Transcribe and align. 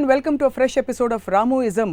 And 0.00 0.10
welcome 0.12 0.36
to 0.40 0.46
fresh 0.56 0.74
episode 0.80 1.12
of 1.14 1.24
Ramuism 1.32 1.90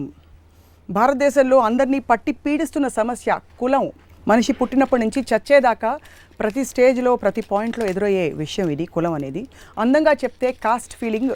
భారతదేశంలో 0.90 1.58
అందరినీ 1.68 2.00
పట్టి 2.10 2.32
పీడిస్తున్న 2.44 2.88
సమస్య 2.98 3.30
కులం. 3.62 3.86
మనిషి 4.30 4.52
పుట్టినప్పటి 4.60 5.02
నుంచి 5.04 5.22
చచ్చేదాకా 5.32 5.92
ప్రతి 6.40 6.64
స్టేజ్లో 6.70 7.12
ప్రతి 7.24 7.42
పాయింట్లో 7.50 7.86
ఎదురయ్యే 7.92 8.24
విషయం 8.42 8.70
ఇది 8.76 8.86
కులం 8.94 9.16
అనేది. 9.18 9.42
అందంగా 9.84 10.14
చెప్తే 10.24 10.52
కాస్ట్ 10.66 10.96
ఫీలింగ్ 11.00 11.34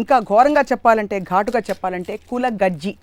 ఇంకా 0.00 0.18
ఘోరంగా 0.30 0.62
చెప్పాలంటే 0.70 1.18
ఘాటుగా 1.32 1.62
చెప్పాలంటే 1.70 2.16
కుల 2.30 2.48
గజ్జి. 2.62 2.94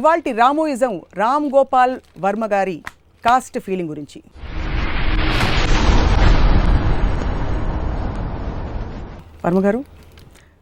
ఇవాల్టి 0.00 0.32
రామోయిజం 0.42 0.94
రామ్ 1.22 1.48
గోపాల్ 1.56 1.96
వర్మ 2.26 2.46
గారి 2.54 2.78
కాస్ట్ 3.24 3.58
ఫీలింగ్ 3.66 3.92
గురించి. 3.94 4.22
వర్మ 9.46 9.60
గారు 9.66 9.82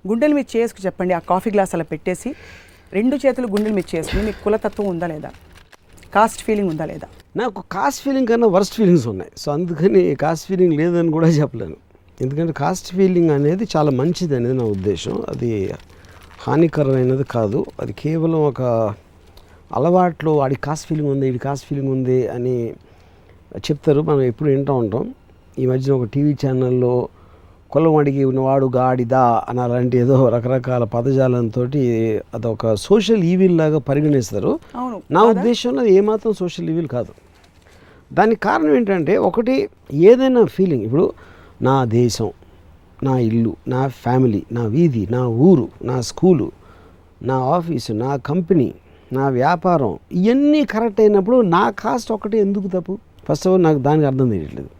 గుండెలు 0.06 0.34
మీరు 0.34 0.56
చేసుకు 0.56 0.86
చెప్పండి 0.86 1.14
ఆ 1.14 1.18
కాఫీ 1.18 1.50
గ్లాస్ 1.50 1.74
అలా 1.74 1.84
పెట్టేసి 1.84 2.34
రెండు 2.92 3.16
చేతులు 3.16 3.46
గుండెలు 3.46 3.74
మీరు 3.74 3.96
చేసుకుని 3.96 4.22
మీకు 4.22 4.44
కులతత్వం 4.44 4.86
ఉందా 4.88 5.06
లేదా? 5.06 5.30
కాస్ట్ 6.14 6.42
ఫీలింగ్ 6.42 6.70
ఉందా 6.70 6.84
లేదా? 6.84 7.08
నాకు 7.36 7.62
కాస్ట్ 7.72 8.04
ఫీలింగ్ 8.04 8.26
కన్నా 8.26 8.46
వర్స్ట్ 8.46 8.74
ఫీలింగ్స్ 8.74 9.06
ఉన్నాయి. 9.06 9.30
సో 9.36 9.52
అందుకని 9.52 10.14
కాస్ట్ 10.14 10.48
ఫీలింగ్ 10.48 10.72
లేదని 10.72 11.10
కూడా 11.10 11.28
చెప్పలేను. 11.28 11.76
ఎందుకంటే 12.20 12.52
కాస్ట్ 12.52 12.94
ఫీలింగ్ 12.94 13.30
అనేది 13.30 13.68
చాలా 13.76 13.90
మంచిది 13.90 14.36
అనేది 14.36 14.54
నా 14.54 14.64
ఉద్దేశం. 14.64 15.22
అది 15.28 15.72
హానికరమైనది 16.40 17.24
కాదు. 17.24 17.64
అది 17.80 17.92
కేవలం 17.92 18.40
ఒక 18.46 18.62
అలవాట్లో 19.74 20.36
వాడి 20.36 20.54
కాస్ట్ 20.54 20.86
ఫీలింగ్ 20.88 21.08
ఉంది 21.08 21.28
ఇది 21.28 21.38
కాస్ట్ 21.38 21.66
ఫీలింగ్ 21.66 21.88
ఉంది 21.88 22.28
అని 22.28 22.74
చెప్తారు. 23.56 24.00
మనం 24.00 24.22
ఎప్పుడు 24.22 24.48
వింటూ 24.50 24.74
ఉంటాం. 24.74 25.14
ఈ 25.58 25.66
మధ్యన 25.66 25.94
ఒక 25.94 26.04
టీవీ 26.04 26.36
ఛానల్లో 26.46 27.08
కులం 27.72 27.96
అడిగి 27.96 28.24
ఉన్నవాడు 28.24 28.66
గాడిదా 28.76 29.44
అని 29.48 29.60
అలాంటి 29.60 29.98
ఏదో 29.98 30.28
రకరకాల 30.28 30.84
పదజాలంతో 30.84 31.62
అదొక 32.34 32.74
సోషల్ 32.74 33.24
ఈవిల్ 33.24 33.58
లాగా 33.58 33.78
పరిగణిస్తారు. 33.78 34.52
అవును. 34.76 35.02
నా 35.10 35.22
ఉద్దేశంలో 35.22 35.84
ఏమాత్రం 35.84 36.32
సోషల్ 36.32 36.70
ఈవిల్ 36.70 36.88
కాదు. 36.88 37.12
దానికి 38.12 38.40
కారణం 38.40 38.76
ఏంటంటే 38.76 39.16
ఒకటి 39.16 39.54
ఏదైనా 39.92 40.44
ఫీలింగ్ 40.44 40.82
ఇప్పుడు 40.82 41.06
నా 41.62 41.84
దేశం 41.84 42.30
నా 43.04 43.18
ఇల్లు 43.18 43.56
నా 43.68 43.88
ఫ్యామిలీ 44.02 44.42
నా 44.52 44.64
వీధి 44.66 45.06
నా 45.10 45.26
ఊరు 45.46 45.68
నా 45.82 46.00
స్కూలు 46.00 46.48
నా 47.22 47.38
ఆఫీసు 47.56 47.92
నా 47.92 48.16
కంపెనీ 48.16 48.68
నా 49.12 49.28
వ్యాపారం 49.28 49.98
ఇవన్నీ 50.12 50.64
కరెక్ట్ 50.64 51.00
అయినప్పుడు 51.00 51.40
నా 51.46 51.70
కాస్ట్ 51.70 52.12
ఒకటి 52.12 52.38
ఎందుకు 52.38 52.68
తప్పు? 52.68 52.98
ఫస్ట్ 53.28 53.46
ఆఫ్ 53.46 53.52
ఆల్ 53.54 53.62
నాకు 53.62 53.78
దానికి 53.78 54.06
అర్థం 54.06 54.28
తెలియట్లేదు. 54.30 54.70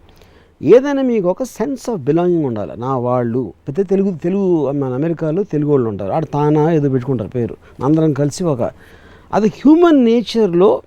ఏదైనా 0.63 1.03
మీకు 1.03 1.29
ఒక 1.29 1.43
సెన్స్ 1.43 1.91
ఆఫ్ 1.91 2.01
బిలాంగింగ్ 2.01 2.45
ఉండాలి. 2.45 2.73
నా 2.81 2.97
వాళ్ళు 2.97 3.53
పెద్ద 3.69 3.89
తెలుగు 3.89 4.11
తెలుగు 4.23 4.73
మన 4.73 4.93
అమెరికాలో 4.93 5.43
తెలుగు 5.43 5.71
వాళ్ళు 5.71 5.89
ఉంటారు. 5.89 6.13
ఆడ 6.13 6.25
తానా 6.25 6.73
ఏదో 6.73 6.89
పెట్టుకుంటారు 6.89 7.29
పేరు. 7.29 7.57
అందరం 7.85 8.13
కలిసి 8.13 8.45
ఒక 8.45 8.71
అది 9.35 9.49
హ్యూమన్ 9.49 10.05
నేచర్లో 10.05 10.83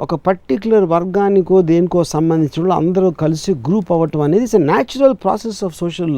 ఒక 0.00 0.14
పర్టికులర్ 0.14 0.84
వర్గానికో 0.84 1.62
దేనికో 1.62 2.04
సంబంధించిన 2.04 2.72
అందరూ 2.72 3.10
కలిసి 3.10 3.52
గ్రూప్ 3.54 3.92
అవ్వటం 3.92 4.20
అనేది 4.20 4.42
it's 4.42 4.56
natural 4.56 5.14
process 5.24 5.64
of 5.64 5.76
social 5.76 6.16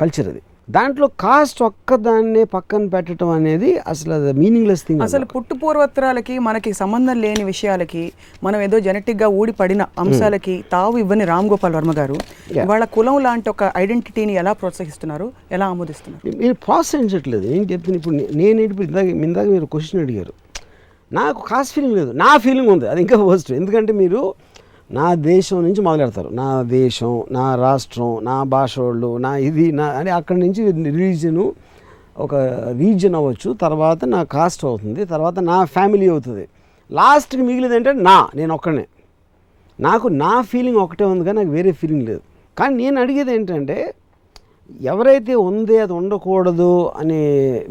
culture 0.00 0.28
అది. 0.28 0.42
దాంట్లో 0.68 1.06
కాస్ట్ 1.20 1.62
ఒక్కదాన్నే 1.62 2.44
పక్కన 2.44 2.86
పెట్టడం 2.86 3.28
అనేది 3.28 3.78
అసలు 3.78 4.12
అది 4.14 4.32
మీనింగ్లెస్ 4.32 4.84
థింగ్ 4.86 5.02
అసలు 5.02 5.24
పుట్టు 5.24 5.54
పూర్వత్రాలకి 5.54 6.38
మనకి 6.38 6.72
సంబంధం 6.72 7.20
లేని 7.20 7.44
విషయాలకి 7.44 8.12
మనం 8.44 8.60
ఏదో 8.60 8.78
జెనెటిక్గా 8.78 9.28
ఊడి 9.28 9.52
పడిన 9.52 9.86
అంశాలకి 9.98 10.64
తావు 10.72 10.98
ఇవ్వని 10.98 11.24
రామ్ 11.24 11.48
గోపాల్ 11.48 11.74
వర్మ 11.74 11.90
గారు 11.90 12.16
వాళ్ళ 12.66 12.84
కులం 12.84 13.18
లాంటి 13.18 13.48
ఒక 13.48 13.72
ఐడెంటిటీని 13.76 14.34
ఎలా 14.34 14.52
ప్రోత్సహిస్తున్నారు 14.52 15.32
ఎలా 15.52 15.66
ఆమోదిస్తున్నారు? 15.66 16.36
మీరు 16.36 16.54
ప్రోత్సహించట్లేదు. 16.54 17.46
ఏం 17.46 17.62
చెప్తున్నా 17.62 17.96
ఇప్పుడు 17.96 18.16
నేను 18.36 18.60
ఇప్పుడు 18.60 18.86
ఇందాక 18.86 19.04
ఇందాక 19.04 19.46
మీరు 19.46 19.64
క్వశ్చన్ 19.64 20.02
అడిగారు. 20.02 20.32
నాకు 21.12 21.46
కాస్ట్ 21.48 21.74
ఫీలింగ్ 21.74 21.96
లేదు. 21.96 22.12
నా 22.12 22.36
ఫీలింగ్ 22.36 22.68
ఉంది. 22.68 22.88
అది 22.88 23.00
ఇంకా 23.00 23.16
వర్స్ట్ 23.16 23.52
ఎందుకంటే 23.52 23.92
మీరు 23.92 24.22
నా 24.98 25.06
దేశం 25.14 25.58
నుంచి 25.66 25.80
మొదలెడతారు. 25.88 26.30
నా 26.40 26.48
దేశం 26.78 27.12
నా 27.36 27.44
రాష్ట్రం 27.64 28.10
నా 28.30 28.36
భాష 28.54 28.72
వాళ్ళు 28.78 29.10
నా 29.26 29.30
ఇది 29.48 29.66
నా 29.80 29.86
అని 30.00 30.10
అక్కడి 30.18 30.40
నుంచి 30.40 30.62
రిలీజను 30.88 31.44
ఒక 32.24 32.34
రీజన్ 32.80 33.14
అవ్వచ్చు. 33.20 33.50
తర్వాత 33.64 34.04
నా 34.14 34.20
కాస్ట్ 34.34 34.64
అవుతుంది. 34.70 35.04
తర్వాత 35.12 35.38
నా 35.52 35.58
ఫ్యామిలీ 35.76 36.08
అవుతుంది. 36.14 36.44
లాస్ట్కి 36.90 37.42
మిగిలింది 37.48 37.76
అంటే 37.80 37.92
నా 38.08 38.16
నేను 38.38 38.52
ఒక్కడనే. 38.58 38.86
నాకు 39.78 40.06
నా 40.24 40.34
ఫీలింగ్ 40.50 40.80
ఒకటే 40.84 41.04
ఉంది 41.12 41.24
కానీ 41.24 41.36
నాకు 41.40 41.52
వేరే 41.56 41.72
ఫీలింగ్ 41.80 42.04
లేదు. 42.10 42.22
కానీ 42.58 42.74
నేను 42.82 42.96
అడిగేది 43.02 43.32
ఏంటంటే 43.36 43.78
ఎవరైతే 44.90 45.34
ఉంది 45.48 45.74
అది 45.84 45.92
ఉండకూడదు 45.92 46.72
అని 47.00 47.20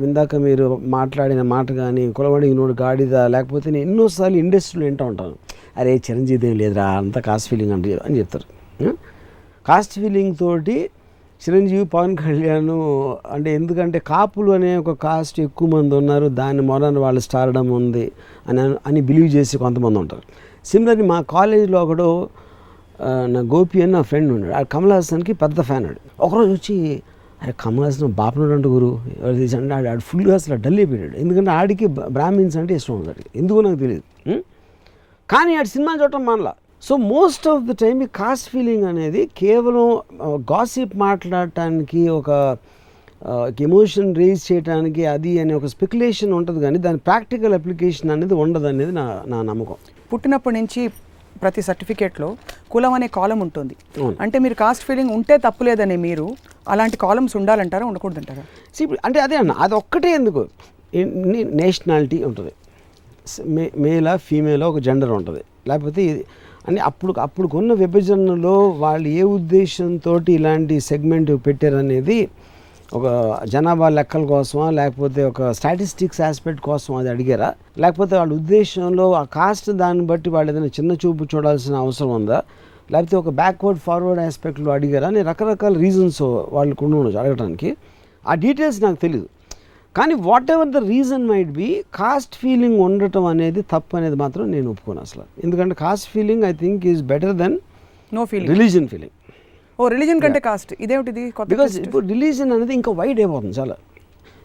ఇందాక 0.07 0.35
మీరు 0.47 0.65
మాట్లాడిన 0.97 1.41
మాట 1.55 1.71
కానీ 1.71 2.03
కులబడి 2.17 2.53
నోడు 2.59 2.73
గాడిద 2.81 3.15
లేకపోతే 3.35 3.67
నేను 3.75 3.85
ఎన్నోసార్లు 3.89 4.37
ఇండస్ట్రీలో 4.37 4.85
వింటూ 4.89 5.05
ఉంటాను. 5.11 5.35
అరే 5.79 5.91
చిరంజీవి 6.05 6.47
ఏం 6.49 6.55
లేదురా 6.61 6.85
అంత 7.01 7.17
కాస్ట్ 7.27 7.47
ఫీలింగ్ 7.51 7.73
అంటే 7.75 7.93
అని 8.05 8.15
చెప్తారు. 8.19 8.47
కాస్ట్ 9.65 9.93
ఫీలింగ్ 10.01 10.33
తోటి 10.39 10.77
చిరంజీవి 11.41 11.85
పవన్ 11.93 12.13
కళ్యాణ్ 12.17 12.71
అంటే 13.33 13.49
ఎందుకంటే 13.59 13.99
కాపులు 14.11 14.49
అనే 14.57 14.71
ఒక 14.81 14.91
కాస్ట్ 15.05 15.37
ఎక్కువ 15.39 15.67
మంది 15.69 15.93
ఉన్నారు 16.01 16.27
దాని 16.39 16.61
మొదన 16.61 16.99
వాళ్ళు 16.99 17.21
స్టార్డం 17.27 17.67
ఉంది 17.79 18.05
అని 18.49 18.61
అని 18.87 19.01
బిలీవ్ 19.09 19.29
చేసి 19.35 19.55
కొంతమంది 19.63 19.99
ఉంటారు. 20.03 20.23
సిమిలర్లీ 20.65 21.05
మా 21.13 21.19
కాలేజీలో 21.35 21.77
ఒకడు 21.85 22.09
నా 23.33 23.39
గోపి 23.53 23.77
అని 23.83 23.91
నా 23.91 24.01
ఫ్రెండ్ 24.09 24.29
ఉన్నాడు. 24.33 24.53
ఆ 24.59 24.61
కమల్ 24.73 24.93
హాసన్కి 24.95 25.33
పెద్ద 25.43 25.57
ఫ్యాన్ 25.69 25.85
ఆడు. 25.89 25.99
ఒకరోజు 26.25 26.51
వచ్చి 26.57 26.75
అరే 27.41 27.53
కమల్ 27.63 27.85
హాసన్ 27.85 28.13
బాపనుడు 28.21 28.53
అంటూ 28.57 28.69
గురు 28.73 28.89
ఎవరు 29.21 29.35
తీసి 29.35 29.55
అంటే 29.59 29.73
ఆడు 29.91 30.03
ఫుల్గా 30.09 30.33
అసలు 30.39 30.55
డల్ 30.65 30.79
అయిపోయాడు. 30.81 31.15
ఎందుకంటే 31.23 31.51
ఆడికి 31.51 31.87
బ్రాహ్మిన్స్ 32.17 32.57
అంటే 32.61 32.75
ఇష్టం 32.79 32.93
ఉంది 32.99 33.25
ఎందుకో 33.41 33.61
నాకు 33.67 33.79
తెలియదు 33.83 34.05
కానీ 35.31 35.51
ఆడు 35.59 35.69
సినిమా 35.73 35.91
చూడటం 36.01 36.23
మనలా. 36.29 36.53
So 36.87 36.93
most 37.13 37.45
of 37.51 37.63
the 37.69 37.73
time 37.81 37.97
ఈ 38.05 38.07
కాస్ట్ 38.19 38.47
ఫీలింగ్ 38.53 38.85
అనేది 38.91 39.21
కేవలం 39.41 39.87
గాసిప్ 40.51 40.95
మాట్లాడటానికి 41.03 42.01
ఒక 42.19 42.29
ఎమోషన్ 43.67 44.09
రేజ్ 44.19 44.43
చేయడానికి 44.49 45.03
అది 45.13 45.31
అనే 45.41 45.53
ఒక 45.59 45.67
స్పెక్యులేషన్ 45.73 46.31
ఉంటుంది 46.37 46.59
కానీ 46.65 46.77
దాని 46.85 46.99
ప్రాక్టికల్ 47.07 47.55
అప్లికేషన్ 47.57 48.11
అనేది 48.15 48.35
ఉండదు 48.43 48.67
అనేది 48.71 48.93
నా 48.99 49.05
నా 49.33 49.39
నమ్మకం. 49.49 49.77
పుట్టినప్పటి 50.13 50.55
నుంచి 50.59 50.81
ప్రతి 51.43 51.61
సర్టిఫికేట్లో 51.67 52.29
కులం 52.71 52.93
అనే 52.97 53.07
కాలం 53.19 53.39
ఉంటుంది. 53.45 53.75
అంటే 54.23 54.37
మీరు 54.45 54.55
కాస్ట్ 54.63 54.83
ఫీలింగ్ 54.87 55.13
ఉంటే 55.17 55.35
తప్పులేదని 55.45 55.97
మీరు 56.07 56.25
అలాంటి 56.73 56.97
కాలమ్స్ 57.05 57.35
ఉండాలంటారా 57.39 57.85
ఉండకూడదంటారా? 57.91 58.43
See, 58.75 58.83
ఇప్పుడు 58.85 58.99
అంటే 59.05 59.19
అదే 59.19 59.35
అన్న 59.41 59.51
అది 59.65 59.75
ఒక్కటే 59.81 60.11
ఎందుకు? 60.19 60.43
నేషనాలిటీ 61.61 62.19
ఉంటుంది. 62.29 62.51
మేలా 63.77 64.17
ఫీమేలా 64.17 64.69
ఒక 64.69 64.79
జెండర్ 64.79 65.09
ఉంటుంది. 65.09 65.41
లేకపోతే 65.67 66.25
అని 66.67 66.79
అప్పుడు 66.79 67.13
అప్పుడు 67.19 67.47
కొన్న 67.47 67.73
విభజనలో 67.73 68.69
వాళ్ళు 68.69 69.09
ఏ 69.09 69.21
ఉద్దేశంతో 69.21 70.21
ఇలాంటి 70.29 70.79
సెగ్మెంట్ 70.79 71.31
పెట్టారనేది 71.47 72.29
ఒక 72.93 73.37
జనాభా 73.47 73.89
లెక్కల 73.89 74.25
కోసమా 74.25 74.69
లేకపోతే 74.69 75.23
ఒక 75.23 75.51
స్టాటిస్టిక్స్ 75.51 76.21
ఆస్పెక్ట్ 76.21 76.61
కోసం 76.61 76.95
అది 76.95 77.09
అడిగారా? 77.09 77.53
లేకపోతే 77.77 78.17
వాళ్ళ 78.17 78.33
ఉద్దేశంలో 78.33 79.13
ఆ 79.13 79.23
కాస్ట్ 79.23 79.71
దాన్ని 79.71 80.05
బట్టి 80.05 80.29
వాళ్ళు 80.29 80.51
ఏదైనా 80.51 80.67
చిన్న 80.67 80.91
చూపు 80.91 81.23
చూడాల్సిన 81.23 81.75
అవసరం 81.75 82.09
ఉందా? 82.09 82.43
లేకపోతే 82.91 83.15
ఒక 83.15 83.29
బ్యాక్వర్డ్ 83.29 83.79
ఫార్వర్డ్ 83.79 84.21
ఆస్పెక్ట్లో 84.21 84.71
అడిగారా? 84.71 85.07
అని 85.07 85.21
రకరకాల 85.21 85.73
రీజన్స్ 85.73 86.21
వాళ్ళకు 86.51 86.85
ఉండవచ్చు 86.85 87.17
అడగడానికి 87.17 87.77
ఆ 88.27 88.33
డీటెయిల్స్ 88.33 88.83
నాకు 88.83 88.95
తెలియదు 88.95 89.29
కానీ 89.95 90.13
whatever 90.53 90.69
the 90.75 90.79
reason 90.91 91.23
might 91.31 91.51
be 91.57 91.67
caste 91.99 92.35
feeling 92.43 92.77
ఉండటం 92.85 93.25
అనేది 93.31 93.61
తప్పు 93.73 93.93
అనేది 93.99 94.17
మాత్రం 94.23 94.45
నేను 94.55 94.67
ఒప్పుకోను 94.73 95.01
అసలు. 95.05 95.23
ఎందుకంటే 95.45 95.75
caste 95.81 96.07
feeling 96.13 96.43
I 96.49 96.53
think 96.61 96.83
is 96.91 97.01
better 97.11 97.33
than 97.41 97.55
no 98.11 98.23
feeling 98.31 98.51
religion 98.53 98.87
feeling 98.93 99.15
oh 99.79 99.87
religion 99.95 100.19
కంటే 100.25 100.39
కాస్ట్ 100.47 100.71
ఇదేమిటిది? 100.85 101.23
Because 101.51 101.71
twist. 101.71 101.85
ఇప్పుడు 101.87 102.03
రిలీజన్ 102.13 102.51
అనేది 102.55 102.73
ఇంకా 102.79 102.91
వైడ్ 102.99 103.19
అయిపోతుంది 103.23 103.55
చాలా. 103.59 103.75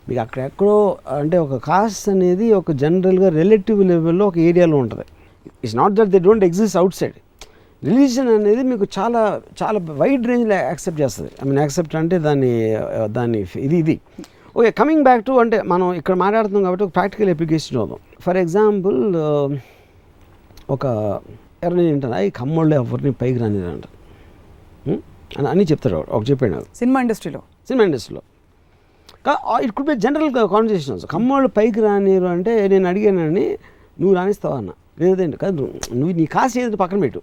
మీకు 0.09 0.21
అక్కడ 0.25 0.41
ఎక్కడో 0.51 0.75
అంటే 1.21 1.37
ఒక 1.45 1.57
కాస్ట్ 1.71 2.07
అనేది 2.13 2.47
ఒక 2.61 2.73
జనరల్గా 2.83 3.29
రిలేటివ్ 3.41 3.81
లెవెల్లో 3.91 4.25
ఒక 4.31 4.39
ఏరియాలో 4.49 4.77
ఉంటుంది. 4.85 5.07
It's 5.63 5.77
not 5.81 5.95
that 5.99 6.11
they 6.15 6.21
don't 6.27 6.45
exist 6.49 6.77
outside 7.01 7.17
religion 7.83 8.31
అనేది 8.37 8.63
మీకు 8.71 8.87
చాలా 8.97 9.23
చాలా 9.61 9.79
వైడ్ 10.01 10.25
రేంజ్లో 10.31 10.57
యాక్సెప్ట్ 10.71 11.01
చేస్తుంది. 11.05 11.31
ఐ 11.41 11.47
మీన్ 11.49 11.61
యాక్సెప్ట్ 11.65 11.95
అంటే 12.01 12.19
దాన్ని 12.27 12.53
ఆ, 12.77 13.07
దాన్ని 13.19 13.39
ఇది 13.67 13.77
ఇది. 13.85 13.97
ఓకే 14.57 14.71
కమింగ్ 14.71 15.03
బ్యాక్ 15.03 15.25
టు 15.25 15.33
అంటే 15.33 15.63
మనం 15.63 15.93
ఇక్కడ 15.95 16.15
మాట్లాడుతున్నాం 16.15 16.63
కాబట్టి 16.65 16.85
ఒక 16.85 16.95
ప్రాక్టికల్ 16.95 17.31
అప్లికేషన్ 17.31 17.79
చూద్దాం. 17.79 17.99
ఫర్ 18.21 18.37
ఎగ్జాంపుల్ 18.37 19.17
ఒక 20.71 20.87
ఎవరైనా 21.63 21.83
ఏంటంటే 21.83 22.27
ఈ 22.27 22.31
కమ్మోళ్ళు 22.31 22.75
ఎవరిని 22.75 23.13
పైకి 23.13 23.39
రానిదంట 23.39 23.83
అని 25.39 25.49
అని 25.49 25.65
చెప్తాడు 25.65 25.95
వాడు. 25.95 26.11
ఒక 26.11 26.31
చెప్పాడు 26.31 26.61
సినిమా 26.75 27.01
ఇండస్ట్రీలో 27.01 27.39
సినిమా 27.39 27.85
ఇండస్ట్రీలో 27.85 28.23
it 29.63 29.73
could 29.73 29.87
be 29.87 29.95
general 29.95 30.33
conversations 30.35 31.07
కమ్మోళ్ళు 31.07 31.49
పైకి 31.49 31.81
రానిరు 31.81 32.25
అంటే 32.25 32.69
నేను 32.69 32.89
అడిగానని 32.89 33.59
నువ్వు 34.01 34.15
రాణిస్తావా 34.15 34.57
అన్న. 34.57 34.71
లేదండి 35.01 35.37
కాదు 35.37 35.75
నువ్వు- 35.95 36.17
నీ 36.17 36.25
కాస్ట్ 36.25 36.59
ఏది 36.59 36.77
పక్కన 36.77 37.01
పెట్టు. 37.01 37.21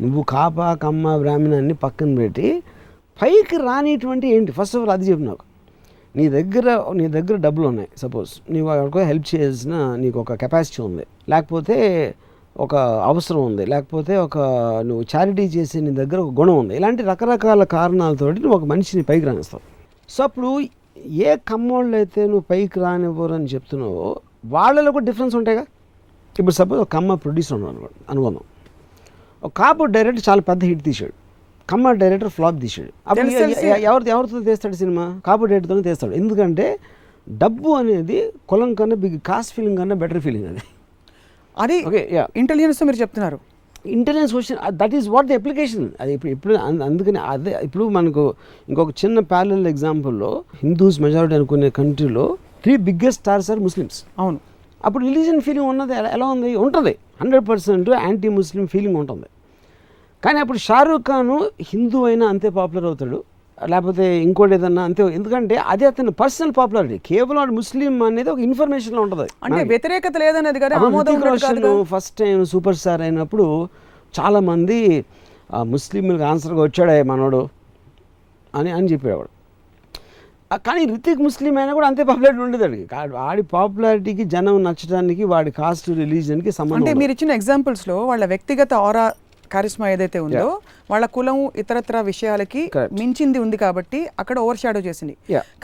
నువ్వు 0.00 0.22
కాప 0.22 0.72
కమ్మ 0.72 1.16
బ్రాహ్మణ 1.16 1.54
అన్ని 1.54 1.74
పక్కన 1.74 2.14
పెట్టి 2.14 2.62
పైకి 3.22 3.56
రానిటువంటి 3.56 4.28
ఏంటి? 4.28 4.52
ఫస్ట్ 4.52 4.76
ఆఫ్ 4.76 4.82
ఆల్ 4.82 4.90
అది 4.90 5.10
చెప్పు 5.10 5.22
నాకు. 5.22 5.45
నీ 6.16 6.28
దగ్గర 6.28 6.84
నీ 6.92 7.08
దగ్గర 7.08 7.36
డబ్బులు 7.36 7.66
ఉన్నాయి 7.68 7.88
సపోజ్ 7.96 8.30
నీవు 8.52 8.68
ఎవరికో 8.74 9.00
హెల్ప్ 9.00 9.34
చేసిన 9.34 9.74
నీకు 9.96 10.20
ఒక 10.20 10.34
కెపాసిటీ 10.34 10.82
ఉంది. 10.82 11.04
లేకపోతే 11.28 11.76
ఒక 12.64 12.74
అవసరం 13.10 13.40
ఉంది. 13.44 13.66
లేకపోతే 13.66 14.16
ఒక 14.16 14.38
నువ్వు 14.88 15.04
చారిటీ 15.16 15.42
చేసే 15.42 15.80
నీ 15.80 15.90
దగ్గర 15.90 16.18
ఒక 16.20 16.32
గుణం 16.40 16.58
ఉంది. 16.58 16.76
ఇలాంటి 16.76 17.02
రకరకాల 17.02 17.64
కారణాలతో 17.64 18.32
నువ్వు 18.32 18.56
ఒక 18.58 18.64
మనిషిని 18.64 19.02
పైకి 19.02 19.26
రాణిస్తావు 19.26 19.64
సో 20.08 20.24
అప్పుడు 20.24 20.50
ఏ 21.28 21.36
కమ్మోళ్ళు 21.48 21.96
అయితే 21.96 22.22
నువ్వు 22.22 22.44
పైకి 22.50 22.80
రానివ్వరు 22.80 23.34
అని 23.34 23.44
చెప్తున్నావో 23.44 24.20
వాళ్ళలో 24.46 24.92
కూడా 24.92 25.04
డిఫరెన్స్ 25.04 25.34
ఉంటాయిగా? 25.36 25.64
ఇప్పుడు 26.38 26.54
సపోజ్ 26.54 26.80
ఒక 26.80 26.88
కమ్మ 26.88 27.14
ప్రొడ్యూసర్ 27.14 27.56
ఉన్నాడు 27.58 27.90
అనుకుందాం. 28.10 28.44
ఒక 29.42 29.52
కాపు 29.56 29.84
డైరెక్ట్ 29.84 30.28
చాలా 30.28 30.40
పెద్ద 30.40 30.64
హిట్ 30.64 30.82
తీశాడు. 30.82 31.25
కమ్మ 31.70 31.92
డైరెక్టర్ 32.02 32.32
ఫ్లాప్ 32.36 32.58
తీశాడు. 32.64 32.90
అప్పుడు 33.08 33.30
ఎవరితో 33.90 34.10
ఎవరితో 34.14 34.40
తీస్తాడు 34.48 34.76
సినిమా? 34.82 35.04
కాపు 35.26 35.44
డైరెక్టర్తోనే 35.50 35.84
తీస్తాడు. 35.88 36.14
ఎందుకంటే 36.20 36.66
డబ్బు 37.26 37.68
అనేది 37.80 38.18
కులం 38.50 38.72
కన్నా 38.80 38.96
బిగ్ 39.04 39.18
కాస్ట్ 39.28 39.52
ఫీలింగ్ 39.56 39.78
కన్నా 39.80 39.96
బెటర్ 40.02 40.22
ఫీలింగ్ 40.26 40.46
అది. 40.52 40.62
అది 41.64 41.76
ఓకే 41.88 42.02
యా 42.16 42.24
ఇంటెలిజెన్స్ 42.42 42.82
మీరు 42.88 42.98
చెప్తున్నారు. 43.02 43.38
Intelligence 43.96 44.32
question 44.34 44.58
that 44.80 44.94
is 44.98 45.06
what 45.14 45.26
the 45.30 45.34
application 45.40 45.86
అది 46.02 46.12
ఇప్పుడు 46.16 46.30
ఇప్పుడు 46.36 46.54
అందుకని 46.88 47.20
అదే 47.32 47.52
ఇప్పుడు 47.66 47.84
మనకు 47.96 48.24
ఇంకొక 48.70 48.92
చిన్న 49.02 49.18
ప్యారల్ 49.32 49.66
ఎగ్జాంపుల్లో 49.72 50.30
హిందూస్ 50.62 50.98
మెజారిటీ 51.04 51.34
అనుకునే 51.38 51.70
కంట్రీలో 51.78 52.24
three 52.64 52.74
biggest 52.88 53.20
stars 53.22 53.48
are 53.54 53.60
Muslims 53.66 53.98
అవును. 54.22 54.38
అప్పుడు 54.86 55.02
రిలీజన్ 55.08 55.40
ఫీలింగ్ 55.46 55.68
ఉన్నది 55.72 55.94
ఎలా 56.00 56.08
ఎలా 56.16 56.26
ఉంది? 56.34 56.50
ఉంటుంది. 56.64 56.92
Hundred 57.20 57.44
percent 57.50 57.88
anti 58.06 58.28
Muslim 58.38 58.64
feeling 58.74 58.98
ఉంటుంది. 59.02 59.26
కానీ 60.26 60.38
అప్పుడు 60.38 60.58
షారూఖ్ 60.58 61.02
ఖాన్ 61.02 61.30
హిందూ 61.62 62.06
అయినా 62.06 62.26
అంతే 62.26 62.48
పాపులర్ 62.48 62.84
అవుతాడు. 62.84 63.24
లేకపోతే 63.66 64.18
ఇంకోటి 64.18 64.54
ఏదన్నా 64.54 64.82
అంతే 64.82 65.02
ఎందుకంటే 65.02 65.56
అది 65.56 65.84
అతని 65.86 66.10
పర్సనల్ 66.10 66.52
పాపులారిటీ 66.58 66.98
కేవలం 66.98 67.54
ముస్లిం 67.54 68.02
అనేది 68.02 68.30
ఒక 68.30 68.38
ఇన్ఫర్మేషన్లో 68.38 69.02
ఉంటుంది. 69.02 69.28
అంటే 69.44 69.64
వ్యతిరేకత 69.64 70.12
రోషన్ 71.28 71.62
కాదుగా. 71.62 71.82
ఫస్ట్ 71.82 72.16
టైం 72.16 72.44
సూపర్ 72.44 72.76
స్టార్ 72.76 73.00
అయినప్పుడు 73.00 73.68
చాలామంది 74.20 75.04
ఆ, 75.54 75.62
ముస్లింలకు 75.62 76.22
ఆన్సర్గా 76.22 76.62
వచ్చాడే 76.62 77.02
మనోడు? 77.02 77.48
అని 78.54 78.70
అని 78.70 78.88
చెప్పేవాడు. 78.88 79.28
కానీ 80.56 80.84
రితిక్ 80.84 81.20
ముస్లిం 81.20 81.58
అయినా 81.58 81.74
కూడా 81.74 81.86
అంతే 81.86 82.02
పాపులారిటీ 82.02 82.42
ఉండేది 82.42 82.64
వాడికి. 82.64 82.86
కా- 82.86 83.12
వాడి 83.12 83.42
పాపులారిటీకి 83.42 84.24
జనం 84.24 84.64
నచ్చడానికి 84.64 85.24
వాడి 85.24 85.50
కాస్ట్ 85.50 85.88
రిలీజన్కి 85.88 86.52
సంబంధం 86.52 86.76
అంటే. 86.76 86.94
మీరు 86.94 87.12
ఇచ్చిన 87.12 87.30
ఎగ్జాంపుల్స్లో 87.30 88.06
వాళ్ళ 88.06 88.24
వ్యక్తిగత 88.24 88.74
ఆరా 88.74 89.12
కారిస్మా 89.52 89.86
ఏదైతే 89.94 90.18
ఉందో 90.26 90.48
వాళ్ళ 90.92 91.04
కులం 91.16 91.38
ఇతరత్ర 91.62 91.96
విషయాలకి. 92.10 92.62
మించింది 93.00 93.38
ఉంది 93.44 93.56
కాబట్టి 93.64 94.00
అక్కడ 94.22 94.36
ఓవర్ 94.44 94.60
షాడో 94.62 94.82
చేసింది. 94.88 95.14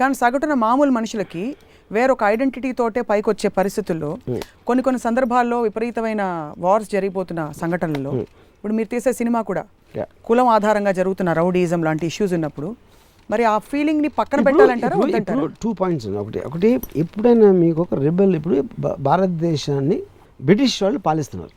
కానీ 0.01 0.15
సగటున 0.23 0.55
మామూలు 0.67 0.95
మనుషులకి 0.99 1.45
వేరొక 1.97 2.23
ఐడెంటిటీ 2.33 2.71
తోటే 2.81 3.01
పైకి 3.11 3.29
వచ్చే 3.33 3.49
పరిస్థితుల్లో 3.59 4.11
కొన్ని 4.69 4.83
కొన్ని 4.87 5.01
సందర్భాల్లో 5.07 5.59
విపరీతమైన 5.67 6.23
వార్స్ 6.67 6.89
జరిగిపోతున్న 6.95 7.43
సంఘటనలలో 7.61 8.13
ఇప్పుడు 8.57 8.75
మీరు 8.79 8.89
తీసే 8.95 9.13
సినిమా 9.21 9.41
కూడా. 9.51 9.63
కులం 10.27 10.49
ఆధారంగా 10.57 10.93
జరుగుతున్న 10.99 11.31
రౌడీజం 11.41 11.81
లాంటి 11.87 12.05
ఇష్యూస్ 12.11 12.33
ఉన్నప్పుడు 12.37 12.69
మరి 13.31 13.43
ఆ 13.51 13.57
ఫీలింగ్ని 13.71 14.09
పక్కన 14.19 14.41
పెట్టాలంటారా 14.47 14.97
టూ 15.63 15.71
పాయింట్స్ 15.81 16.07
ఒకటి 16.23 16.41
ఒకటి 16.49 16.71
ఎప్పుడైనా 17.03 17.49
మీకు 17.63 17.81
ఒక 17.85 17.99
రెబెల్ 18.07 18.35
ఇప్పుడు 18.39 18.57
భారతదేశాన్ని 19.09 19.99
బ్రిటిష్ 20.41 20.77
వాళ్ళు 20.85 21.01
పాలిస్తున్నారు. 21.07 21.53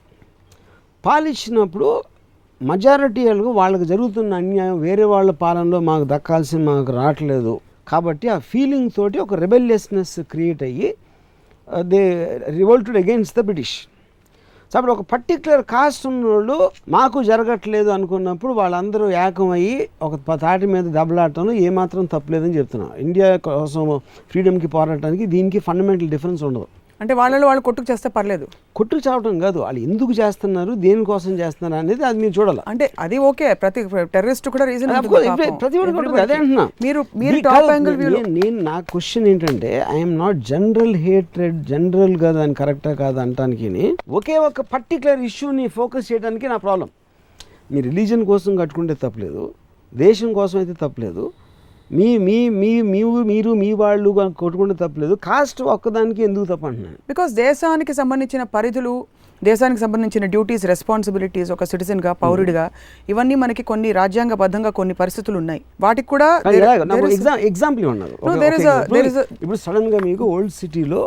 పాలించినప్పుడు 1.04 1.88
మెజారిటీ 2.62 3.24
వాళ్ళకి 3.62 3.86
జరుగుతున్న 3.86 4.34
అన్యాయం 4.34 4.80
వేరే 4.80 5.04
వాళ్ళ 5.04 5.32
పాలనలో 5.32 5.80
మాకు 5.80 6.04
దక్కాల్సిన 6.04 6.62
మాకు 6.70 6.92
రావట్లేదు. 6.92 7.60
కాబట్టి 7.88 8.28
ఆ 8.28 8.38
ఫీలింగ్ 8.52 8.90
తోటి 8.98 9.18
ఒక 9.20 9.34
రెబెలియస్నెస్ 9.34 10.20
క్రియేట్ 10.32 10.64
అయ్యి 10.64 10.96
they 11.92 12.02
revolted 12.60 12.98
against 12.98 13.38
the 13.40 13.44
British 13.44 13.76
so 14.72 14.78
అప్పుడు 14.78 14.92
ఒక 14.92 15.02
పర్టికులర్ 15.14 15.64
కాస్ట్ 15.74 16.08
ఉన్నోళ్ళు 16.08 16.72
మాకు 16.90 17.24
జరగట్లేదు 17.24 17.90
అనుకున్నప్పుడు 17.90 18.54
వాళ్ళందరూ 18.54 19.10
ఏకమయ్యి 19.10 19.90
ఒక 20.02 20.16
తాటి 20.44 20.66
మీద 20.66 20.86
దెబ్బలాడటంలో 20.98 21.54
ఏమాత్రం 21.68 22.06
తప్పలేదని 22.06 22.56
చెప్తున్నాం. 22.58 22.90
ఇండియా 23.00 23.38
కోసం 23.38 24.02
ఫ్రీడమ్కి 24.32 24.68
పోరాటానికి 24.68 25.26
దీనికి 25.26 25.60
ఫండమెంటల్ 25.60 26.10
డిఫరెన్స్ 26.10 26.44
ఉండదు. 26.44 26.68
అంటే 27.02 27.14
వాళ్ళలో 27.14 27.48
వాళ్ళు 27.48 27.62
కొట్టుకు 27.64 27.92
చేస్తే 27.92 28.10
పర్లేదు. 28.10 28.48
కొట్టుకు 28.76 29.10
చావటం 29.10 29.40
కాదు. 29.40 29.60
వాళ్ళు 29.60 29.82
ఎందుకు 29.82 30.12
చేస్తున్నారు? 30.12 30.74
దేనికోసం 30.74 31.32
చేస్తున్నారు 31.32 31.86
అనేది 31.86 32.06
అది 32.06 32.20
మీరు 32.20 32.42
చూడాలి. 32.42 32.60
అంటే 32.68 32.92
అది 33.00 33.18
ఓకే. 33.18 33.54
ప్రతి 33.54 33.84
టెర్రరిస్ట్ 33.98 34.50
కూడా 34.50 34.66
రీజన్ 34.66 34.90
ప్రతి 34.90 36.22
అదే 36.22 36.34
అంటున్నా. 36.34 36.70
మీరు 36.82 37.06
మీరు 37.16 37.40
టాప్ 37.40 37.72
యాంగిల్ 37.72 38.34
నేను- 38.34 38.64
నా 38.64 38.80
క్వశ్చన్ 38.80 39.28
ఏంటంటే 39.28 39.86
ఐఎమ్ 39.90 40.18
నాట్ 40.18 40.38
జనరల్ 40.38 40.96
హేట్రెడ్ 40.96 41.64
జనరల్గా 41.64 42.32
దాని 42.32 42.54
కరెక్టా 42.54 42.94
కాదు 42.94 43.20
అంటానికి 43.20 43.98
ఒకే 44.10 44.38
ఒక 44.38 44.62
పర్టికులర్ 44.62 45.20
ఇష్యూని 45.20 45.68
ఫోకస్ 45.68 46.14
చేయడానికి 46.14 46.48
నా 46.48 46.58
ప్రాబ్లం 46.58 46.90
మీ 47.72 47.82
రిలీజన్ 47.82 48.26
కోసం 48.26 48.56
కట్టుకుంటే 48.56 48.94
తప్పలేదు. 48.94 49.54
దేశం 49.96 50.34
కోసం 50.34 50.60
అయితే 50.60 50.74
తప్పలేదు. 50.82 51.32
మీ 51.92 52.18
మీ 52.18 52.38
మీ 52.50 52.70
మీరు 53.24 53.54
మీ 53.54 53.74
వాళ్ళు 53.74 54.10
కొట్టుకుంటే 54.38 54.76
తప్పలేదు. 54.76 55.16
కాస్ట్ 55.24 55.62
ఒక్కదానికి 55.74 56.24
ఎందుకు 56.24 56.46
తప్ప 56.46 56.66
అంటున్నాను 56.66 56.98
బికాస్ 57.08 57.34
దేశానికి 57.40 57.94
సంబంధించిన 57.94 58.44
పరిధులు 58.56 58.94
దేశానికి 59.42 59.82
సంబంధించిన 59.82 60.26
డ్యూటీస్ 60.26 60.66
రెస్పాన్సిబిలిటీస్ 60.66 61.52
ఒక 61.52 61.64
citizen 61.64 62.00
గా 62.06 62.14
పౌరుడిగా 62.14 62.64
ఇవన్నీ 63.10 63.36
మనకి 63.36 63.64
కొన్ని 63.64 63.92
రాజ్యాంగబద్ధంగా 63.92 64.70
కొన్ని 64.70 64.94
పరిస్థితులు 64.94 65.38
ఉన్నాయి. 65.38 65.62
వాటికి 65.82 66.08
కూడా 66.08 66.30
ఎగ్జాంపుల్ 67.50 67.86
ఉన్నారు 67.86 68.16
No, 68.24 68.34
there 68.44 68.56
is 68.60 68.66
a- 68.66 68.80
there 68.94 69.08
is 69.12 69.18
a- 69.18 69.28
ఇప్పుడు 69.36 69.58
సడన్గా 69.58 70.00
మీకు 70.04 70.24
ఓల్డ్ 70.26 70.52
సిటీలో 70.52 71.02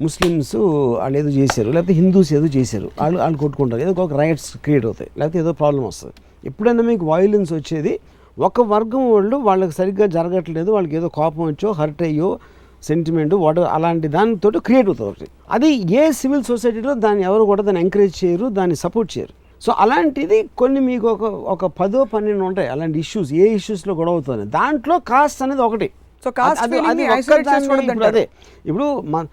ముస్లిమ్స్ 0.00 0.54
వాళ్ళు 0.96 1.18
ఏదో 1.18 1.28
చేశారు 1.30 1.70
లేకపోతే 1.70 1.92
హిందూస్ 1.92 2.32
ఏదో 2.32 2.46
చేశారు 2.56 2.88
వాళ్ళు 3.00 3.18
వాళ్ళు 3.18 3.38
కొట్టుకుంటారు. 3.38 3.82
ఏదో 3.82 4.02
ఒక 4.04 4.12
రైట్స్ 4.16 4.56
క్రియేట్ 4.56 4.84
అవుతాయి 4.84 5.10
లేకపోతే 5.18 5.38
ఏదో 5.38 5.52
ప్రాబ్లం 5.52 5.84
వస్తుంది. 5.84 6.14
ఎప్పుడైనా 6.44 6.82
మీకు 6.82 7.04
వైలెన్స్ 7.06 7.52
వచ్చేది 7.52 7.92
ఒక 8.38 8.60
వర్గం 8.60 9.12
వాళ్ళు 9.12 9.36
వాళ్ళకి 9.36 9.72
సరిగ్గా 9.72 10.06
జరగట్లేదు 10.06 10.70
వాళ్ళకి 10.70 10.96
ఏదో 10.96 11.08
కోపం 11.08 11.42
వచ్చో 11.44 11.72
హర్ట్ 11.72 12.02
అయ్యో 12.02 12.38
సెంటిమెంట్ 12.82 13.34
వాట్ 13.34 13.58
అలాంటి 13.58 14.08
దానితో 14.08 14.50
క్రియేట్ 14.50 14.88
అవుతుంది 14.88 15.28
అది 15.50 15.96
ఏ 15.96 16.10
సివిల్ 16.10 16.44
సొసైటీలో 16.44 16.94
దాన్ని 16.94 17.22
ఎవరు 17.22 17.42
కూడా 17.42 17.62
దాన్ని 17.62 17.82
ఎంకరేజ్ 17.82 18.24
చేయరు 18.24 18.46
దాన్ని 18.46 18.76
సపోర్ట్ 18.76 19.18
చేయరు. 19.18 19.62
సో 19.62 19.74
అలాంటిది 19.78 20.48
కొన్ని 20.58 20.80
మీకు 20.80 21.08
ఒక 21.08 21.22
ఒక 21.22 21.66
పదో 21.66 22.04
పన్నెండు 22.04 22.44
ఉంటాయి 22.44 22.68
అలాంటి 22.68 22.98
ఇష్యూస్ 22.98 23.32
ఏ 23.32 23.54
ఇష్యూస్లో 23.54 23.94
గొడవ 23.94 24.12
అవుతుంది 24.12 24.44
దాంట్లో 24.44 24.98
కాస్ట్ 24.98 25.42
అనేది 25.42 25.62
ఒకటి. 25.62 25.90
So, 26.24 26.30
caste 26.30 26.62
అది- 26.88 28.26
ఇప్పుడు 28.66 29.00
మన 29.00 29.26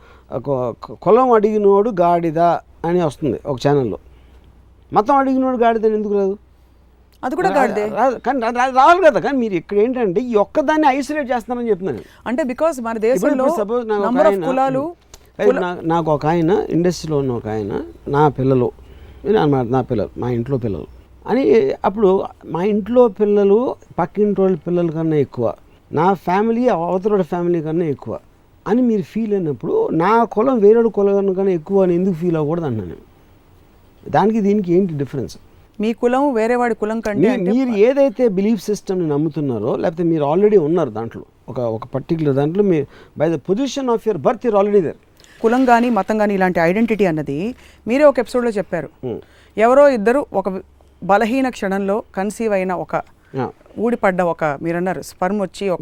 కులం 1.02 1.32
అడిగినోడు 1.32 1.90
గాడిద 2.02 2.40
అని 2.86 3.06
వస్తుంది 3.06 3.40
ఒక 3.46 3.60
ఛానల్లో 3.68 3.98
మతం 4.94 5.16
అడిగినోడు 5.16 5.58
గాడిద 5.58 5.86
అని 5.86 5.96
ఎందుకు 5.96 6.14
రాదు? 6.14 6.38
అది 7.24 7.36
కూడా 7.36 7.50
గాడిదే. 7.50 7.90
కానీ 8.20 8.40
రావాలి 8.76 9.06
కదా 9.06 9.20
కానీ 9.20 9.38
మీరు 9.38 9.54
ఇక్కడ 9.54 9.78
ఏంటంటే 9.78 10.22
ఈ 10.22 10.36
ఒక్కదాన్ని 10.36 10.88
ఐసోలేట్ 10.88 11.32
చేస్తున్నారని 11.32 11.70
చెప్తున్నాను 11.70 12.00
అంటే 12.28 12.44
బికాస్ 12.44 12.82
మన 12.82 12.98
దేశంలో 12.98 13.44
ఆయన- 14.28 14.46
కులాలు 14.46 14.96
నాకు 15.82 16.12
ఒక 16.12 16.26
ఆయన 16.26 16.66
ఇండస్ట్రీలో 16.70 17.18
ఉన్న 17.18 17.32
ఒక 17.32 17.48
ఆయన 17.48 17.84
నా 18.08 18.28
పిల్లలు. 18.28 18.72
నేను 19.26 19.40
అన్నమాట 19.40 19.66
నా 19.66 19.82
పిల్లలు 19.82 20.10
మా 20.18 20.30
ఇంట్లో 20.30 20.58
పిల్లలు. 20.58 20.88
అని 21.28 21.72
అప్పుడు 21.86 22.24
మా 22.46 22.64
ఇంట్లో 22.64 23.08
పిల్లలు 23.08 23.76
పక్కింటి 24.00 24.42
వాళ్ళ 24.42 24.58
పిల్లల 24.68 24.90
కన్నా 24.92 25.16
ఎక్కువ. 25.16 25.54
నా 25.92 26.14
ఫ్యామిలీ 26.14 26.68
అవతల 26.68 27.22
ఫ్యామిలీ 27.22 27.62
కన్నా 27.62 27.86
ఎక్కువ. 27.86 28.20
అని 28.68 28.82
మీరు 28.82 29.02
ఫీల్ 29.02 29.34
అయినప్పుడు 29.34 29.90
నా 29.90 30.24
కులం 30.24 30.60
వేరే 30.60 30.90
కులం 30.90 31.34
కన్నా 31.34 31.52
ఎక్కువ 31.52 31.84
అని 31.84 31.96
ఎందుకు 31.96 32.16
ఫీల్ 32.16 32.36
అవ్వకూడదు 32.36 32.66
అన్నాను 32.66 32.90
నేను. 32.90 33.06
దానికి 34.10 34.42
దీనికి 34.42 34.74
ఏంటి 34.74 34.94
డిఫరెన్స్ 34.94 35.38
మీ 35.82 35.94
కులం 35.94 36.34
వేరే 36.34 36.56
వాడి 36.56 36.76
కులం 36.76 37.00
కంటే 37.00 37.30
మీ- 37.38 37.50
మీరు 37.50 37.70
ఏదైతే 37.82 38.28
బిలీఫ్ 38.30 38.64
సిస్టమ్ని 38.64 39.08
నమ్ముతున్నారో 39.08 39.76
లేకపోతే 39.76 40.04
మీరు 40.04 40.24
ఆల్రెడీ 40.24 40.58
ఉన్నారు 40.58 40.90
దాంట్లో 40.90 41.24
ఒక 41.50 41.60
ఒక 41.60 41.86
పర్టికులర్ 41.86 42.36
దాంట్లో 42.36 42.64
మీరు 42.64 42.86
by 43.18 43.30
the 43.30 43.40
position 43.50 43.90
of 43.90 44.08
your 44.08 44.22
birth 44.22 44.46
you're 44.46 44.56
already 44.56 44.82
there 44.82 45.00
కులం 45.42 45.66
కానీ 45.66 45.90
మతం 45.90 46.18
కానీ 46.18 46.34
ఇలాంటి 46.34 46.60
ఐడెంటిటీ 46.60 47.06
అన్నది 47.06 47.38
మీరే 47.88 48.04
ఒక 48.04 48.20
ఎపిసోడ్లో 48.20 48.52
చెప్పారు. 48.52 48.90
ఎవరో 49.58 49.90
ఇద్దరు 49.90 50.26
ఒక 50.34 50.50
బలహీన 51.04 51.50
క్షణంలో 51.50 52.04
కన్సీవ్ 52.16 52.54
అయిన 52.54 52.74
ఒక 52.76 52.96
ఊడిపడ్డ 53.80 54.22
ఒక 54.22 54.44
మీరన్నారు 54.62 55.02
స్పర్మ్ 55.02 55.42
వచ్చి 55.42 55.70
ఒక. 55.70 55.82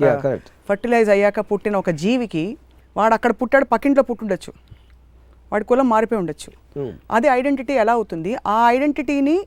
ఫర్టిలైజ్ 0.69 1.09
అయ్యాక 1.09 1.39
పుట్టిన 1.39 1.75
ఒక 1.75 1.89
జీవికి 1.89 2.43
వాడు 2.97 3.13
అక్కడ 3.13 3.31
పుట్టాడు 3.31 3.65
పక్కింట్లో 3.65 4.03
పుట్టుండొచ్చు. 4.03 4.51
వాడి 5.51 5.65
కులం 5.65 5.89
మారిపోయి 5.89 6.19
ఉండొచ్చు. 6.19 6.49
అది 7.11 7.27
ఐడెంటిటీ 7.27 7.73
ఎలా 7.73 7.93
అవుతుంది? 7.93 8.35
ఆ 8.47 8.69
ఐడెంటిటీని 8.69 9.37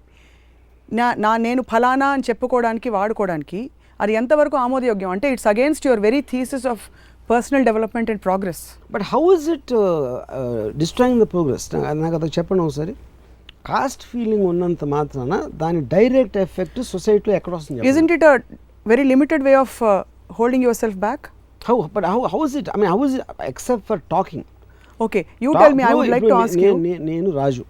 నా 0.98 1.06
నా 1.24 1.30
నేను 1.46 1.62
ఫలానా 1.70 2.08
అని 2.14 2.24
చెప్పుకోవడానికి 2.28 2.88
వాడుకోవడానికి 2.96 3.60
అది 4.00 4.12
ఎంతవరకు 4.20 4.56
ఆమోదయోగ్యం? 4.64 5.10
అంటే 5.14 5.26
it's 5.34 5.48
against 5.52 5.84
your 5.88 6.00
very 6.06 6.20
thesis 6.32 6.66
of 6.72 6.82
personal 7.30 7.64
development 7.68 8.08
and 8.12 8.22
progress 8.26 8.62
but 8.94 9.04
how 9.12 9.22
is 9.36 9.46
it 9.54 9.72
destroying 10.82 11.20
the 11.24 11.26
progress 11.34 11.66
నాకు 12.04 12.14
అది 12.18 12.32
చెప్పండి 12.38 12.62
ఒకసారి. 12.66 12.94
కాస్ట్ 13.70 14.02
ఫీలింగ్ 14.12 14.44
ఉన్నంత 14.52 14.84
మాత్రాన 14.94 15.34
దాని 15.62 15.80
డైరెక్ట్ 15.94 16.36
ఎఫెక్ట్ 16.46 16.78
సొసైటీలో 16.94 17.34
ఎక్కడ 17.38 17.52
వస్తుంది. 17.58 17.86
Isn't 17.90 18.12
it 18.16 18.24
a 18.30 18.34
very 18.92 19.04
limited 19.12 19.44
way 19.48 19.52
of 19.64 19.76
holding 20.38 20.64
yourself 20.82 20.98
back 21.06 21.26
how 21.68 21.76
but 21.96 22.06
how 22.14 22.20
how's 22.34 22.56
it 22.60 22.70
I 22.74 22.78
mean 22.82 22.92
how's 22.94 23.14
it 23.18 23.24
except 23.52 23.86
for 23.90 24.02
talking 24.16 24.46
okay 25.00 25.22
you 25.46 25.52
tell 25.62 25.76
me 25.80 25.84
I 25.90 25.94
would 25.98 26.12
like 26.16 26.26
to 26.32 26.36
ask 26.42 26.62
you 26.66 26.72
నేను 27.12 27.30
రాజు? 27.40 27.64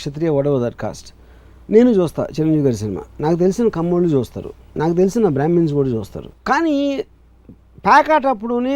క్షత్రియ 0.00 0.28
వడవ 0.38 0.56
that 0.66 0.78
cost 0.84 1.08
నేను 1.70 1.90
చూస్తా 1.90 2.22
చిరంజీవి 2.36 2.62
గారి 2.64 2.78
cinema. 2.80 3.02
నాకు 3.24 3.36
తెలిసిన 3.42 3.66
కమ్మోళ్ళు 3.76 4.08
చూస్తారు. 4.14 4.50
నాకు 4.80 4.94
తెలిసిన 5.00 5.28
Brahmins 5.36 5.72
కూడా 5.78 5.90
చూస్తారు. 5.96 6.30
కానీ 6.50 6.76
ప్యాకాట్ 7.86 8.26
అప్పుడుని 8.32 8.74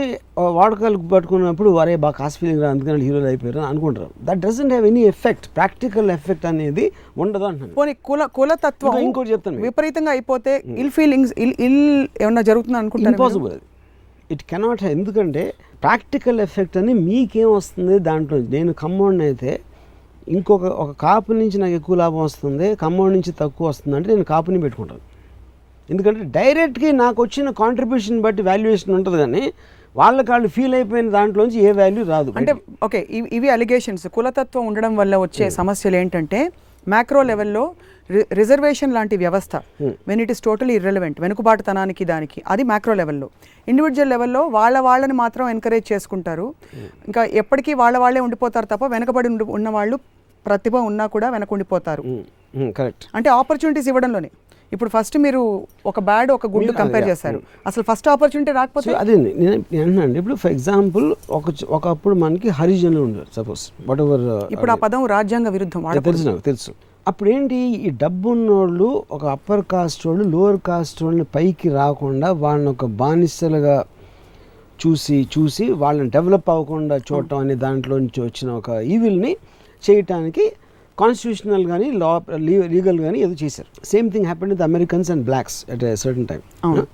వాడకాలు 0.57 0.99
పట్టుకున్నప్పుడు 1.12 1.71
వారే 1.76 1.97
బాగా 2.04 2.16
కాస్ట్ 2.21 2.38
ఫీలింగ్ 2.40 2.62
రా 2.62 2.71
అందుకని 2.75 3.04
హీరోలు 3.07 3.28
అయిపోయారు 3.30 3.61
అని 3.61 3.68
అనుకుంటారు. 3.73 4.11
That 4.26 4.40
doesn't 4.47 4.73
have 4.75 4.87
any 4.90 5.02
effect 5.12 5.47
practical 5.59 6.11
effect 6.16 6.47
అనేది 6.50 6.85
ఉండదు 7.23 7.45
అంటున్నాను. 7.50 7.75
పోనీ 7.78 7.95
కుల 8.09 8.25
కులతత్వం 8.38 8.90
ఇంకా 8.90 9.04
ఇంకోటి 9.07 9.33
చెప్తాను. 9.35 9.62
విపరీతంగా 9.66 10.11
అయిపోతే 10.16 10.52
ఇల్ 10.83 10.92
ఫీలింగ్స్ 10.99 11.33
ఇల్ 11.45 11.54
ఇల్ 11.68 11.80
ఏమన్నా 12.23 12.45
జరుగుతుంది 12.50 12.78
అనుకుంటారు 12.83 13.14
ఇంపాసిబుల్ 13.14 13.52
అది. 13.57 13.64
ఇట్ 14.35 14.45
కెనాట్ 14.50 14.85
ఎందుకంటే 14.97 15.45
ప్రాక్టికల్ 15.85 16.40
ఎఫెక్ట్ 16.47 16.76
అని 16.83 16.92
మీకేం 17.09 17.50
వస్తుంది 17.59 17.97
దాంట్లో? 18.11 18.38
నేను 18.57 18.73
కమ్మోడిని 18.83 19.25
అయితే 19.30 19.50
ఇంకొక 20.29 20.63
ఒక 20.63 20.97
కాపు 21.01 21.33
నుంచి 21.33 21.59
నాకు 21.59 21.73
ఎక్కువ 21.73 21.97
లాభం 21.97 22.19
వస్తుంది 22.19 22.75
కమ్మోడి 22.75 23.15
నుంచి 23.15 23.35
తక్కువ 23.41 23.69
వస్తుంది 23.69 23.97
అంటే 23.97 24.09
నేను 24.09 24.25
కాపుని 24.25 24.61
పెట్టుకుంటాను. 24.61 25.01
ఎందుకంటే 25.91 26.21
డైరెక్ట్గా 26.25 26.93
నాకు 26.93 27.23
వచ్చిన 27.23 27.51
కాంట్రిబ్యూషన్ 27.51 28.21
బట్టి 28.21 28.43
వాల్యుయేషన్ 28.43 28.95
ఉంటుంది 28.95 29.19
కానీ 29.19 29.53
వాళ్ళకి 29.97 30.31
వాళ్ళు 30.31 30.49
ఫీల్ 30.49 30.75
అయిపోయిన 30.75 31.11
దాంట్లోంచి 31.11 31.61
ఏ 31.61 31.71
వాల్యూ 31.71 32.05
రాదు. 32.05 32.33
అంటే 32.37 32.55
ఓకే 32.85 33.07
ఇవి- 33.11 33.31
ఇవి 33.33 33.49
అలిగేషన్స్ 33.49 34.09
కులతత్వం 34.09 34.67
ఉండడం 34.67 34.97
వల్ల 34.97 35.17
వచ్చే 35.17 35.51
సమస్యలు 35.51 35.97
ఏంటంటే 35.97 36.53
మ్యాక్రో 36.89 37.23
లెవెల్లో 37.23 37.75
రిజర్వేషన్ 38.33 38.95
లాంటి 38.95 39.17
వ్యవస్థ. 39.17 39.57
When 39.83 40.21
it 40.21 40.31
is 40.31 40.41
totally 40.41 40.75
irrelevant 40.75 41.21
వెనుకబాటుతనానికి 41.21 42.05
దానికి 42.05 42.43
అది 42.49 42.63
మ్యాక్రో 42.63 42.95
లెవెల్లో 42.95 43.29
ఇండివిజువల్ 43.69 44.11
లెవెల్లో 44.11 44.47
వాళ్ళ 44.47 44.79
వాళ్ళని 44.79 45.13
మాత్రం 45.13 45.49
ఎంకరేజ్ 45.49 45.93
చేసుకుంటారు. 45.93 46.55
ఇంకా 47.07 47.25
ఎప్పటికీ 47.25 47.75
వాళ్ళ 47.75 47.99
వాళ్ళే 47.99 48.21
ఉండిపోతారు 48.21 48.67
తప్ప 48.67 48.87
వెనకబడి 48.87 49.29
ఉండి- 49.29 49.49
ఉన్న 49.49 49.69
వాళ్ళు 49.69 49.99
ప్రతిభ 50.49 50.76
ఉన్నా 50.90 51.07
కూడా 51.14 51.28
వెనక 51.37 51.52
ఉండిపోతారు 51.57 52.02
కరెక్ట్ 52.78 53.05
అంటే 53.17 53.28
ఆపర్చునిటీస్ 53.38 53.88
ఇవ్వడంలోనే. 53.93 54.31
ఇప్పుడు 54.75 54.90
ఫస్ట్ 54.95 55.14
మీరు 55.25 55.40
ఒక 55.90 55.99
బ్యాడ్ 56.09 56.31
ఒక 56.35 56.47
గుడ్ 56.55 56.71
కంపేర్ 56.81 57.07
చేశారు. 57.11 57.38
అసలు 57.69 57.83
ఫస్ట్ 57.90 58.09
ఆపర్చునిటీ 58.14 58.52
రాకపోతే 58.59 58.90
అదే 59.02 59.14
నేను 59.23 59.52
అంటున్నాను 59.55 60.17
ఇప్పుడు 60.21 60.37
ఫర్ 60.43 60.52
ఎగ్జాంపుల్ 60.57 61.07
ఒక 61.38 61.47
ఒకప్పుడు 61.76 62.14
మనకి 62.25 62.49
హరిజనులు 62.59 63.02
ఉండేవారు 63.07 63.33
సపోజ్ 63.38 63.62
వాట్ 63.88 64.02
ఎవర్ 64.05 64.26
ఇప్పుడు 64.55 64.73
ఆ 64.75 64.76
పదం 64.85 65.07
రాజ్యాంగ 65.14 65.50
విరుద్ధం. 65.57 65.87
తెలుసు 66.09 66.26
నాకు 66.31 66.45
తెలుసు. 66.50 66.73
అప్పుడు 67.07 67.28
ఏంటి 67.35 67.59
ఈ 67.87 67.90
డబ్బు 68.02 68.28
ఉన్నోళ్ళు 68.35 68.88
ఒక 69.17 69.25
అప్పర్ 69.37 69.62
కాస్ట్ 69.73 70.02
వాళ్ళు 70.09 70.25
లోవర్ 70.35 70.59
కాస్ట్ 70.69 70.99
వాళ్ళని 71.05 71.26
పైకి 71.37 71.69
రాకుండా 71.81 72.31
వాళ్ళని 72.45 72.71
ఒక 72.75 72.87
బానిసలుగా 73.02 73.76
చూసి 74.78 75.17
చూసి 75.35 75.64
వాళ్ళని 75.83 76.11
డెవలప్ 76.17 76.50
అవ్వకుండా 76.55 76.97
చూడటం 77.09 77.38
అనే 77.45 77.55
దాంట్లో 77.64 77.95
నుంచి 78.05 78.21
వచ్చిన 78.26 78.50
ఒక 78.61 78.71
ఈవిల్ని 78.95 79.33
చేయటానికి 79.83 80.45
కాన్స్టిట్యూషనల్ 80.99 81.65
కానీ 81.73 81.89
లా 82.03 82.13
లీగల్ 82.75 82.99
కానీ 83.07 83.19
ఏదో 83.25 83.35
చేశారు. 83.43 83.69
Same 83.93 84.07
thing 84.15 84.27
happen 84.31 84.51
with 84.55 84.65
Americans 84.69 85.11
and 85.15 85.25
blacks 85.29 85.59
at 85.75 85.85
a 85.91 85.93
certain 86.05 86.27
time 86.31 86.41
అవును. 86.69 86.85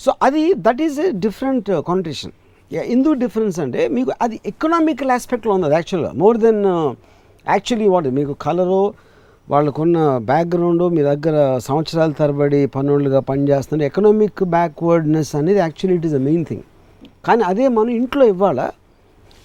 సో 0.00 0.12
అది 0.26 0.44
that 0.66 0.80
is 0.86 0.98
a 1.06 1.08
different 1.26 1.68
condition 1.90 2.34
ఎందుకు 2.94 3.14
డిఫరెన్స్ 3.24 3.56
అంటే 3.64 3.80
మీకు 3.96 4.12
అది 4.24 4.36
ఎకనామికల్ 4.50 5.10
ఆస్పెక్ట్లో 5.16 5.52
ఉంది 5.56 5.66
అది 5.68 5.76
యాక్చువల్గా 5.78 6.12
మోర్ 6.22 6.38
దెన్ 6.44 6.62
యాక్చువల్లీ 7.54 7.88
వాట్ 7.94 8.08
మీకు 8.20 8.34
కలరు 8.44 8.82
వాళ్ళకున్న 9.48 9.96
బ్యాక్గ్రౌండ్ 10.30 10.84
మీ 10.96 11.02
దగ్గర 11.10 11.36
సంవత్సరాల 11.66 12.10
తరబడి 12.20 12.60
పనులుగా 12.76 13.20
పనిచేస్తుంటే 13.30 13.84
ఎకనామిక్ 13.90 14.42
బ్యాక్వర్డ్నెస్ 14.56 15.32
అనేది 15.40 15.60
actually 15.64 15.96
it 15.98 16.06
is 16.08 16.14
the 16.18 16.20
main 16.28 16.44
thing 16.50 16.64
కానీ 17.26 17.42
అదే 17.50 17.66
మనం 17.78 17.92
ఇంట్లో 18.00 18.24
ఇవ్వాల? 18.32 18.60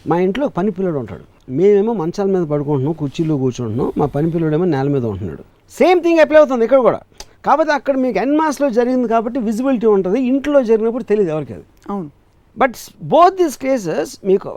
మా 0.10 0.15
ఇంట్లో 0.25 0.46
పని 0.58 0.69
పిల్లడు 0.77 0.98
ఉంటాడు. 1.01 1.25
మేమేమో 1.57 1.93
మంచాల 2.01 2.27
మీద 2.35 2.43
పడుకుంటున్నాం 2.51 2.93
కుర్చీలో 2.99 3.35
కూర్చుంటున్నాం 3.43 3.87
మా 3.97 4.05
పని 4.15 4.27
పిల్లడేమో 4.35 4.65
నేల 4.75 4.87
మీద 4.95 5.05
ఉంటున్నాడు. 5.13 5.43
సేమ్ 5.79 5.99
థింగ్ 6.05 6.19
అప్లై 6.23 6.39
అవుతుంది 6.41 6.63
ఇక్కడ 6.67 6.81
కూడా. 6.87 6.99
కాకపోతే 7.45 7.71
అక్కడ 7.79 7.95
మీకు 8.05 8.17
ఎన్మాస్లో 8.19 8.67
జరిగింది 8.77 9.07
కాబట్టి 9.07 9.39
విజిబిలిటీ 9.39 9.87
ఉంటుంది 9.95 10.19
ఇంట్లో 10.31 10.59
జరిగినప్పుడు 10.69 11.05
తెలియదు 11.11 11.31
ఎవరికి 11.35 11.53
అది. 11.57 11.65
అవును. 11.89 12.09
బట్ 12.57 12.75
బోత్ 13.13 13.35
దిస్ 13.41 13.57
కేసెస్ 13.57 14.11
మీకు 14.29 14.49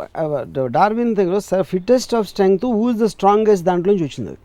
డార్విన్ 0.79 1.13
దగ్గర 1.21 1.39
sir 1.51 1.65
fittest 1.73 2.15
of 2.21 2.27
strength 2.29 2.67
was 2.85 2.97
the 3.03 3.09
strongest 3.15 3.65
దాంట్లోంచి 3.67 4.05
వచ్చింది 4.09 4.31
అది. 4.33 4.41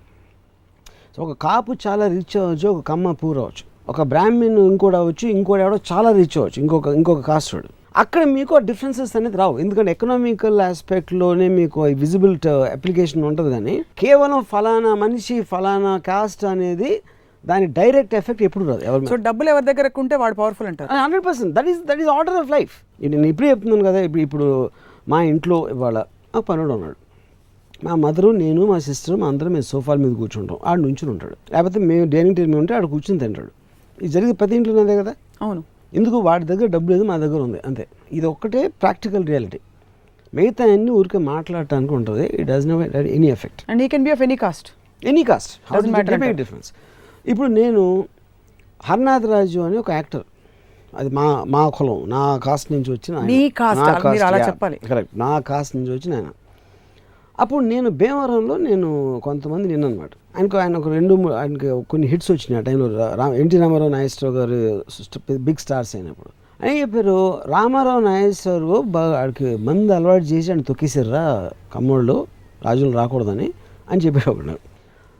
సో 1.15 1.23
ఒక 1.23 1.33
కాపు 1.45 1.71
చాలా 1.87 2.07
రిచ్ 2.07 2.35
అవ్వచ్చు 2.41 2.67
ఒక 2.69 2.81
కమ్మ 2.91 3.11
పూర్ 3.21 3.37
అవ్వచ్చు. 3.43 3.63
ఒక 3.91 4.01
బ్రాహ్మిన్ 4.13 4.57
ఇంకోటి 4.71 4.97
అవ్వచ్చు 5.01 5.25
ఇంకోటి 5.37 5.61
ఎవడో 5.65 5.79
చాలా 5.91 6.09
రిచ్ 6.11 6.37
అవ్వచ్చు 6.37 6.59
ఇంకొక 6.63 6.87
ఇంకొక 6.99 7.21
కాస్ట్ 7.29 7.51
వాడు 7.55 7.69
అక్కడ 8.01 8.23
మీకు 8.37 8.57
డిఫరెన్సెస్ 8.69 9.13
అనేది 9.17 9.37
రావు. 9.41 9.53
ఎందుకంటే 9.63 9.91
ఎకనామికల్ 9.95 10.59
ఆస్పెక్ట్లోనే 10.69 11.45
మీకు 11.59 11.85
విజిబుల్ 12.01 12.35
అప్లికేషన్ 12.77 13.23
ఉంటుంది 13.29 13.51
కానీ 13.55 13.75
కేవలం 14.01 14.41
ఫలానా 14.51 14.91
మనిషి 15.03 15.35
ఫలానా 15.51 15.93
కాస్ట్ 16.09 16.43
అనేది 16.53 16.91
దాని 17.43 17.65
డైరెక్ట్ 17.77 18.13
ఎఫెక్ట్ 18.19 18.43
ఎప్పుడు 18.47 18.65
రాదు 18.69 18.83
ఎవరి 18.89 19.09
సో 19.11 19.17
డబ్బులు 19.27 19.49
ఎవరి 19.53 19.65
దగ్గర 19.69 19.89
ఉంటే 20.03 20.15
వాడు 20.21 20.35
పవర్ఫుల్ 20.41 20.67
అంటారు. 20.71 20.89
Hundred 21.03 21.23
percent 21.27 21.51
that 21.57 21.69
is 21.71 21.79
that 21.89 22.01
is 22.03 22.11
order 22.15 22.37
of 22.41 22.49
life 22.55 22.73
నేను 23.13 23.27
ఇప్పుడే 23.31 23.49
చెప్తున్నాను 23.53 23.85
కదా 23.89 23.99
ఇప్పుడు 24.07 24.23
ఇప్పుడు 24.27 24.47
మా 25.13 25.19
ఇంట్లో 25.31 25.57
ఇవాళ 25.75 25.97
ఆ 26.35 26.41
పనుడు 26.49 26.73
ఉన్నాడు. 26.77 26.97
మా 27.85 27.95
మదరు 28.03 28.29
నేను 28.43 28.61
మా 28.71 28.77
సిస్టర్ 28.87 29.15
మా 29.21 29.27
అందరం 29.31 29.51
మేము 29.55 29.67
సోఫాల 29.71 29.97
మీద 30.03 30.13
కూర్చుంటాం. 30.21 30.59
ఆడు 30.69 30.81
నుంచుని 30.85 31.11
ఉంటాడు. 31.15 31.35
లేకపోతే 31.53 31.79
మేము 31.89 32.05
డైనింగ్ 32.13 32.35
టేబుల్ 32.37 32.51
మీద 32.53 32.61
ఉంటే 32.63 32.75
ఆడు 32.77 32.87
కూర్చుని 32.93 33.19
తింటాడు. 33.23 33.51
ఇది 33.97 34.11
జరిగే 34.15 34.33
ప్రతి 34.41 34.55
ఇంట్లో 34.59 34.81
అదే 34.85 34.95
కదా? 35.01 35.13
అవును. 35.45 35.63
ఎందుకు 35.93 36.17
వాడి 36.27 36.45
దగ్గర 36.51 36.67
డబ్బు 36.75 36.89
లేదు 36.93 37.03
మా 37.09 37.15
దగ్గర 37.23 37.39
ఉంది 37.47 37.59
అంతే. 37.67 37.83
ఇది 38.17 38.25
ఒక్కటే 38.33 38.61
ప్రాక్టికల్ 38.83 39.25
రియాలిటీ 39.31 39.59
మిగతా 40.33 40.63
అన్ని 40.75 40.91
ఊరికే 40.99 41.19
మాట్లాడటానికి 41.33 41.93
ఉంటుంది. 41.97 42.25
It 42.39 42.47
does 42.51 42.65
no 42.71 42.77
any 43.17 43.29
effect 43.35 43.61
and 43.69 43.81
he 43.85 43.87
can 43.93 44.05
be 44.07 44.11
of 44.15 44.23
any 44.27 44.37
caste 44.45 44.69
any 45.11 45.23
caste. 45.29 45.53
Difference 46.41 46.69
ఇప్పుడు 47.31 47.49
నేను 47.59 47.83
హర్నాథ్ 48.87 49.27
రాజు 49.33 49.59
అని 49.67 49.77
ఒక 49.83 49.91
యాక్టర్. 49.99 50.25
అది 50.99 51.09
మా 51.17 51.25
మా 51.53 51.61
కులం. 51.77 51.97
నా 52.15 52.23
కాస్ట్ 52.45 52.69
నుంచి 52.73 52.89
వచ్చిన. 52.95 53.15
కరెక్ట్ 54.91 55.13
నా 55.23 55.31
కాస్ట్ 55.49 55.73
నుంచి 55.77 55.91
వచ్చిన 55.95 56.13
ఆయన. 56.19 56.29
అప్పుడు 57.43 57.63
నేను 57.73 57.89
భీమవరంలో 58.01 58.57
నేను 58.67 58.87
కొంతమంది 59.25 59.65
నిన్నమాట 59.71 60.11
ఆయనకు 60.37 60.57
ఆయన 60.57 60.77
ఒక 60.77 60.87
రెండు 60.87 61.13
మూడు 61.13 61.33
ఆయనకి 61.33 61.81
కొన్ని 61.89 62.07
హిట్స్ 62.07 62.31
వచ్చినాయి 62.31 62.61
ఆ 62.61 62.65
టైంలో 62.65 63.15
రా 63.15 63.33
ఎన్టీ 63.33 63.57
రామారావు 63.57 63.89
నాగేశ్వరరావు 63.89 64.35
గారు 64.37 64.57
బిగ్ 65.37 65.57
స్టార్స్ 65.57 65.95
అయినప్పుడు. 65.95 66.29
అని 66.65 66.81
చెప్పారు 66.81 67.15
రామారావు 67.47 67.99
నాగేశ్వరరావు 67.99 68.81
బాగా 68.81 69.19
ఆడికి 69.19 69.55
మంది 69.55 69.93
అలవాటు 69.93 70.23
చేసి 70.23 70.51
ఆయన 70.51 70.61
తొక్కేసారా 70.61 71.49
కమ్మోళ్ళు 71.75 72.27
రాజులు 72.65 72.91
రాకూడదని 72.91 73.51
అని 73.91 74.01
చెప్పాడు 74.01 74.41
నాకు 74.41 74.65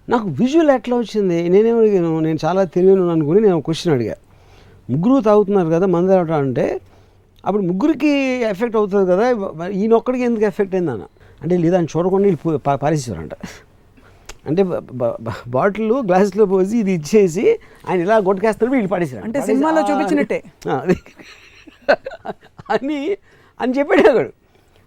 నాకు 0.10 0.28
విజువల్ 0.28 0.70
ఎట్లా 0.70 0.98
వచ్చింది? 0.98 1.50
నేనేం 1.50 1.80
అడిగాను 1.80 2.20
నేను 2.20 2.40
చాలా 2.46 2.64
తెలియను 2.64 3.10
అనుకుని 3.10 3.42
నేను 3.42 3.62
క్వశ్చన్ 3.62 3.94
అడిగా. 3.94 4.16
ముగ్గురు 4.90 5.22
తాగుతున్నారు 5.22 5.70
కదా 5.70 5.86
మంది 5.86 6.12
అలవాటు 6.12 6.32
అంటే 6.32 6.80
అప్పుడు 7.46 7.62
ముగ్గురికి 7.62 8.12
ఎఫెక్ట్ 8.52 8.76
అవుతుంది 8.76 9.12
కదా 9.12 9.26
మరి 9.56 9.74
ఈయన 9.80 9.94
ఒక్కడికి 9.94 10.24
ఎందుకు 10.24 10.46
ఎఫెక్ట్ 10.46 10.76
అయిందన్న 10.76 11.04
అంటే 11.42 11.58
లేదా 11.58 11.82
చూడకుండా 11.82 12.28
వీళ్ళు 12.28 12.58
పారేసేవారంట. 12.58 13.32
అంటే 14.48 14.64
బాటిల్ 15.48 15.92
గ్లాస్లో 16.06 16.46
పోసి 16.46 16.78
ఇది 16.78 16.92
ఇచ్చేసి 16.92 17.46
ఆయన 17.90 18.00
ఇలా 18.02 18.20
కొట్టుకేస్తారు 18.20 18.72
వీళ్ళు 18.72 18.90
పాడేసారు 18.90 19.24
అంటే 19.24 19.42
సినిమాలో 19.42 19.82
చూపించినట్టే. 19.82 20.40
అని 22.72 23.00
అని 23.60 23.74
చెప్పాడు 23.80 24.10
అక్కడ 24.10 24.28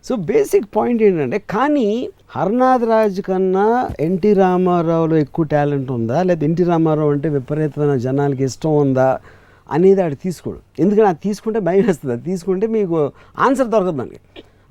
సో 0.05 0.17
బేసిక్ 0.17 0.67
పాయింట్ 0.77 1.03
ఏంటంటే 1.03 1.39
కానీ 1.51 1.89
హర్నాథ్ 2.31 2.85
రాజ్ 2.85 3.21
కన్నా 3.21 3.65
ఎన్టీ 4.01 4.33
రామారావులో 4.33 5.17
ఎక్కువ 5.17 5.45
టాలెంట్ 5.45 5.91
ఉందా? 5.91 6.23
లేదా 6.23 6.45
ఎన్టీ 6.45 6.65
రామారావు 6.65 7.11
అంటే 7.11 7.29
విపరీతమైన 7.29 7.95
జనాలకి 7.97 8.45
ఇష్టం 8.45 8.77
ఉందా? 8.77 9.09
అనేది 9.71 10.03
ఆడు 10.03 10.15
తీసుకోడు. 10.15 10.61
ఎందుకంటే 10.79 11.09
అది 11.09 11.19
తీసుకుంటే 11.23 11.61
భయం 11.61 11.85
వేస్తుంది. 11.87 12.13
అది 12.15 12.23
తీసుకుంటే 12.23 12.67
మీకు 12.67 13.13
ఆన్సర్ 13.39 13.69
దొరకదు 13.69 13.91
దానికి. 13.91 14.21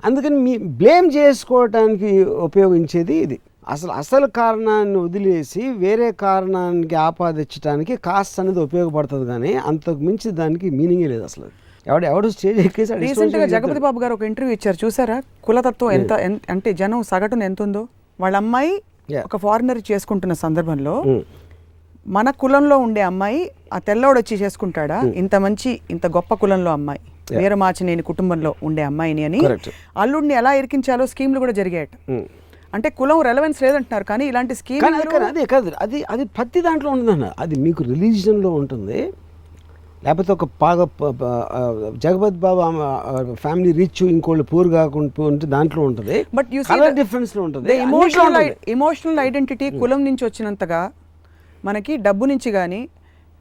అందుకని 0.04 0.36
మీ 0.36 0.56
బ్లేమ్ 0.56 1.10
చేసుకోవటానికి 1.16 2.24
ఉపయోగించేది 2.24 3.14
ఇది. 3.14 3.38
అసలు 3.68 3.92
అసలు 3.92 4.26
కారణాన్ని 4.26 4.96
వదిలేసి 4.96 5.68
వేరే 5.76 6.12
కారణానికి 6.12 6.94
ఆపాదించడానికి 6.94 7.96
కాస్ట్ 7.96 8.40
అనేది 8.40 8.60
ఉపయోగపడుతుంది 8.60 9.26
కానీ 9.26 9.52
అంతకు 9.54 10.00
మించి 10.00 10.30
దానికి 10.30 10.70
మీనింగే 10.70 11.06
లేదు 11.06 11.22
అసలు. 11.22 11.46
ఎవడు 11.86 12.06
ఎవడు 12.06 12.28
స్టేజ్ 12.28 12.58
ఎక్కేసి 12.58 12.92
ఆడు 12.92 13.02
ఇష్టం 13.02 13.14
రీసెంట్గా 13.22 13.42
వచ్చినట్టు 13.42 13.66
జగపతి 13.68 13.80
బాబు 13.80 14.00
గారు 14.00 14.14
ఒక 14.14 14.22
ఇంటర్వ్యూ 14.22 14.52
ఇచ్చారు. 14.52 14.86
చూసారా? 14.86 15.22
కులతత్వం 15.44 15.92
ఎంత 15.92 16.12
ఎన్- 16.12 16.38
అంటే 16.50 16.72
జనం 16.72 17.02
సగటున 17.02 17.42
ఎంత 17.42 17.62
ఉందో 17.62 17.88
వాళ్ళ 18.20 18.36
అమ్మాయి. 18.36 18.82
ఒక 19.24 19.36
ఫారినర్ 19.36 19.92
చేసుకుంటున్న 19.92 20.32
సందర్భంలో 20.34 20.98
ఉమ్. 21.00 21.22
మన 22.06 22.30
కులంలో 22.30 22.78
ఉండే 22.78 23.00
అమ్మాయి 23.00 23.50
ఆ 23.72 23.78
తెల్లోడు 23.78 24.18
వచ్చి 24.18 24.36
చేసుకుంటాడా? 24.36 25.02
ఇంత 25.14 25.34
మంచి 25.36 25.80
ఇంత 25.90 26.06
గొప్ప 26.06 26.34
కులంలో 26.34 26.72
అమ్మాయి. 26.72 27.00
వీరమాచినేని 27.38 28.02
కుటుంబంలో 28.02 28.54
ఉండే 28.62 28.82
అమ్మాయిని 28.82 29.24
అని. 29.24 29.40
అల్లుడిని 29.96 30.34
ఎలా 30.34 30.52
ఇరికించాలో 30.52 31.06
స్కీమ్లు 31.06 31.38
కూడా 31.38 31.52
జరిగాయట. 31.52 31.88
అంటే 32.74 32.88
కులం 32.88 33.20
రెలవెన్స్ 33.20 33.62
లేదంటున్నారు 33.62 34.04
కానీ 34.04 34.26
ఇలాంటి 34.26 34.54
స్కీమ్ 34.54 34.84
అది 35.24 35.46
కాదు 35.46 35.72
అది 35.78 36.04
అది 36.10 36.24
ప్రతి 36.24 36.60
దాంట్లో 36.60 36.90
ఉంటుందన్న. 36.90 37.32
అది 37.40 37.54
మీకు 37.54 37.84
రిలీజియన్లో 37.84 38.50
ఉంటుంది. 38.50 39.12
లేకపోతే 40.04 40.32
ఒక 40.32 40.44
బాగా 40.44 40.84
ప- 40.84 41.16
ప- 41.22 41.24
ఆ, 41.24 41.92
జగపతి 41.96 42.36
బాబు 42.36 42.60
ఫ్యామిలీ 43.34 43.72
రిచ్ 43.72 44.02
ఇంకోళ్ళు 44.02 44.44
పూర్ 44.44 44.68
కాకుండా 44.68 45.24
ఉంటే 45.24 45.46
దాంట్లో 45.46 45.82
ఉంటుంది. 45.82 46.26
కలర్ 46.62 46.80
the- 46.80 47.02
డిఫరెన్స్లో 47.02 47.42
ఉంటుంది. 47.42 47.72
ఉంటుంది. 48.34 48.56
ఇమోషనల్ 48.68 49.18
ఐడెంటిటీ 49.18 49.70
కులం 49.70 50.04
నుంచి 50.04 50.24
వచ్చినంతగా 50.24 50.92
మనకి 51.64 51.96
డబ్బు 51.96 52.24
నుంచి 52.24 52.52
కానీ 52.52 52.88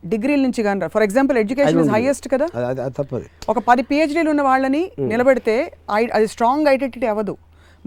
డిగ్రీల 0.06 0.42
నుంచి 0.42 0.64
కానీ 0.64 0.88
for 0.88 1.04
example 1.04 1.38
education 1.38 1.80
is. 1.80 1.90
Highest 1.94 2.30
కదా. 2.34 2.48
తప్పది. 2.88 3.26
ఒక 3.50 3.60
పది 3.60 3.82
పిహెచ్డీలు 3.82 4.30
ఉన్న 4.30 4.42
వాళ్ళని 4.42 4.92
నిలబెడితే 5.00 5.72
ఐ- 5.92 6.08
అది 6.14 6.28
స్ట్రాంగ్ 6.28 6.68
ఐడెంటిటీ 6.68 7.08
అవ్వదు. 7.08 7.38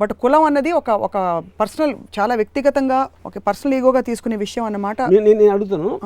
బట్ 0.02 0.12
కులం 0.12 0.42
అన్నది 0.42 0.72
ఒక 0.72 0.90
ఒక 0.90 1.42
పర్సనల్ 1.60 1.94
చాలా 2.20 2.34
వ్యక్తిగతంగా 2.34 3.08
ఒక 3.26 3.32
పర్సనల్ 3.38 3.74
ఈగోగా 3.74 4.00
తీసుకునే 4.00 4.36
విషయం 4.36 4.64
అన్నమాట. 4.64 5.02
నేను 5.02 5.50
అడుగుతాను. 5.50 6.00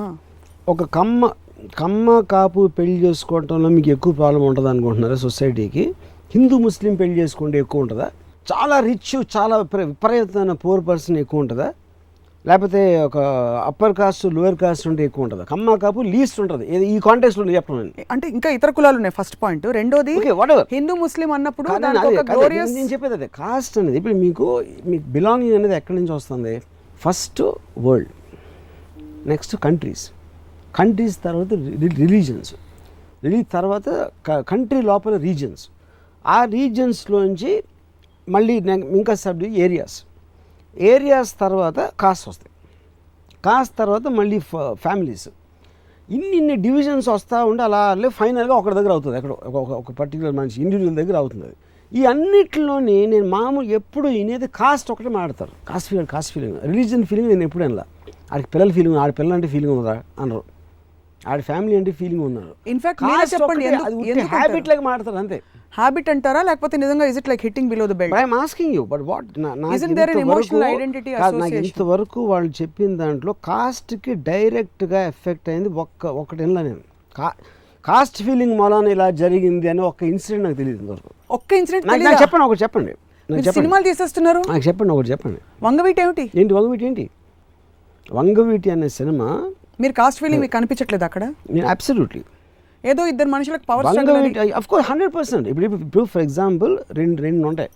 ఒక 0.69 0.83
కమ్మ 0.83 1.31
కమ్మ 1.79 2.21
కాపు 2.21 2.67
పెళ్ళి 2.67 2.97
చేసుకోవటంలో 2.97 3.69
మీకు 3.69 3.89
ఎక్కువ 3.89 4.13
ప్రాబ్లం 4.13 4.47
ఉంటుంది 4.47 4.69
అనుకుంటున్నారా 4.69 5.15
సొసైటీకి? 5.15 5.95
హిందూ 6.35 6.59
ముస్లిం 6.59 6.95
పెళ్ళి 6.95 7.21
చేసుకుంటే 7.21 7.59
ఎక్కువ 7.59 7.81
ఉంటుందా? 7.81 8.11
చాలా 8.53 8.81
రిచ్ 8.81 9.23
చాలా 9.37 9.57
విపరీ- 9.57 9.87
విపరీతమైన 9.87 10.53
పూర్ 10.53 10.89
పర్సన్ 10.89 11.17
ఎక్కువ 11.17 11.41
ఉంటుందా? 11.41 11.73
లేకపోతే 12.49 12.81
ఒక 13.07 13.19
అప్పర్ 13.69 13.95
కాస్ట్ 14.01 14.25
లోయర్ 14.35 14.57
కాస్ట్ 14.63 14.85
ఉంటే 14.89 15.03
ఎక్కువ 15.09 15.25
ఉంటుందా. 15.27 15.45
కమ్మ 15.53 15.75
కాపు 15.85 16.01
లీస్ట్ 16.15 16.39
ఉంటుంది. 16.43 16.65
ఈ 16.95 16.99
కాంటెక్స్లో 17.07 17.45
నేను 17.45 17.57
చెప్పను 17.57 17.79
నేను. 17.79 18.05
అంటే 18.15 18.27
ఇంకా 18.37 18.51
ఇతర 18.59 18.71
కులాలు 18.77 18.97
ఉన్నాయి. 19.01 19.15
ఫస్ట్ 19.19 19.37
పాయింట్ 19.43 19.67
రెండోది 19.79 20.15
హిందూ 20.77 20.95
ముస్లిం 21.05 21.31
అన్నప్పుడు 21.37 21.69
నేను 22.77 22.89
చెప్పేది 22.93 23.15
అదే. 23.19 23.29
కాస్ట్ 23.41 23.79
అనేది 23.79 23.97
ఇప్పుడు 24.01 24.17
మీకు 24.25 24.47
మీకు 24.93 25.05
బిలాంగింగ్ 25.17 25.57
అనేది 25.61 25.77
ఎక్కడి 25.81 25.99
నుంచి 25.99 26.13
వస్తుంది? 26.13 26.55
First 27.05 27.43
world 27.87 28.13
next 29.33 29.57
countries 29.67 30.05
countries 30.79 31.17
తర్వాత 31.25 31.53
రిలీజన్స్ 32.03 32.53
రిలీ 33.25 33.43
తర్వాత 33.57 33.89
కంట్రీ 34.49 34.81
లోపల 34.91 35.15
రీజన్స్ 35.29 35.63
ఆ 36.25 36.39
రీజన్స్లోంచి 36.57 37.53
మళ్ళీ 38.29 38.55
ఇంకా 38.99 39.15
సబ్ 39.15 39.43
ఏరియాస్ 39.67 39.97
ఏరియాస్ 40.79 41.35
తర్వాత 41.41 41.91
కాస్ట్ 42.01 42.29
వస్తాయి. 42.29 42.51
కాస్ట్ 43.45 43.79
తర్వాత 43.79 44.03
మళ్ళీ 44.03 44.39
ఫ్యామిలీస్ 44.73 45.29
ఇన్ని 46.11 46.37
ఇన్ని 46.37 46.57
డివిజన్స్ 46.57 47.09
వస్తూ 47.09 47.45
ఉంటే 47.47 47.63
అలా 47.63 47.79
అలా 47.79 48.09
ఫైనల్గా 48.09 48.55
ఒకరి 48.55 48.75
దగ్గర 48.75 48.91
అవుతుంది. 48.91 49.17
ఎక్కడ 49.17 49.31
ఒక- 49.31 49.47
ఒక 49.47 49.71
ఒక 49.71 49.93
పర్టికులర్ 49.93 50.35
మనిషి 50.35 50.63
ఇండివిజువల్ 50.63 50.97
దగ్గర 50.97 51.17
అవుతుంది. 51.17 51.45
అది. 51.45 51.55
ఈ 51.93 52.05
అన్నిటిలోని 52.05 53.07
నేను 53.07 53.29
మామూలు 53.29 53.67
ఎప్పుడు 53.67 54.09
వినేది 54.09 54.47
కాస్ట్ 54.47 54.91
ఒకటే 54.91 55.09
మాడతారు 55.09 55.67
caste 55.69 55.89
feeling 55.89 56.07
caste 56.07 56.33
feeling 56.33 56.61
religion 56.63 57.05
feeling 57.05 57.29
నేను 57.29 57.43
ఎప్పుడు 57.43 57.65
వినలా. 57.65 57.85
ఆడికి 58.33 58.49
పిల్లల 58.49 58.73
ఫీలింగ్ 58.73 58.97
ఆడి 58.97 59.13
పిల్లలు 59.13 59.35
అంటే 59.35 59.49
ఫీలింగ్ 59.49 59.79
ఉందా? 59.79 60.03
అనరు. 60.21 60.43
ఆడి 61.29 61.43
ఫ్యామిలీ 61.43 61.77
అంటే 61.77 61.91
ఫీలింగ్ 61.91 62.25
ఉన్నారు. 62.25 62.55
ఎందుకు 64.07 64.27
హ్యాబిట్? 64.27 64.69
లాగా 64.69 64.81
మాడతారు 64.81 65.17
అంతే. 65.17 65.43
హ్యాబిట్ 65.79 66.09
అంటారా? 66.13 66.41
లేకపోతే 66.49 66.77
నిజంగా 66.83 67.07
is 67.11 67.19
it 67.21 67.29
like 67.31 67.43
hitting 67.47 67.69
below 67.73 67.85
the 67.93 67.97
belt 68.01 68.15
I'm 68.21 68.35
asking 68.43 68.73
you 68.79 68.83
but 68.93 69.05
what 69.11 69.27
Isn't 69.77 69.95
there 69.99 70.11
an 70.15 70.21
emotional 70.25 70.63
identity 70.71 71.13
నాకు? 71.43 71.57
ఇంతవరకు 71.69 72.21
వాళ్ళు 72.33 72.51
చెప్పిన 72.61 72.91
దాంట్లో 73.03 73.33
కాస్ట్కి 73.49 74.15
డైరెక్ట్గా 74.31 75.01
ఎఫెక్ట్ 75.13 75.49
అయింది 75.55 75.73
ఒక్క 75.85 76.07
ఒకటి 76.23 76.47
నేను 76.53 76.75
కా 77.19 77.29
కాస్ట్ 77.85 78.21
ఫీలింగ్ 78.27 78.55
మూలాన 78.61 78.87
ఇలా 78.95 79.09
జరిగింది 79.23 79.67
అని 79.73 79.83
ఒక 79.91 80.01
ఇన్సిడెంట్ 80.13 80.45
నాకు 80.47 80.57
తెలియదు 80.61 80.81
ఇంతవరకు. 80.83 81.11
ఒక్క 81.37 81.51
ఇన్సిడెంట్ 81.61 81.87
నాకు 82.09 82.23
చెప్పండి 82.23 82.45
ఒకటి 82.49 82.63
చెప్పండి. 82.65 82.95
సినిమాలు 83.59 83.85
తీసేస్తున్నారు? 83.91 84.41
నాకు 84.53 84.65
చెప్పండి 84.69 84.93
ఒకటి 84.97 85.11
చెప్పండి. 85.13 85.41
వంగవీటి 85.67 86.01
ఏమిటి? 86.05 86.25
ఏంటి 86.41 86.53
వంగవీటి 86.59 86.85
ఏంటి? 86.89 87.05
వంగవీటి 88.19 88.71
అనే 88.77 88.89
సినిమా 88.99 89.29
మీరు 89.83 89.95
కాస్ట్ 90.01 90.21
ఫీలింగ్ 90.23 90.43
మీకు 90.45 90.55
కనిపించట్లేదు 90.59 91.05
అక్కడ? 91.09 91.25
నేను 91.55 91.67
అబ్సల్యూట్లీ 91.75 92.23
ఏదో 92.87 93.07
ఇద్దరు 93.07 93.29
మనుషులకు 93.29 93.63
power 93.69 93.87
of 94.55 94.69
course 94.69 94.91
hundred 94.91 95.15
percent 95.15 95.49
ఇప్పుడు 95.49 95.67
ఇప్పుడు 95.67 96.05
ఫర్ 96.05 96.23
ఎగ్జాంపుల్ 96.23 96.79
రెండు 96.91 97.23
రెండు 97.23 97.49
ఉంటాయి. 97.49 97.69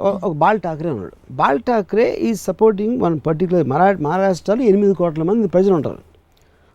ఒక- 0.00 0.32
బాల్ 0.32 0.60
ఠాక్రే 0.60 0.90
ఉన్నాడు. 0.90 1.12
బాల్ 1.30 1.60
ఠాక్రే 1.60 2.14
ఈ 2.14 2.34
సపోర్టింగ్ 2.34 3.00
వన్ 3.02 3.20
పర్టికులర్ 3.26 3.66
మరా 3.66 3.92
మహారాష్ట్రలో 3.92 4.62
ఎనిమిది 4.62 4.94
కోట్ల 4.94 5.22
మంది 5.22 5.48
ప్రజలు 5.48 5.74
ఉంటారు. 5.74 5.98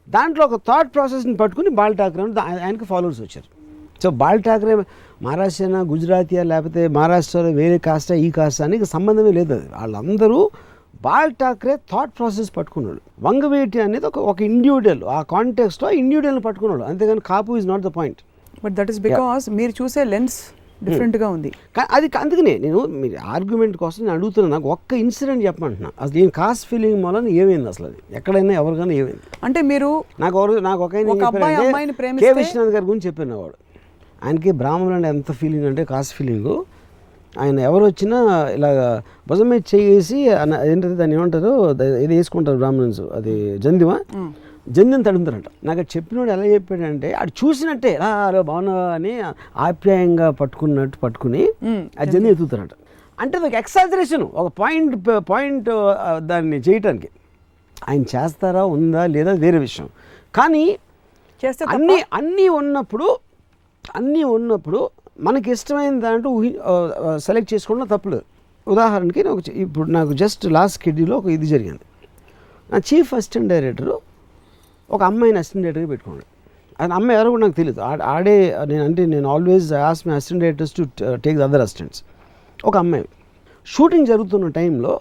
దాంట్లో 0.10 0.45
ఒక 0.45 0.56
థాట్ 0.56 0.95
ప్రాసెస్ని 0.95 1.36
పట్టుకుని 1.36 1.69
బాల్ 1.69 1.98
ఠాక్రే 1.98 2.24
ఆయనకి 2.63 2.86
ఫాలోవర్స్ 2.86 3.22
వచ్చారు. 3.22 3.60
సో 4.04 4.10
బాల్ 4.10 4.43
ఠాక్రే 4.43 4.76
మహారాష్ట్ర 5.22 5.65
గుజరాతీయా 5.65 6.43
లేకపోతే 6.43 6.88
మహారాష్ట్రలో 6.88 7.50
వేరే 7.50 7.78
కాస్టా 7.78 8.15
ఈ 8.15 8.32
కాస్టా 8.32 8.65
అని 8.65 8.86
సంబంధమే 8.86 9.32
లేదు 9.32 9.54
అది. 9.54 9.69
వాళ్ళందరూ 9.80 10.52
బాల్ 11.02 11.32
ఠాక్రే 11.42 11.74
థాట్ 11.92 12.14
ప్రాసెస్ 12.18 12.50
పట్టుకున్నాడు. 12.58 13.02
వంగవేటి 13.26 13.80
అనేది 13.88 14.06
ఒక 14.12 14.20
ఒక 14.32 14.40
ఇండివిజువల్ 14.52 15.04
ఆ 15.18 15.20
కాంటెక్స్లో 15.34 15.90
ఇండివిజువల్ని 16.02 16.44
పట్టుకున్నాడు. 16.48 16.84
అంతేగాని 16.92 17.24
Kapu 17.32 17.58
is 17.60 17.68
not 17.74 17.84
the 17.88 17.92
point 18.00 18.22
but 18.64 18.74
that 18.80 18.90
is 18.94 19.02
because 19.10 19.46
మీరు 19.60 19.74
చూసే 19.82 20.04
లెన్స్ 20.14 20.38
డిఫరెంట్గా 20.88 21.28
ఉంది. 21.36 21.50
అది 21.96 22.08
అందుకనే 22.24 22.52
నేను 22.66 22.82
మీరు 23.02 23.16
ఆర్గ్యుమెంట్ 23.36 23.76
కోసం 23.84 24.00
నేను 24.04 24.14
అడుగుతున్నాను 24.18 24.54
నాకు 24.56 24.68
ఒక్క 24.76 24.92
ఇన్సిడెంట్ 25.04 25.44
చెప్పమంటున్నా. 25.48 25.90
అసలు 26.02 26.16
నేను 26.20 26.34
కాస్ట్ 26.40 26.66
ఫీలింగ్ 26.72 27.00
వల్ల 27.06 27.18
ఏమైంది 27.42 27.70
అసలు 27.74 27.88
అది? 27.90 28.00
ఎక్కడైనా 28.20 28.54
ఎవరికైనా 28.62 28.96
ఏమైంది? 29.02 29.26
అంటే 29.48 29.62
మీరు 29.72 29.90
నాకు 30.24 30.36
ఎవరు 30.42 30.54
నాకు 30.70 30.84
ఒక 30.86 30.92
కె 32.24 32.32
విశ్వనాథ్ 32.40 32.72
గారి 32.76 32.86
గురించి 32.92 33.06
చెప్పాను 33.10 33.40
వాడు 33.44 33.58
ఆయనకి 34.26 34.52
బ్రాహ్మణులు 34.62 34.96
అంటే 35.00 35.10
ఎంత 35.16 35.32
ఫీలింగ్ 35.42 35.68
అంటే 35.72 35.84
కాస్ట్ 35.92 36.14
ఫీలింగ్ 36.20 36.50
ఆయన 37.34 37.60
ఎవరు 37.60 37.86
వచ్చినా 37.86 38.20
ఇలాగ 38.50 38.80
భుజం 39.28 39.50
మీద 39.50 39.62
చేసి 39.76 40.20
ఏంటది 40.65 40.96
దాన్ని 40.96 41.15
ఏమంటారు? 41.15 41.52
ఇది 42.04 42.13
వేసుకుంటారు 42.15 42.58
బ్రాహ్మణ్స్ 42.58 43.02
అది 43.13 43.34
జందిమా 43.58 43.98
జందిని 44.68 45.04
తడుముతారంట. 45.04 45.48
నాకు 45.63 45.80
అది 45.80 45.92
చెప్పినోడు 45.98 46.32
ఎలా 46.32 46.46
చెప్పాడంటే 46.46 47.10
అది 47.13 47.32
చూసినట్టే 47.39 47.92
"రా, 47.96 48.30
రా 48.30 48.42
బాగున్నావా 48.42 48.88
అని 48.94 49.13
ఆప్యాయంగా 49.58 50.28
పట్టుకున్నట్టు 50.32 50.98
పట్టుకుని. 50.98 51.44
ఆ 52.02 52.04
జంది 52.04 52.30
ఎత్తుతారంట. 52.30 52.74
అంటే 53.18 53.38
ఒక 53.38 53.54
ఎక్సాజరేషన్ 53.54 54.26
ఒక 54.34 54.52
పాయింట్ 54.60 54.96
పాయింట్ 55.30 55.70
దాన్ని 56.28 56.58
చేయటానికి. 56.60 57.10
ఆయన 57.78 58.04
చేస్తారా 58.15 58.63
ఉందా 58.76 59.06
లేదా 59.08 59.32
వేరే 59.44 59.58
విషయం. 59.58 59.88
కానీ? 60.36 60.65
అన్నీ 61.70 61.98
అన్నీ 62.13 62.48
ఉన్నప్పుడు 62.60 63.08
అన్నీ 63.96 64.24
ఉన్నప్పుడు 64.30 64.80
మనకి 65.20 65.52
ఇష్టమైన 65.52 66.00
దాంట్లో 66.00 66.32
ఊహి 66.32 66.60
సెలెక్ట్ 67.18 67.54
చేసుకోవడం 67.54 67.88
తప్పులేదు 67.88 68.22
ఉదాహరణకి 68.68 69.24
నాకు 69.24 69.42
ఇప్పుడు 69.52 69.90
నాకు 69.90 70.14
జస్ట్ 70.14 70.46
లాస్ట్ 70.46 70.84
కెడ్యూలో 70.84 71.18
ఒక 71.18 71.26
ఇది 71.26 71.46
జరిగింది. 71.46 71.80
నా 72.72 72.78
చీఫ్ 72.78 73.14
అసిస్టెంట్ 73.14 73.48
డైరెక్టరు 73.48 74.02
ఒక 74.92 75.04
అమ్మాయిని 75.04 75.40
అసిస్టెంట్ 75.40 75.64
డైరెక్టర్గా 75.64 75.90
పెట్టుకున్నాడు. 75.90 76.26
అది 76.84 76.94
అమ్మాయి 76.94 77.20
ఎవరో 77.20 77.30
కూడా 77.30 77.42
నాకు 77.42 77.54
తెలియదు 77.54 77.82
ఆ- 77.82 77.98
ఆడే 78.04 78.58
నేను 78.68 78.84
అంటే 78.84 79.06
నేను 79.06 79.30
always 79.30 79.74
ask 79.74 80.08
my 80.08 80.16
assistant 80.16 80.42
directors 80.44 80.74
to 80.74 81.16
take 81.16 81.38
the 81.38 81.42
other 81.42 81.62
assistants 81.62 82.04
ఒక 82.66 82.78
అమ్మాయి. 82.78 83.10
షూటింగ్ 83.66 84.08
జరుగుతున్న 84.08 84.48
టైంలో 84.48 85.00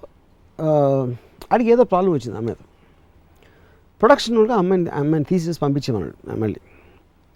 ఆడికి 1.53 1.71
ఏదో 1.71 1.85
ప్రాబ్లం 1.85 2.13
వచ్చింది 2.13 2.39
అమ్మాయితో. 2.39 2.65
ప్రొడక్షన్ 4.01 4.37
కూడా 4.37 4.55
అమ్మాయిని 4.55 4.91
అమ్మాయిని 4.91 5.25
తీసేసి 5.25 5.59
పంపించేమన్నాడు 5.59 6.37
మళ్ళీ. 6.39 6.61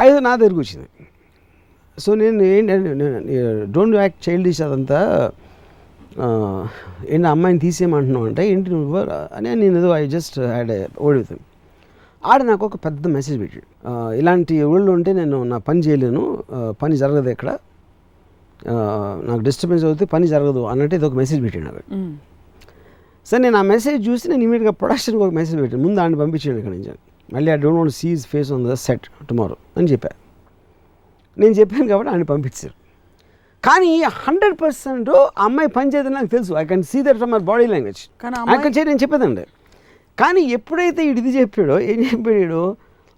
అయితే 0.01 0.21
నా 0.21 0.37
దగ్గరికి 0.37 0.61
వచ్చింది. 0.61 0.89
సో 1.99 2.11
నేను 2.21 2.43
ఏంటంటే 2.53 2.91
డోంట్ 3.75 3.97
యాక్ట్ 4.01 4.21
చైల్డిష్ 4.27 4.61
అదంతా 4.67 4.99
ఏంటి 7.13 7.27
అమ్మాయిని 7.33 7.61
తీసేయమంటున్నావు 7.65 8.27
అంటే 8.31 8.43
ఏంటి 8.53 8.69
నువ్వు 8.75 8.99
అని 9.39 9.51
నేను 9.63 9.77
ఏదో 9.81 9.91
ఐ 9.97 10.05
జస్ట్ 10.15 10.37
హ్యాడ్ 10.53 10.73
ఓడిపోతాను 11.07 11.43
ఆడ 12.23 12.41
నాకు 12.51 12.65
ఒక 12.69 12.77
పెద్ద 12.85 13.05
మెసేజ్ 13.15 13.39
పెట్టాడు. 13.41 13.67
ఇలాంటి 14.21 14.55
ఊళ్ళో 14.73 14.91
ఉంటే 14.97 15.11
నేను 15.13 15.39
నా 15.53 15.59
పని 15.69 15.81
చేయలేను 15.87 16.23
పని 16.83 16.95
జరగదు 17.03 17.31
ఇక్కడ 17.37 17.51
ఆ, 18.63 18.75
నాకు 19.29 19.41
డిస్టర్బెన్స్ 19.47 19.85
అవుతే 19.89 20.05
పని 20.13 20.27
జరగదు 20.33 20.61
అన్నట్టు 20.73 20.95
ఇది 20.99 21.07
ఒక 21.09 21.17
మెసేజ్ 21.21 21.41
పెట్టాడు 21.45 21.65
నాకు. 21.69 21.83
సరే 23.27 23.41
నేను 23.47 23.57
ఆ 23.61 23.73
మెసేజ్ 23.73 23.99
చూసి 24.09 24.25
నేను 24.33 24.43
ఇమీడియట్గా 24.47 24.73
ప్రొడక్షన్కి 24.81 25.23
ఒక 25.27 25.33
మెసేజ్ 25.39 25.59
పెట్టాను. 25.63 25.83
ముందు 25.87 25.99
ఆయన 26.03 26.15
పంపించాను 26.23 26.59
ఇక్కడ 26.61 26.73
నుంచి. 26.77 26.93
మళ్ళీ 27.29 27.49
I 27.53 27.59
don't 27.65 27.79
want 27.81 27.95
sees 28.01 28.23
face 28.33 28.51
on 28.57 28.65
the 28.69 28.75
set 28.87 29.07
tomorrow 29.31 29.57
అని 29.77 29.89
చెప్పా. 29.93 30.11
నేను 31.37 31.55
చెప్పాను 31.59 31.89
కాబట్టి 31.89 32.11
ఆయన 32.13 32.23
పంపించారు. 32.23 32.75
కానీ 33.65 33.91
హండ్రెడ్ 34.03 34.57
పర్సెంట్ 34.63 35.11
అమ్మాయి 35.39 35.69
పని 35.69 35.91
చేయదని 35.95 36.15
నాకు 36.15 36.31
తెలుసు. 36.37 36.53
I 36.63 36.65
can 36.65 36.83
see 36.83 36.99
that 37.03 37.19
from 37.21 37.33
my 37.35 37.43
body 37.51 37.67
language 37.67 38.01
కానీ 38.23 38.37
ఐ 38.55 38.57
కెన్ 38.63 38.89
నేను 38.91 39.03
చెప్పేదండి. 39.05 39.45
కానీ 40.19 40.43
ఎప్పుడైతే 40.57 41.03
ఇది 41.11 41.33
చెప్పాడో 41.39 41.77
ఏం 41.93 42.01
చెప్పాడు 42.11 42.63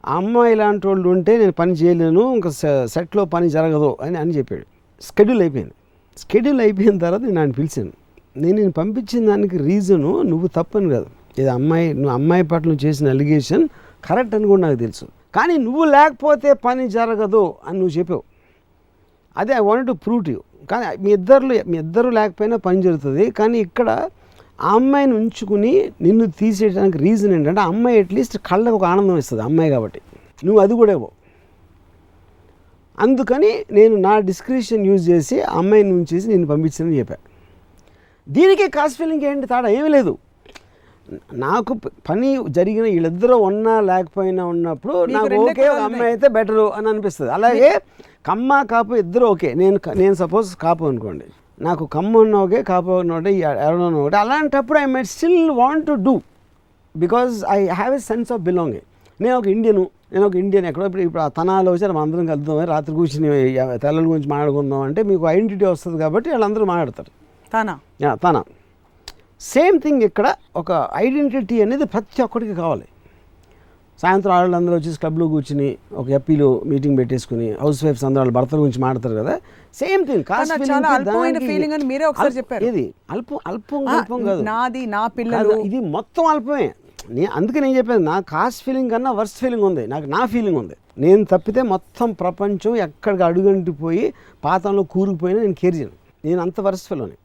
అమ్మాయి 0.05 0.53
ఇలాంటి 0.53 0.87
వాళ్ళు 0.87 1.09
ఉంటే 1.09 1.33
నేను 1.38 1.53
పని 1.53 1.72
చేయలేను 1.72 2.22
ఇంకా 2.35 2.50
సెట్లో 2.94 3.22
పని 3.35 3.46
జరగదు 3.48 3.96
అని 4.05 4.16
అని 4.22 4.33
చెప్పాడు. 4.37 4.66
స్కెడ్యూల్ 5.00 5.42
అయిపోయింది. 5.44 5.74
స్కెడ్యూల్ 6.22 6.61
అయిపోయిన 6.61 6.96
తర్వాత 6.98 7.22
నేను 7.29 7.40
ఆయన 7.40 7.50
పిలిచాను. 7.50 7.92
నేను 8.42 8.57
నేను 8.61 8.74
పంపించిన 8.81 9.22
దానికి 9.31 9.57
రీజను 9.68 10.22
నువ్వు 10.22 10.48
తప్పని 10.57 10.88
కాదు. 10.94 11.09
ఇది 11.38 11.48
అమ్మాయి 11.48 11.87
నువ్వు 11.92 12.14
అమ్మాయి 12.18 12.44
పట్ల 12.53 12.66
నువ్వు 12.68 12.83
చేసిన 12.87 13.09
అలిగేషన్ 13.09 13.64
కరెక్ట్ 14.07 14.35
అని 14.35 14.46
కూడా 14.46 14.62
నాకు 14.62 14.79
తెలుసు. 14.85 15.07
కానీ 15.34 15.54
నువ్వు 15.66 15.84
లేకపోతే 15.96 16.50
పని 16.66 16.84
జరగదు 16.96 17.44
అని 17.66 17.76
నువ్వు 17.80 17.94
చెప్పావు. 17.98 18.24
అదే 19.40 19.52
I 19.60 19.62
want 19.68 19.86
to 19.90 19.94
prove 20.04 20.22
to 20.26 20.32
you 20.36 20.40
కానీ 20.70 20.86
మీ 21.04 21.10
ఇద్దరు 21.18 21.46
మీ 21.70 21.76
ఇద్దరు 21.84 22.10
లేకపోయినా 22.18 22.56
పని 22.66 22.78
జరుగుతుంది. 22.86 23.24
కానీ 23.38 23.58
ఇక్కడ 23.66 23.88
ఆ 24.66 24.70
అమ్మాయిని 24.78 25.14
ఉంచుకుని 25.20 25.72
నిన్ను 26.04 26.26
తీసేయడానికి 26.40 26.98
రీజన్ 27.06 27.32
ఏంటంటే 27.36 27.62
అమ్మాయి 27.70 27.98
అట్లీస్ట్ 28.02 28.36
కళ్ళకు 28.48 28.76
ఒక 28.78 28.86
ఆనందం 28.92 29.16
ఇస్తుంది 29.22 29.42
అమ్మాయి 29.48 29.70
కాబట్టి. 29.76 30.00
నువ్వు 30.46 30.60
అది 30.64 30.74
కూడా 30.80 30.92
ఇవ్వవు 30.96 31.12
అందుకని 33.04 33.50
నేను 33.78 33.94
నా 34.06 34.12
డిస్క్రిప్షన్ 34.28 34.82
యూజ్ 34.88 35.04
చేసి 35.10 35.36
అమ్మాయిని 35.60 35.92
ఉంచేసి 35.98 36.26
నేను 36.32 36.46
పంపించానని 36.52 36.96
చెప్పా. 37.00 37.16
దీనికి 38.26 38.66
కాస్ట్ 38.76 38.98
ఫీలింగ్ 39.00 39.24
ఏంటి 39.30 39.46
తాడ? 39.52 39.64
ఏమీ 39.78 39.88
లేదు. 39.96 40.12
నాకు 41.44 41.72
పని 42.08 42.28
జరిగిన 42.58 42.84
వీళ్ళిద్దరూ 42.94 43.36
ఉన్నా 43.48 43.74
లేకపోయినా 43.90 44.42
ఉన్నప్పుడు 44.52 44.94
నాకు 45.16 45.38
ఓకే 45.44 45.64
ఒక 45.72 45.80
అమ్మాయి 45.88 46.10
అయితే 46.12 46.28
బెటర్ 46.36 46.60
అని 46.78 46.88
అనిపిస్తుంది. 46.92 47.30
అలాగే 47.38 47.70
కమ్మ 48.28 48.60
కాపు 48.72 48.94
ఇద్దరు 49.04 49.26
ఓకే. 49.32 49.50
నేను 49.62 49.78
నేను 50.02 50.14
సపోజ్ 50.22 50.50
కాపు 50.64 50.84
అనుకోండి. 50.92 51.26
నాకు 51.66 51.84
కమ్మ 51.96 52.12
ఉన్న 52.24 52.36
ఓకే 52.44 52.60
కాపు 52.70 52.92
ఉన్న 53.02 53.12
ఒకటి 53.18 53.32
ఎవరన్నా 53.64 53.98
ఒకటి 54.04 54.18
అలాంటప్పుడు 54.22 54.78
I 54.84 54.86
might 54.94 55.10
still 55.16 55.50
want 55.60 55.84
to 55.90 55.96
do 56.06 56.14
because 56.94 57.34
I 57.56 57.58
have 57.80 57.94
a 57.98 58.02
sense 58.10 58.32
of 58.36 58.42
belonging 58.48 58.88
నేను 59.20 59.34
ఒక 59.40 59.46
ఇండియను 59.56 59.84
నేను 60.12 60.24
ఒక 60.30 60.36
ఇండియన్ 60.44 60.66
ఎక్కడో 60.70 60.86
ఇప్పుడు 60.88 61.04
ఇప్పుడు 61.06 61.22
ఆ 61.26 61.28
తనాలో 61.36 61.70
వచ్చారు 61.74 61.92
మనం 61.96 62.04
అందరం 62.06 62.26
కలుద్దాం 62.32 62.58
రాత్రి 62.72 62.92
కూర్చుని 62.98 63.28
తెల్లల 63.84 64.04
గురించి 64.10 64.28
మాట్లాడుకుందాం 64.34 64.82
అంటే 64.88 65.00
మీకు 65.10 65.24
ఐడెంటిటీ 65.34 65.64
వస్తుంది 65.74 65.98
కాబట్టి 66.02 66.28
వాళ్ళందరూ 66.34 66.64
మాట్లాడతారు. 66.72 67.10
తానా. 67.52 67.74
తన. 68.26 68.36
సేమ్ 69.40 69.76
థింగ్ 69.84 70.02
ఇక్కడ 70.02 70.26
ఒక 70.56 70.72
ఐడెంటిటీ 71.04 71.56
అనేది 71.62 71.86
ప్రతి 71.94 72.22
ఒక్కడికి 72.26 72.54
కావాలి. 72.60 72.86
సాయంత్రం 74.02 74.32
వాళ్ళందరూ 74.34 74.74
వచ్చేసి 74.76 74.98
క్లబ్లో 75.00 75.26
కూర్చుని 75.32 75.68
ఒక 76.00 76.06
ఎప్పీలో 76.18 76.48
మీటింగ్ 76.70 76.96
పెట్టేసుకుని 77.00 77.48
హౌస్ 77.60 77.80
వైఫ్స్ 77.84 78.04
అందరూ 78.06 78.20
వాళ్ళ 78.22 78.32
భర్తల 78.36 78.58
గురించి 78.62 78.80
మాట్లాడతారు 78.84 79.16
కదా. 79.22 79.34
సేమ్ 79.80 80.02
థింగ్ 80.08 81.84
మీరే 81.90 82.04
ఒకసారి 82.04 82.34
చెప్పారు. 82.38 82.64
ఇది 82.70 82.84
అల్పం 83.14 83.38
అల్పం 83.50 83.88
అల్పం 83.96 84.20
కాదు. 84.28 84.42
నాది 84.50 84.82
నా 84.96 85.02
పిల్లలు. 85.18 85.56
ఇది 85.68 85.80
మొత్తం 85.96 86.24
అల్పమే. 86.34 86.68
నే 87.16 87.24
అందుకే 87.38 87.58
నేను 87.64 87.76
చెప్పాను 87.78 88.04
నా 88.12 88.16
కాస్ట్ 88.34 88.62
ఫీలింగ్ 88.66 88.90
కన్నా 88.94 89.10
వర్స్ట్ 89.20 89.38
ఫీలింగ్ 89.42 89.64
ఉంది. 89.70 89.82
నాకు 89.94 90.06
నా 90.16 90.22
ఫీలింగ్ 90.34 90.58
ఉంది. 90.62 90.76
నేను 91.04 91.24
తప్పితే 91.32 91.62
మొత్తం 91.74 92.08
ప్రపంచం 92.22 92.72
ఎక్కడికి 92.86 93.24
అడుగంటిపోయి 93.28 94.04
పాతంలో 94.44 94.82
కూరుకుపోయినా 94.94 95.40
నేను 95.46 95.58
కేర్ 95.62 95.76
చేయను. 95.80 95.96
నేను 96.26 96.40
అంత 96.46 96.60
వర్స్ట్ 96.66 96.88
ఫీలోని. 96.90 97.16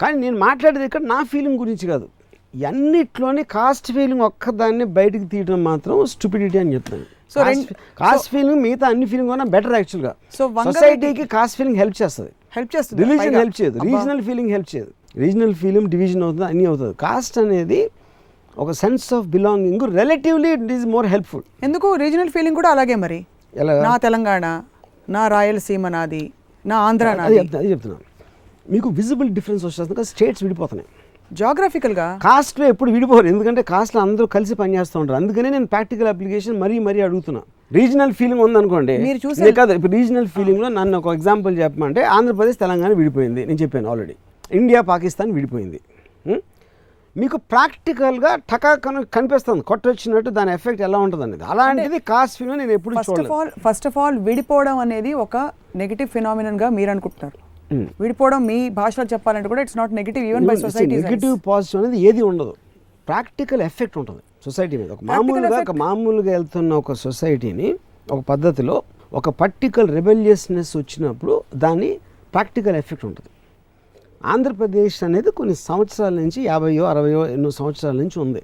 కానీ 0.00 0.18
నేను 0.18 0.38
మాట్లాడేది 0.38 0.84
ఇక్కడ 0.84 1.02
నా 1.02 1.22
ఫీలింగ్ 1.22 1.58
గురించి 1.58 1.86
కాదు. 1.86 2.06
అన్నిట్లోని 2.66 3.42
కాస్ట్ 3.44 3.92
ఫీలింగ్ 3.92 4.20
ఒక్కదాన్ని 4.20 4.84
బయటికి 4.84 5.24
తీయడం 5.24 5.64
మాత్రం 5.64 6.06
స్టూపిడిటీ 6.06 6.58
అని 6.58 6.74
చెప్తాను 6.74 7.04
రెండు- 7.44 7.74
కాస్ట్ 7.98 8.28
ఫీలింగ్ 8.30 8.62
మిగతా 8.62 8.88
అన్ని 8.88 9.06
ఫీలింగ్ 9.06 9.30
కన్నా 9.30 9.44
బెటర్ 9.44 9.72
యాక్చువల్గా 9.72 10.12
వంగవీటి- 10.42 10.72
సొసైటీకి 10.72 11.24
కాస్ట్ 11.28 11.56
ఫీలింగ్ 11.56 11.76
హెల్ప్ 11.76 12.02
చేస్తుంది. 12.02 12.32
హెల్ప్ 12.56 12.76
చేస్తుంది 12.76 13.04
రిలీజన్. 13.04 13.34
హెల్ప్ 13.34 13.62
చేయదు. 13.62 13.78
రీజనల్ 13.78 14.22
ఫీలింగ్ 14.22 14.50
హెల్ప్ 14.50 14.76
చేయదు. 14.76 14.90
రీజనల్ 15.16 15.54
ఫీలింగ్ 15.54 15.88
డివిజన్ 15.88 16.22
అవుతుంది 16.22 16.44
అన్నీ 16.44 16.64
అవుతుంది. 16.64 16.94
కాస్ట్ 16.94 17.38
అనేది 17.38 17.80
ఒక 18.58 18.70
sense 18.72 19.14
of 19.14 19.26
belonging 19.26 19.98
relatively 19.98 20.52
it 20.52 20.72
is 20.72 20.86
more 20.86 21.06
helpful 21.06 21.42
ఎందుకు? 21.62 21.94
రీజనల్ 21.94 22.28
ఫీలింగ్ 22.28 22.54
కూడా 22.56 22.70
అలాగే 22.70 22.94
మరి. 22.94 23.18
ఎలా 23.56 23.82
నా 23.82 23.96
తెలంగాణ 23.96 24.44
నా 25.08 25.28
రాయలసీమ 25.28 25.88
నాది 25.88 26.24
నా 26.64 26.76
ఆంధ్ర 26.78 27.12
నాది. 27.14 27.36
చెప్తున్నాను 27.36 28.09
మీకు 28.70 28.88
విజిబుల్ 28.88 29.28
డిఫరెన్స్ 29.28 29.64
వచ్చేస్తుంది 29.64 30.04
స్టేట్స్ 30.04 30.42
విడిపోతున్నాయి. 30.44 30.88
జాగ్రఫికల్గా? 31.32 32.18
కాస్ట్లో 32.22 32.66
ఎప్పుడు 32.66 32.90
విడిపోరు 32.90 33.26
ఎందుకంటే 33.26 33.62
కాస్ట్లో 33.62 34.02
అందరూ 34.02 34.26
కలిసి 34.26 34.54
పనిచేస్తూ 34.54 35.00
ఉంటారు. 35.00 35.16
అందుకనే 35.16 35.50
నేను 35.50 35.66
ప్రాక్టికల్ 35.66 36.08
అప్లికేషన్ 36.08 36.60
మరీ 36.60 36.78
మరీ 36.78 37.00
అడుగుతున్నా. 37.00 37.42
రీజనల్ 37.72 38.12
ఫీలింగ్ 38.12 38.40
ఉందనుకోండి 38.40 38.98
మీరు 38.98 39.28
చూసే- 39.28 39.54
కాదు 39.54 39.72
ఇప్పుడు 39.72 39.92
రీజనల్ 39.92 40.26
ఫీలింగ్లో 40.26 40.68
నన్ను 40.68 40.98
ఒక 40.98 41.14
ఎగ్జాంపుల్ 41.14 41.58
చెప్పమంటే 41.58 42.02
ఆంధ్రప్రదేశ్ 42.02 42.58
తెలంగాణ 42.58 42.92
విడిపోయింది 42.92 43.46
నేను 43.46 43.58
చెప్పాను 43.58 43.90
ఆల్రెడీ 43.90 44.14
ఇండియా 44.52 44.80
పాకిస్తాన్ 44.80 45.32
విడిపోయింది. 45.32 45.80
ఉం? 46.26 46.42
మీకు 47.16 47.36
ప్రాక్టికల్గా 47.36 48.36
టకాకను 48.36 49.02
కనిపిస్తుంది 49.02 49.60
కొట్టొచ్చినట్టు 49.60 50.30
దాని 50.30 50.52
ఎఫెక్ట్ 50.52 50.82
ఎలా 50.82 50.98
ఉంటుంది 50.98 51.22
అనేది. 51.22 51.44
అలాంటిది 51.44 51.98
కాస్ట్ 51.98 52.38
ఫీలింగ్ 52.38 52.58
నేను 52.58 52.72
ఎప్పుడు 52.72 52.96
first 52.96 53.10
of 53.10 53.30
all 53.30 53.50
first 53.68 53.86
of 53.86 53.98
all 53.98 54.18
విడిపోవడం 54.18 54.78
అనేది 54.78 55.12
ఒక 55.12 55.50
నెగిటివ్ 55.76 56.08
ఫినామినన్గా 56.08 56.68
మీరు 56.68 56.90
అనుకుంటున్నారు. 56.90 57.36
Hmm. 57.36 57.49
విడిపోవడం 58.02 58.40
మీ 58.50 58.56
భాషలో 58.78 59.04
చెప్పాలంటే 59.12 59.48
కూడా 59.52 59.62
it's 59.64 59.78
not 59.80 59.92
negative 59.98 60.24
even 60.30 60.46
by 60.50 60.56
society 60.66 60.94
negative 61.06 61.34
positive 61.48 61.80
అనేది 61.82 61.98
ఏది 62.08 62.22
ఉండదు. 62.30 62.54
ప్రాక్టికల్ 63.10 63.62
ఎఫెక్ట్ 63.68 63.96
ఉంటుంది 64.00 64.22
సొసైటీ 64.46 64.74
మీద. 64.80 64.90
ఒక 64.96 65.04
మామూలుగా 65.10 65.58
ఒక 65.64 65.74
మామూలుగా 65.84 66.30
వెళ్తున్న 66.36 66.72
ఒక 66.82 66.92
సొసైటీని 67.04 67.68
ఒక 68.14 68.20
పద్ధతిలో 68.30 68.76
ఒక 69.18 69.28
పర్టికల్ 69.42 69.88
రెబెలియస్నెస్ 69.96 70.72
వచ్చినప్పుడు 70.80 71.34
దాని 71.64 71.90
ప్రాక్టికల్ 72.34 72.76
ఎఫెక్ట్ 72.82 73.04
ఉంటుంది. 73.08 73.30
ఆంధ్రప్రదేశ్ 74.32 74.98
అనేది 75.06 75.30
కొన్ని 75.38 75.54
సంవత్సరాల 75.68 76.14
నుంచి 76.22 76.40
యాభైయో 76.50 76.84
అరవయో 76.92 77.20
ఎన్నో 77.34 77.50
సంవత్సరాల 77.60 77.94
నుంచి 78.02 78.18
ఉంది. 78.24 78.42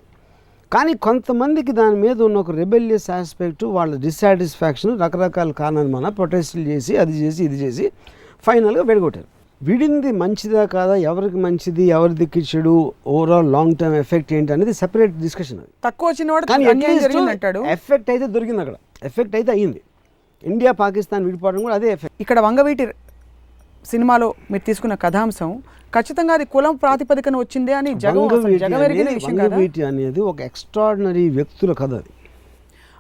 కానీ 0.75 0.93
కొంతమందికి 1.07 1.73
దాని 1.81 1.99
మీద 2.05 2.19
ఉన్న 2.27 2.37
ఒక 2.45 2.53
రెబెలియస్ 2.61 3.09
ఆస్పెక్ట్ 3.17 3.65
వాళ్ళ 3.77 3.93
డిస్సాటిస్ఫాక్షన్ 4.05 4.95
రకరకాల 5.03 5.51
కారణాలు 5.61 5.91
మన 5.97 6.09
ప్రొటెస్టులు 6.21 6.65
చేసి 6.71 6.93
అది 7.03 7.15
చేసి 7.23 7.41
ఇది 7.49 7.59
చేసి 7.65 7.87
ఫైనల్గా 8.47 8.83
విడగొట్టారు. 8.91 9.29
విడింది 9.61 10.11
మంచిదా 10.23 10.63
కాదా 10.75 10.95
ఎవరికి 11.11 11.39
మంచిది 11.45 11.85
ఎవరిది 11.97 12.27
చెడు 12.51 12.75
ఓవరాల్ 13.15 13.49
లాంగ్ 13.55 13.77
టర్మ్ 13.81 13.97
ఎఫెక్ట్ 14.03 14.31
ఏంటి 14.39 14.51
అనేది 14.57 14.73
సెపరేట్ 14.81 15.15
డిస్కషన్ 15.27 15.61
అది. 15.63 15.71
తక్కువ 15.87 16.09
వచ్చిన 16.11 16.31
ఎఫెక్ట్ 17.77 18.11
అయితే 18.15 18.27
దొరికింది 18.37 18.61
అక్కడ. 18.65 18.77
ఎఫెక్ట్ 19.11 19.37
అయితే 19.39 19.51
అయ్యింది. 19.57 19.81
ఇండియా 20.45 20.73
పాకిస్తాన్ 20.83 21.25
విడిపోవడం 21.29 21.61
కూడా 21.67 21.77
అదే 21.79 21.89
ఎఫెక్ట్ 21.97 22.15
ఇక్కడ 22.25 22.39
వంగవీటి 22.47 22.87
సినిమాలో 23.93 24.29
మీరు 24.51 24.65
తీసుకున్న 24.69 24.95
కథాంశం 25.05 25.51
ఖచ్చితంగా 25.93 26.33
అది 26.39 26.45
కులం 26.55 26.75
ప్రాతిపదికన 26.83 27.35
వచ్చిందే 27.43 27.75
అని 27.81 27.91
జగం 28.05 28.25
వంగవీటి 29.27 29.83
అనేది 29.91 30.21
ఒక 30.31 30.39
ఎక్స్ట్రాడినరీ 30.51 31.25
వ్యక్తుల 31.39 31.73
కథ 31.81 31.93
అది. 32.01 32.11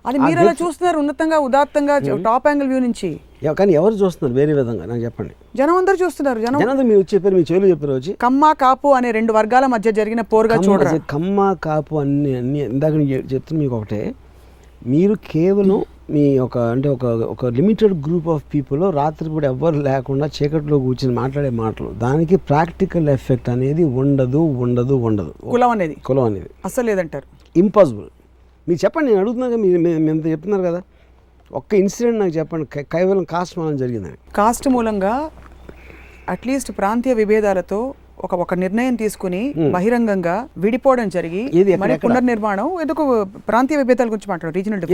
అది 0.06 0.18
మీరు 0.18 0.38
అలా 0.38 0.52
చూస్తున్నారు? 0.52 0.98
ఉన్నతంగా 0.98 1.38
ఉదాత్తంగా 1.38 1.98
టాప్ 1.98 2.48
యాంగిల్ 2.48 2.68
వ్యూ 2.68 2.78
నుంచి? 2.78 3.20
కానీ 3.58 3.72
ఎవరు 3.72 3.94
చూస్తున్నారు? 3.94 4.40
వేరే 4.40 4.52
విధంగా 4.52 4.86
నాకు 4.86 5.00
చెప్పండి. 5.00 5.30
జనం 5.56 5.76
అందరూ 5.76 5.96
చూస్తున్నారు 6.04 6.40
జనం. 6.40 6.88
మీరు 6.88 7.14
చెప్పారు 7.14 7.34
మీ 7.34 7.44
చెవులు 7.52 7.66
చెప్పారు 7.66 7.92
వచ్చి 7.92 8.12
కమ్మ 8.12 8.52
కాపు 8.52 8.88
అనే 8.88 9.10
రెండు 9.10 9.32
వర్గాల 9.32 9.66
మధ్య 9.66 9.92
జరిగిన 9.92 10.20
పోరుగా 10.20 10.56
చూడరా? 10.56 10.96
కమ్మ 11.10 11.56
కాపు 11.64 11.96
అన్ని 11.96 12.36
అన్ని 12.36 12.64
ఇందాక 12.64 12.92
నేను 12.92 13.10
చెప్- 13.10 13.34
చెప్తున్నా 13.34 13.62
మీకు 13.62 13.76
ఒకటే. 13.76 14.14
మీరు 14.86 15.14
కేవలం 15.14 15.84
మీ 16.10 16.38
ఒక 16.38 16.58
అంటే 16.58 16.88
ఒక 16.88 17.04
ఒక 17.04 17.46
లిమిటెడ్ 17.46 17.92
గ్రూప్ 17.92 18.28
ఆఫ్ 18.28 18.44
పీపుల్ 18.54 18.94
రాత్రిపూట 18.94 19.44
ఎవ్వరు 19.44 19.74
లేకుండా 19.74 20.26
చీకట్లో 20.26 20.78
కూర్చొని 20.78 21.16
మాట్లాడే 21.16 21.50
మాటలు. 21.50 21.88
దానికి 21.88 22.36
ప్రాక్టికల్ 22.36 23.08
ఎఫెక్ట్ 23.08 23.48
అనేది 23.48 23.84
ఉండదు 23.84 24.38
ఉండదు 24.38 24.94
ఉండదు. 24.94 25.34
కులం 25.50 25.70
అనేది. 25.70 25.96
కులం 26.04 26.24
అనేది. 26.24 26.50
అస్సలు 26.64 26.86
లేదంటారు. 26.86 27.58
ఇంపాసిబుల్ 27.58 28.04
మీరు 28.68 28.80
చెప్పండి 28.84 29.08
నేను 29.10 29.20
అడుగుతున్నాగా 29.22 29.56
మీరు 29.64 29.76
ఇంత 30.14 30.24
చెప్తున్నారు 30.34 30.64
కదా. 30.68 30.80
ఒక్క 31.58 31.70
ఇన్సిడెంట్ 31.82 32.18
నాకు 32.22 32.34
చెప్పండి 32.38 32.66
కేవలం 32.94 33.24
కాస్ట్ 33.34 33.54
మనం 33.60 33.76
జరిగిందని. 33.82 34.18
కాస్ట్ 34.38 34.66
మూలంగా 34.74 35.14
అట్లీస్ట్ 36.34 36.70
ప్రాంతీయ 36.80 37.14
విభేదాలతో 37.22 37.78
ఒక 38.26 38.34
ఒక 38.42 38.54
నిర్ణయం 38.62 38.94
తీసుకుని 39.00 39.40
బహిరంగంగా 39.74 40.34
విడిపోవడం 40.62 41.08
జరిగి 41.16 41.42
మరి? 41.82 41.96
పునర్నిర్మాణం 42.04 42.68
ఎందుకు 42.84 43.02
ప్రాంతీయ 43.50 43.76
విభేదాల 43.80 44.08
గురించి 44.12 44.30
మాట్లాడు 44.32 44.54
రీజనల్? 44.58 44.84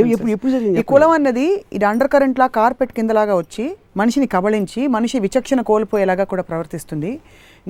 ఈ 0.80 0.82
కులం 0.92 1.12
అన్నది 1.18 1.46
ఇది 1.76 1.86
అండర్ 1.90 2.10
కరెంట్ 2.14 2.40
లా 2.42 2.48
కార్పెట్ 2.58 2.92
కిందలాగా 2.98 3.36
వచ్చి 3.42 3.64
మనిషిని 4.00 4.28
కబళించి 4.34 4.82
మనిషి 4.96 5.16
విచక్షణ 5.26 5.60
కోల్పోయేలాగా 5.70 6.26
కూడా 6.32 6.44
ప్రవర్తిస్తుంది. 6.50 7.12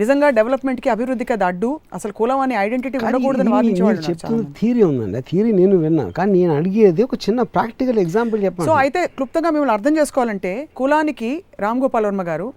నిజంగా 0.00 0.28
డెవలప్మెంట్కి 0.36 0.88
అభివృద్ధికి 0.92 1.32
అది 1.36 1.44
అడ్డు 1.48 1.70
అసలు 1.96 2.12
కులం 2.18 2.38
అనే 2.44 2.54
ఐడెంటిటీ 2.64 2.96
ఉండకూడదని 3.06 3.50
వాదించేవాళ్ళు 3.54 4.02
చెప్తున్న 4.08 4.44
థియరీ 4.58 4.82
ఉందండి. 4.90 5.16
ఆ 5.20 5.24
థియరీ 5.30 5.50
నేను 5.60 5.76
విన్నాను 5.84 6.12
కానీ 6.18 6.32
నేను 6.38 6.52
అడిగేది 6.58 7.02
ఒక 7.08 7.16
చిన్న 7.24 7.42
ప్రాక్టికల్ 7.56 7.98
ఎగ్జాంపుల్ 8.04 8.40
సో 8.40 8.46
చెప్పండి 8.46 8.72
అయితే 8.82 9.00
క్లుప్తంగా 9.16 9.50
మిమ్మల్ని 9.54 9.74
అర్థం 9.76 9.94
చేసుకోవాలంటే 10.00 10.52
కులానికి 10.80 11.30
రామ్ 11.64 11.82
గోపాల్ 11.84 12.06
వర్మ 12.08 12.24
గారు 12.30 12.48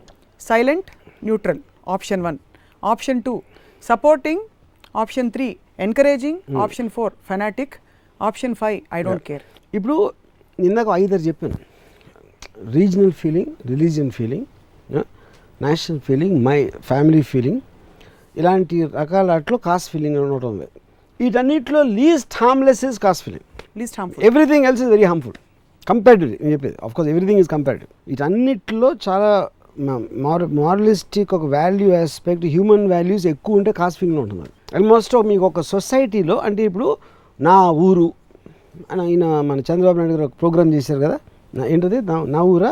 silent 0.48 0.90
neutral 1.30 1.62
option 1.96 2.24
one. 2.28 2.38
Option 2.94 3.22
two 3.28 3.34
supporting. 3.90 4.44
Option 5.04 5.30
three 5.36 5.48
encouraging. 5.88 6.40
Option 6.66 6.90
four 6.96 7.14
fanatic. 7.30 7.76
Option 8.20 8.56
five 8.62 8.78
I 8.98 9.02
don't 9.08 9.26
care. 9.30 9.44
ఇప్పుడు 9.80 9.98
ఇందాక 10.60 10.88
ఐదారు 11.02 11.24
చెప్పాను. 11.30 11.58
Regional 12.78 13.14
feeling 13.22 13.52
religion 13.74 14.12
feeling 14.18 14.46
national 15.62 16.00
feeling 16.00 16.46
my 16.46 16.58
family 16.82 17.22
feeling 17.24 17.62
ఇలాంటి 18.38 18.84
రకాల 18.96 19.32
అట్లో 19.32 19.58
కాస్ట్ 19.58 19.90
ఫీలింగ్ 19.92 20.18
ఉంది 20.46 20.68
వీటన్నిటిలో 21.20 21.82
least 22.00 22.34
harmless 22.44 22.84
is 22.86 23.00
caste 23.00 23.24
feeling 23.24 23.46
least 23.78 23.98
harmful 24.00 24.26
everything 24.26 24.66
else 24.66 24.82
is 24.82 24.90
very 24.90 25.04
harmful 25.04 25.38
comparatively 25.88 26.38
నేను 26.42 26.54
చెప్పేది. 26.54 26.78
Of 26.84 26.94
course 26.94 27.10
everything 27.10 27.40
is 27.40 27.48
comparative 27.48 27.90
వీటన్నిటిలో 28.08 28.90
చాలా 29.08 29.32
మార్ 30.20 30.44
మారలిస్టిక్ 30.56 31.34
ఒక 31.34 31.46
వాల్యూ 31.54 31.94
ఆస్పెక్ట్ 31.96 32.46
హ్యూమన్ 32.46 32.90
వాల్యూస్ 32.90 33.26
ఎక్కువ 33.26 33.56
ఉంటే 33.56 33.72
కాస్ట్ 33.72 34.00
ఫీలింగ్ 34.00 34.20
ఉంటుంది 34.20 34.50
ఆల్మోస్ట్ 34.76 35.16
మీకు 35.26 35.46
ఒక 35.46 35.62
సొసైటీలో 35.72 36.38
అంటే 36.38 36.64
ఇప్పుడు 36.64 36.88
నా 37.40 37.56
ఊరు 37.88 38.08
అని 38.92 39.02
ఆయన 39.02 39.26
మన 39.42 39.60
చంద్రబాబు 39.60 39.98
నాయుడు 39.98 40.14
గారు 40.14 40.24
ఒక 40.24 40.34
ప్రోగ్రామ్ 40.42 40.74
చేశారు 40.74 41.00
కదా? 41.00 41.18
ఏంటది? 41.66 41.98
నా 42.28 42.42
ఊరా? 42.44 42.72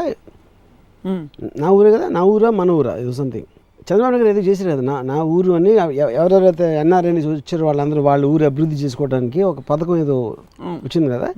నా 1.62 1.68
ఊరే 1.72 1.90
కదా 1.92 2.08
నా 2.10 2.22
ఊరా 2.26 2.50
మన 2.54 2.72
ఊరా 2.72 2.94
ఇది 2.98 3.14
సంథింగ్ 3.14 3.50
చంద్రబాబు 3.88 4.18
గారు 4.18 4.30
ఏదో 4.30 4.42
చేశారు 4.42 4.70
కదా 4.70 4.84
నా 4.84 4.96
నా 5.04 5.18
ఊరు 5.32 5.52
అని 5.54 5.72
ఎవ- 5.76 6.12
ఎవరెవరైతే 6.14 6.68
ఎన్ఆర్ఐ 6.76 7.12
నుంచి 7.12 7.30
వచ్చారో 7.32 7.66
వాళ్ళందరూ 7.66 8.02
వాళ్ళ 8.02 8.24
ఊరు 8.26 8.46
అభివృద్ధి 8.46 8.76
చేసుకోవడానికి 8.76 9.40
ఒక 9.44 9.60
పథకం 9.70 9.98
ఏదో 9.98 10.16
వచ్చింది 10.84 11.10
కదా 11.10 11.30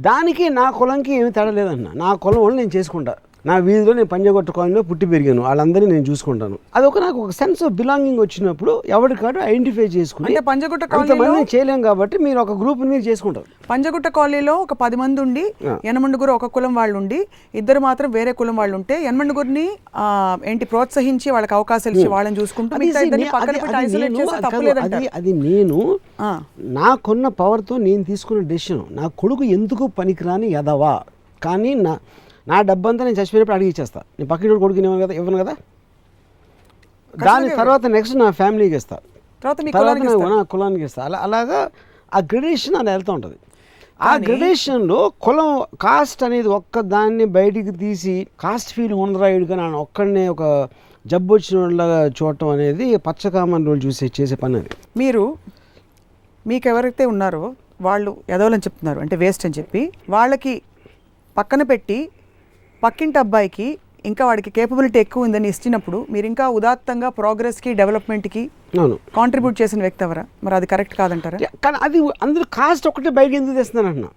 దానికి 0.00 0.46
నా 0.52 0.64
కులంకి 0.70 1.12
ఏమి 1.14 1.30
తేడా 1.32 1.50
లేదన్న. 1.50 1.88
నా 1.94 2.08
కులం 2.16 2.40
వాళ్ళు 2.42 2.56
నేను 2.56 2.72
చేసుకుంటా. 2.74 3.14
నా 3.46 3.56
వీధిలో 3.56 3.92
నేను 3.92 4.06
పంజగొట్ట 4.06 4.50
కాలనీలో 4.50 4.82
పుట్టి 4.82 5.06
పెరిగాను. 5.06 5.42
వాళ్ళందరినీ 5.42 5.92
నేను 5.92 6.04
చూసుకుంటాను. 6.04 6.56
అదొక 6.76 6.98
నాకు 6.98 7.18
ఒక 7.20 7.30
సెన్స్ 7.30 7.62
ఆఫ్ 7.62 7.72
బిలాంగింగ్ 7.72 8.20
వచ్చినప్పుడు 8.20 8.82
ఎవరికాడు 8.86 9.38
ఐడెంటిఫై 9.42 9.84
చేసుకుని 9.86 10.26
అంటే 10.28 10.40
పంజగుట్ట 10.40 10.84
కాలనీలో 10.84 11.46
చేయలేం 11.54 11.82
కాబట్టి 11.82 12.18
మీరు 12.18 12.38
ఒక 12.38 12.52
గ్రూప్ 12.52 12.80
మీరు 12.82 13.02
చేసుకుంటారు. 13.02 13.46
పంజగుట్ట 13.70 14.08
కాలనీలో 14.08 14.56
ఒక 14.56 14.72
పది 14.74 14.96
మంది 14.96 15.20
ఉండి 15.20 15.44
యనమండుగురు 15.84 16.32
ఒక 16.32 16.46
కులం 16.46 16.74
వాళ్ళు 16.74 16.98
ఉండి 16.98 17.20
ఇద్దరు 17.54 17.78
మాత్రం 17.78 18.10
వేరే 18.10 18.32
కులం 18.32 18.56
వాళ్ళు 18.56 18.76
ఉంటే 18.76 19.04
యనమండుగురిని 19.04 19.66
ఏంటి 20.44 20.64
ప్రోత్సహించి 20.64 21.30
వాళ్ళకి 21.30 21.54
అవకాశాలు 21.54 21.96
ఇచ్చి 21.96 22.08
వాళ్ళని 22.08 22.40
చూసుకుంటూ 22.40 22.74
అది 22.74 22.88
అది- 22.90 22.98
అది 22.98 23.10
నేను- 24.02 24.26
అది. 24.84 25.08
అది 25.14 25.32
అది. 25.32 25.32
నాకున్న 26.74 27.28
పవర్తో 27.40 27.76
నేను 27.78 28.04
తీసుకున్న 28.04 28.42
డెసిషన్ 28.48 28.82
నా 28.90 29.06
కొడుకు 29.18 29.44
ఎందుకు 29.52 29.86
పనికిరాని 29.98 30.50
ఎదవా 30.52 30.94
కానీ 31.42 31.74
నా 31.74 31.94
నా 32.46 32.62
డబ్బంతా 32.62 33.04
నేను 33.04 33.16
చచ్చిపోయినప్పుడు 33.18 33.54
అడిగి 33.54 33.70
ఇచ్చేస్తా. 33.70 34.00
నేను 34.18 34.28
పక్కన 34.28 34.58
కొడుకు 34.58 34.78
ఇవ్వను 34.80 35.02
కదా 35.04 35.14
ఇవ్వను 35.14 35.38
కదా? 35.38 35.54
దాని 37.14 37.48
తర్వాత 37.56 37.86
నెక్స్ట్ 37.86 38.16
నా 38.16 38.30
ఫ్యామిలీకి 38.32 38.76
ఇస్తా. 38.76 38.96
తర్వాత 39.42 39.58
నా- 40.30 40.46
కులానికి 40.46 40.84
ఇస్తా. 40.84 41.02
అలా 41.04 41.18
అలాగా 41.18 41.60
ఆ 42.12 42.20
గ్రెడేషన్ 42.32 42.76
అలా 42.76 42.92
వెళ్తూ 42.92 43.12
ఉంటుంది. 43.12 43.36
ఆ 44.00 44.12
గ్రెడేషన్లో 44.26 45.12
కులం 45.20 45.50
కాస్ట్ 45.80 46.22
అనేది 46.24 46.48
ఒక్క 46.50 46.80
దాన్ని 46.88 47.24
బయటికి 47.36 47.70
తీసి 47.76 48.14
కాస్ట్ 48.40 48.74
ఫీలింగ్ 48.74 49.00
ఉండరా 49.00 49.28
ఇడు 49.28 49.44
కానీ 49.44 49.62
ఆయన 49.62 49.74
ఒక్కడనే 49.76 50.28
ఒక 50.28 50.42
జబ్బు 51.04 51.34
వచ్చిన 51.34 51.58
వాళ్ళగా 51.60 52.06
చూడటం 52.16 52.48
అనేది 52.48 52.96
పచ్చకామన్ 53.06 53.66
రోజు 53.66 53.86
చూసే 53.86 54.10
చేసే 54.20 54.34
పని 54.36 54.56
అది. 54.56 54.70
మీరు 54.96 55.22
మీకు 56.46 56.68
ఎవరైతే 56.68 57.04
ఉన్నారో 57.06 57.42
వాళ్ళు 57.80 58.16
ఎదవలని 58.30 58.58
చెప్తున్నారు 58.58 59.00
అంటే 59.00 59.16
వేస్ట్ 59.16 59.46
అని 59.46 59.54
చెప్పి 59.58 59.82
వాళ్ళకి 60.10 60.54
పక్కన 61.36 61.62
పెట్టి 61.62 61.98
పక్కింటి 62.86 63.18
అబ్బాయికి 63.20 63.66
ఇంకా 64.04 64.22
వాడికి 64.28 64.50
కేపబిలిటీ 64.56 64.98
ఎక్కువ 65.00 65.26
ఉందని 65.26 65.48
ఇచ్చినప్పుడు 65.52 65.98
మీరు 66.12 66.26
ఇంకా 66.30 66.44
ఉదాత్తంగా 66.58 67.08
ప్రోగ్రెస్కి 67.16 67.70
డెవలప్మెంట్కి 67.80 68.42
కాంట్రిబ్యూట్ 69.16 69.56
చేసిన 69.62 69.80
వ్యక్తి 69.86 70.02
ఎవరా? 70.06 70.22
మరి 70.44 70.54
అది 70.58 70.66
కరెక్ట్ 70.72 70.94
కాదంటారా? 71.00 71.38
కానీ 71.64 71.76
అది 71.86 71.98
అందరూ 72.24 72.44
కాస్ట్ 72.58 72.86
ఒకటే 72.90 73.10
బయటకు 73.18 73.36
ఎందుకు 73.38 73.56
తెస్తున్నాను 73.58 73.88
అంటున్నా 73.90 74.10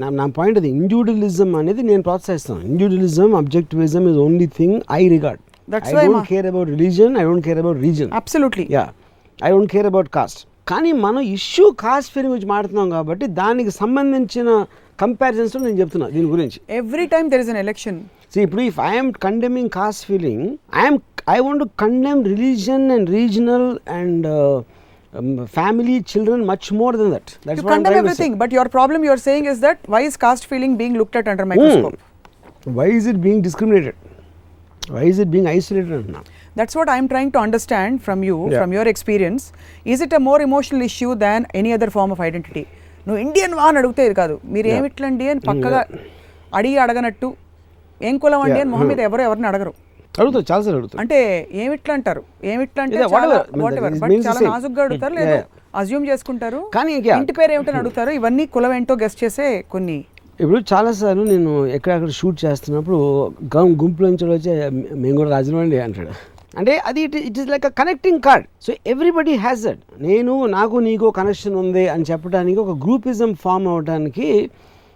నా 0.00 0.08
నా 0.18 0.26
పాయింట్ 0.36 0.58
అది 0.60 0.68
ఇండివిజువలిజం 0.74 1.52
అనేది 1.60 1.82
నేను 1.90 2.02
ప్రోత్సహిస్తాను 2.08 2.60
individualism 2.68 3.30
objectivism 3.40 4.04
is 4.10 4.18
only 4.24 4.48
thing 4.58 4.76
I 4.92 5.02
regard 5.14 5.42
That's 5.68 5.90
I 5.92 6.04
don't 6.04 6.28
care 6.30 6.46
about 6.50 6.68
religion 6.74 7.14
I 7.20 7.24
don't 7.26 7.44
care 7.46 7.60
about 7.62 7.78
region 7.84 8.10
absolutely 8.20 8.66
ya 8.76 8.84
I 9.38 9.50
don't 9.50 9.72
care 9.74 9.88
about 9.90 10.10
caste 10.16 10.40
కానీ 10.66 10.90
మనం 11.04 11.22
ఇష్యూ 11.36 11.66
కాస్ట్ 11.82 12.10
ఫీలింగ్ 12.14 12.32
గురించి 12.32 12.50
మాట్లాడుతున్నాం 12.50 12.90
కాబట్టి 12.96 13.26
దానికి 13.38 13.72
సంబంధించిన 13.78 14.48
కంపారిజన్స్ 15.03 15.55
నేను 15.65 15.77
చెప్తున్నా 15.81 16.07
దీని 16.15 16.29
గురించి 16.35 16.59
every 16.81 17.05
time 17.13 17.27
there 17.31 17.41
is 17.45 17.51
an 17.53 17.61
election 17.65 17.97
so 18.33 18.39
ఇప్పుడు 18.45 18.63
if 18.69 18.79
I'm 18.91 19.11
condemning 19.25 19.71
caste 19.79 20.03
feeling 20.11 20.45
I'm 20.83 20.99
I 21.35 21.37
want 21.45 21.61
to 21.63 21.67
condemn 21.83 22.21
religion 22.33 22.85
and 22.95 23.09
regional 23.17 23.67
and 23.99 24.27
family 25.57 25.97
children 26.11 26.45
much 26.51 26.69
more 26.81 26.95
then 27.01 27.11
that 27.15 27.31
You 27.35 27.47
that's 27.49 27.65
condemn 27.73 27.99
everything, 28.03 28.33
but 28.43 28.51
your 28.57 28.67
problem 28.77 29.03
you 29.07 29.13
are 29.15 29.23
saying 29.27 29.45
is 29.53 29.59
that 29.67 29.77
why 29.93 30.01
is 30.09 30.15
caste 30.25 30.47
feeling 30.51 30.73
being 30.81 30.95
looked 31.01 31.17
at 31.21 31.27
under 31.33 31.47
microscope? 31.51 31.99
Why 32.79 32.87
is 32.99 33.07
it 33.11 33.19
being 33.25 33.43
discriminated 33.47 33.97
why 34.95 35.03
is 35.11 35.19
it 35.23 35.31
being 35.35 35.49
isolated 35.57 35.95
అంటున్నా 35.99 36.23
That's 36.55 36.75
what 36.75 36.89
I'm 36.89 37.07
trying 37.07 37.31
to 37.31 37.39
understand 37.39 38.01
from 38.01 38.23
you, 38.23 38.35
Yeah. 38.43 38.59
from 38.59 38.71
your 38.71 38.83
experience. 38.91 39.43
Is 39.85 39.99
it 40.01 40.13
a 40.13 40.21
more 40.27 40.37
emotional 40.41 40.81
issue 40.81 41.13
than 41.15 41.39
any 41.53 41.71
other 41.77 41.89
form 41.89 42.11
of 42.15 42.19
identity? 42.19 42.63
నువ్వు 43.06 43.20
Indian 43.24 43.54
వా 43.54 43.64
అని 43.68 43.78
అడిగితే 43.78 44.02
ఇది 44.06 44.14
కాదు. 44.14 44.34
మీరు. 44.54 44.68
ఏమిట్లండి 44.68 45.28
అని 45.32 45.40
పక్కగా 45.40 45.80
అడిగి 46.54 46.78
అడగనట్టు 46.78 47.28
ఏం 48.00 48.18
కులం 48.18 48.40
అండి 48.40 48.60
అని 48.60 48.70
మొహం 48.70 48.86
మీద 48.90 49.00
ఎవరు 49.08 49.22
ఎవరిని 49.22 49.46
అడగరు. 49.46 49.72
అడుగుతారు 50.20 50.44
చాలాసార్లు 50.50 50.78
అడుగుతారు. 50.78 51.00
అంటే 51.00 51.18
ఏమిట్లా 51.62 51.94
అంటారు 51.94 52.22
ఏమిట్లా 52.52 52.80
అంటే 52.82 52.96
చాలా. 53.14 53.36
నాజుగ్గా 54.48 54.82
అడుగుతారు 54.84 55.14
లేదు. 55.14 55.36
అజ్యూమ్ 55.74 56.06
చేసుకుంటారు. 56.08 56.60
కానీ. 56.74 56.92
ఇంటి 57.18 57.32
పేరు 57.32 57.52
ఏమిటని 57.52 57.78
అడుగుతారు 57.78 58.10
ఇవన్నీ 58.10 58.46
కులం 58.46 58.72
ఏంటో 58.72 58.94
గెస్ట్ 58.94 59.24
చేసే 59.24 59.46
కొన్ని. 59.74 59.98
ఇప్పుడు 60.40 60.60
చాలాసార్లు 60.72 61.24
నేను 61.24 61.66
ఎక్కడెక్కడ 61.76 62.10
షూట్ 62.10 62.44
చేస్తున్నప్పుడు 62.44 62.98
గం 63.56 63.68
గుంపులో 63.82 64.08
నుంచి 64.08 64.26
వచ్చి 64.30 64.50
మేము 64.94 65.16
కూడా 65.16 65.30
రాజమండ్రి 65.30 65.80
అంటాడు. 65.80 66.12
అంటే 66.58 66.76
అది 66.76 67.00
it 67.00 67.16
it 67.16 67.38
is 67.38 67.48
like 67.48 67.66
a 67.66 67.68
connecting 67.68 68.20
card 68.20 68.46
so 68.60 68.72
everybody 68.86 69.34
has 69.34 69.62
that 69.62 69.82
నేను 70.00 70.46
నాకు 70.46 70.76
నీకు 70.76 71.10
కనెక్షన్ 71.10 71.54
ఉంది 71.54 71.88
అని 71.88 72.04
చెప్పడానికి 72.10 72.58
ఒక 72.58 72.72
గ్రూపిజం 72.84 73.34
ఫామ్ 73.34 73.68
అవడానికి 73.68 74.50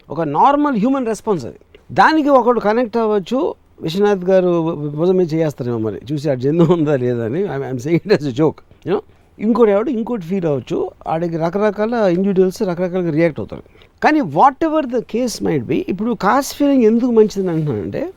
ఒక 0.09 0.21
నార్మల్ 0.21 0.77
హ్యూమన్ 0.79 1.07
రెస్పాన్స్ 1.07 1.45
అది. 1.45 1.59
దానికి 1.93 2.29
ఒకడు 2.29 2.61
కనెక్ట్ 2.61 2.97
అవ్వచ్చు. 2.97 3.55
విశ్వనాథ్ 3.81 4.25
గారు 4.25 4.51
భుజం 4.99 5.17
మీద 5.17 5.35
చేస్తారేమో 5.35 5.79
మరి. 5.79 6.01
చూసి 6.13 6.31
ఆ 6.31 6.35
జందు 6.35 6.63
ఉందా 6.63 6.97
లేదా 6.97 7.25
అని. 7.25 7.43
I'm 7.55 7.79
saying 7.79 8.13
it 8.13 8.23
joke 8.41 8.61
you know 8.87 9.03
ఇంకోటి 9.39 9.71
ఎవడు 9.71 9.91
ఇంకోటి 9.91 10.27
ఫీల్ 10.27 10.47
అవ్వచ్చు. 10.47 10.91
ఆడికి 11.07 11.37
రకరకాల 11.37 11.95
ఇండివిజువల్స్ 12.17 12.63
రకరకాలుగా 12.63 13.11
రియాక్ట్ 13.11 13.41
అవుతారు. 13.41 13.63
కానీ 14.05 14.21
whatever 14.65 14.87
the 14.87 14.99
case 14.99 15.43
might 15.43 15.65
be 15.65 15.87
ఇప్పుడు 15.89 16.13
కాస్ట్ 16.13 16.57
ఫీలింగ్ 16.57 16.85
ఎందుకు 16.85 17.11
మంచిదని 17.11 17.49
అంటున్నానంటే 17.49 18.11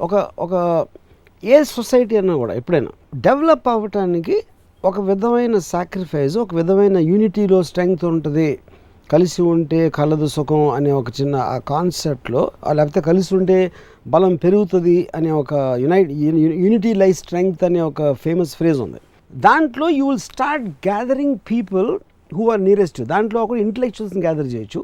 ఒక 0.00 0.14
ఒక 0.38 0.54
ఏ 1.42 1.58
సొసైటీ 1.64 2.14
అన్నా 2.16 2.34
కూడా 2.36 2.54
ఎప్పుడైనా 2.54 2.90
డెవలప్ 3.26 3.68
అవ్వటానికి 3.68 4.34
ఒక 4.84 5.00
విధమైన 5.00 5.58
సాక్రిఫైస్ 5.58 6.36
ఒక 6.38 6.54
విధమైన 6.54 6.98
యూనిటీలో 6.98 7.62
స్ట్రెంగ్త్ 7.62 8.04
ఉంటుంది. 8.04 8.58
కలిసి 9.12 9.42
ఉంటే 9.42 9.90
కలదు 9.90 10.26
సుఖం 10.26 10.68
అనే 10.68 10.90
ఒక 10.92 11.08
చిన్న 11.20 11.36
ఆ 11.36 11.58
కాన్సెప్ట్లో 11.58 12.42
లేకపోతే 12.72 13.00
కలిసి 13.00 13.30
ఉంటే 13.36 13.72
బలం 14.06 14.34
పెరుగుతుంది 14.36 15.08
అనే 15.14 15.30
ఒక 15.30 15.54
యునైట్ 15.84 16.10
యూనిటీ 16.64 16.94
లైఫ్ 16.94 17.18
స్ట్రెంగ్త్ 17.18 17.64
అనే 17.64 17.80
ఒక 17.80 18.12
ఫేమస్ 18.12 18.52
ఫ్రేజ్ 18.56 18.80
ఉంది. 18.80 19.00
దాంట్లో 19.32 19.88
you 19.88 20.04
will 20.08 20.18
start 20.18 20.68
gathering 20.88 21.36
people 21.50 21.98
who 22.32 22.50
are 22.50 22.64
nearest. 22.64 23.00
దాంట్లో 23.02 23.42
ఒకడు 23.44 23.60
ఇంటలెక్చువల్స్ని 23.66 24.22
గ్యాదర్ 24.26 24.46
చేయొచ్చు 24.46 24.82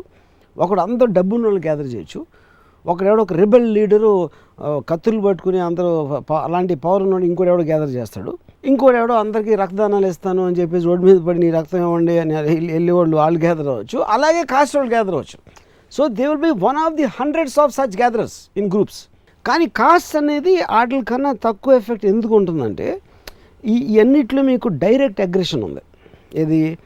ఒకడు 0.56 0.80
అందరూ 0.80 1.12
డబ్బున్న 1.12 1.46
వాళ్ళు 1.46 1.60
గ్యాదర్ 1.60 1.86
చేయొచ్చు 1.94 2.26
ఒకడెవడో 2.86 3.22
ఒక 3.22 3.32
రిబల్ 3.32 3.74
లీడరు 3.74 4.30
కత్తులు 4.64 5.20
పట్టుకుని 5.20 5.60
అందరూ 5.60 6.22
అలాంటి 6.36 6.74
పవర్ 6.74 7.02
ఉన్నోడు 7.02 7.24
ఇంకోటి 7.24 7.50
ఎవడో 7.50 7.64
గ్యాదర్ 7.64 7.88
చేస్తాడు. 7.88 8.38
ఇంకోటి 8.64 8.96
ఎవడో 8.96 9.14
అందరికీ 9.14 9.54
రక్తదానాలు 9.54 10.06
ఇస్తాను 10.06 10.46
అని 10.46 10.56
చెప్పేసి 10.56 10.86
రోడ్డు 10.86 11.06
మీద 11.06 11.20
పడి 11.20 11.38
నీ 11.38 11.50
రక్తం 11.50 11.78
ఇవ్వండి 11.78 12.18
అని 12.18 12.36
వెళ్ళి- 12.36 12.72
వెళ్ళేవాళ్ళు 12.72 13.16
వాళ్ళు 13.16 13.40
గ్యాదర్ 13.40 13.68
అవ్వచ్చు. 13.68 13.98
అలాగే 13.98 14.44
కాస్ట్ 14.44 14.76
వాళ్ళు 14.76 14.92
గ్యాదర్ 14.92 15.14
అవ్వచ్చు. 15.14 15.52
So 15.92 16.08
they 16.08 16.26
will 16.26 16.38
be 16.38 16.50
one 16.50 16.76
of 16.76 16.94
the 16.94 17.04
hundreds 17.04 17.58
of 17.58 17.74
such 17.74 17.96
gatherers 17.96 18.50
in 18.56 18.70
groups. 18.70 19.04
కానీ 19.46 19.66
కాస్ట్ 19.66 20.16
అనేది 20.16 20.56
వాటి 20.56 21.00
కన్నా 21.00 21.32
తక్కువ 21.32 21.74
ఎఫెక్ట్ 21.74 22.06
ఎందుకు 22.06 22.36
ఉంటుందంటే 22.36 23.00
ఈ 23.64 23.72
ఈ 23.72 24.00
అన్నిట్లో 24.00 24.42
మీకు 24.42 24.68
డైరెక్ట్ 24.68 25.20
అగ్రెషన్ 25.20 25.64
ఉంది. 25.64 25.80
ఇది 26.40 26.78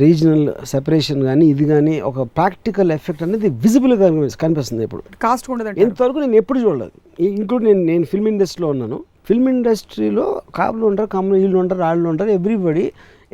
రీజనల్ 0.00 0.44
సెపరేషన్ 0.72 1.22
కానీ 1.28 1.44
ఇది 1.52 1.64
కానీ 1.70 1.94
ఒక 2.10 2.22
ప్రాక్టికల్ 2.38 2.92
ఎఫెక్ట్ 2.96 3.22
అనేది 3.26 3.48
విజిబుల్గా 3.64 4.08
కనిపిస్తుంది 4.42 4.84
ఇప్పుడు. 4.88 5.02
కాస్ట్ 5.24 5.48
ఉండదంటే 5.54 5.80
ఇంతవరకు 5.86 6.18
నేను 6.24 6.36
ఎప్పుడు 6.42 6.58
చూడలేదు. 6.64 6.92
ఇంక్లూడ్ 7.30 7.64
నేను 7.68 7.82
నేను 7.90 8.04
ఫిల్మ్ 8.12 8.28
ఇండస్ట్రీలో 8.32 8.68
ఉన్నాను. 8.74 8.98
ఫిల్మ్ 9.28 9.48
ఇండస్ట్రీలో 9.54 10.26
కాపులు 10.58 10.84
ఉంటారు 10.90 11.10
కమ్ములు 11.16 11.36
వీళ్ళు 11.42 11.58
ఉంటారు 11.62 11.82
వాళ్ళు 11.88 12.06
ఉంటారు 12.12 12.30
everybody 12.38 12.86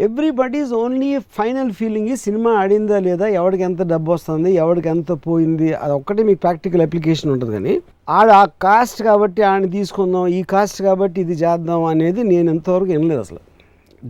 everybody 0.07 0.59
is 0.65 0.73
only 0.81 1.09
final 1.37 1.71
feeling 1.79 2.09
ఈ 2.13 2.17
సినిమా 2.25 2.51
ఆడిందా 2.63 2.99
లేదా 3.07 3.27
ఎవరికి 3.41 3.65
ఎంత 3.69 3.83
డబ్బు 3.93 4.11
వస్తుంది 4.17 4.51
ఎవరికి 4.65 4.89
ఎంత 4.89 5.13
పోయింది 5.27 5.69
అది 5.83 5.93
ఒక్కటే 5.93 6.23
మీకు 6.29 6.41
ప్రాక్టికల్ 6.45 6.83
అప్లికేషన్ 6.87 7.33
ఉంటుంది 7.35 7.53
కానీ 7.57 7.75
ఆడ 8.09 8.29
ఆ 8.43 8.45
కాస్ట్ 8.67 9.03
కాబట్టి 9.09 9.43
ఆడిని 9.43 9.71
తీసుకుందాం 9.77 10.27
ఈ 10.39 10.43
కాస్ట్ 10.53 10.83
కాబట్టి 10.89 11.19
ఇది 11.25 11.37
చేద్దాం 11.45 11.85
అనేది 11.85 12.23
నేను 12.33 12.49
ఎంతవరకు 12.55 12.91
వినలేదు 12.97 13.21
అసలు. 13.27 13.41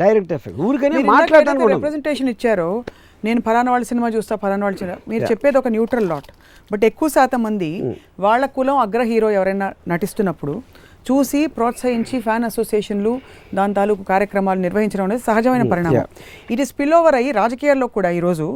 Direct 0.02 0.32
effect. 0.36 0.58
ఊరికనే 0.66 1.02
మాట్లాడడానికి. 1.14 1.68
రిప్రజెంటేషన్ 1.74 2.30
ఇచ్చారో 2.34 2.70
నేను 3.26 3.40
ఫలానా 3.46 3.70
వాళ్ళ 3.74 3.86
సినిమా 3.90 4.08
చూస్తా 4.16 4.34
ఫలానా 4.42 4.64
వాళ్ళ 4.66 4.76
సినిమా. 4.82 4.96
మీరు 5.12 5.24
చెప్పేది 5.30 5.58
ఒక 5.60 5.68
న్యూట్రల్ 5.76 6.08
లాట్ 6.12 6.28
బట్ 6.72 6.84
ఎక్కువ 6.90 7.08
శాతం 7.16 7.40
మంది 7.46 7.70
వాళ్ళ 8.26 8.44
కులం 8.56 8.78
అగ్ర 8.84 9.02
హీరో 9.12 9.30
ఎవరైనా 9.38 9.68
నటిస్తున్నప్పుడు 9.92 10.54
చూసి 11.08 11.40
ప్రోత్సహించి 11.56 12.16
ఫ్యాన్ 12.26 12.44
అసోసియేషన్లు 12.48 13.12
దాని 13.58 13.74
తాలూకు 13.78 14.02
కార్యక్రమాలు 14.12 14.60
నిర్వహించడం 14.66 15.04
అనేది 15.08 15.22
సహజమైన 15.28 15.64
పరిణామం. 15.72 16.06
ఇది 16.54 16.64
స్పిల్ 16.70 16.94
ఓవర్ 16.98 17.16
అయ్యి 17.20 17.30
రాజకీయాల్లో 17.40 17.86
కూడా 17.96 18.10
ఈరోజు 18.18 18.46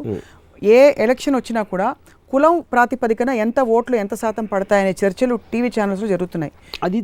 ఏ 0.63 0.81
ఎలక్షన్ 1.05 1.37
వచ్చినా 1.39 1.63
కూడా 1.71 1.87
కులం 2.33 2.65
ప్రాతిపదికన 2.73 3.31
ఎంత 3.31 3.61
ఓట్లు 3.61 3.97
ఎంత 3.97 4.15
శాతం 4.15 4.45
పడతాయనే 4.45 4.95
చర్చలు 5.05 5.39
టీవీ 5.53 5.69
ఛానల్స్లో 5.69 6.09
జరుగుతున్నాయి. 6.09 6.53
అది 6.83 7.01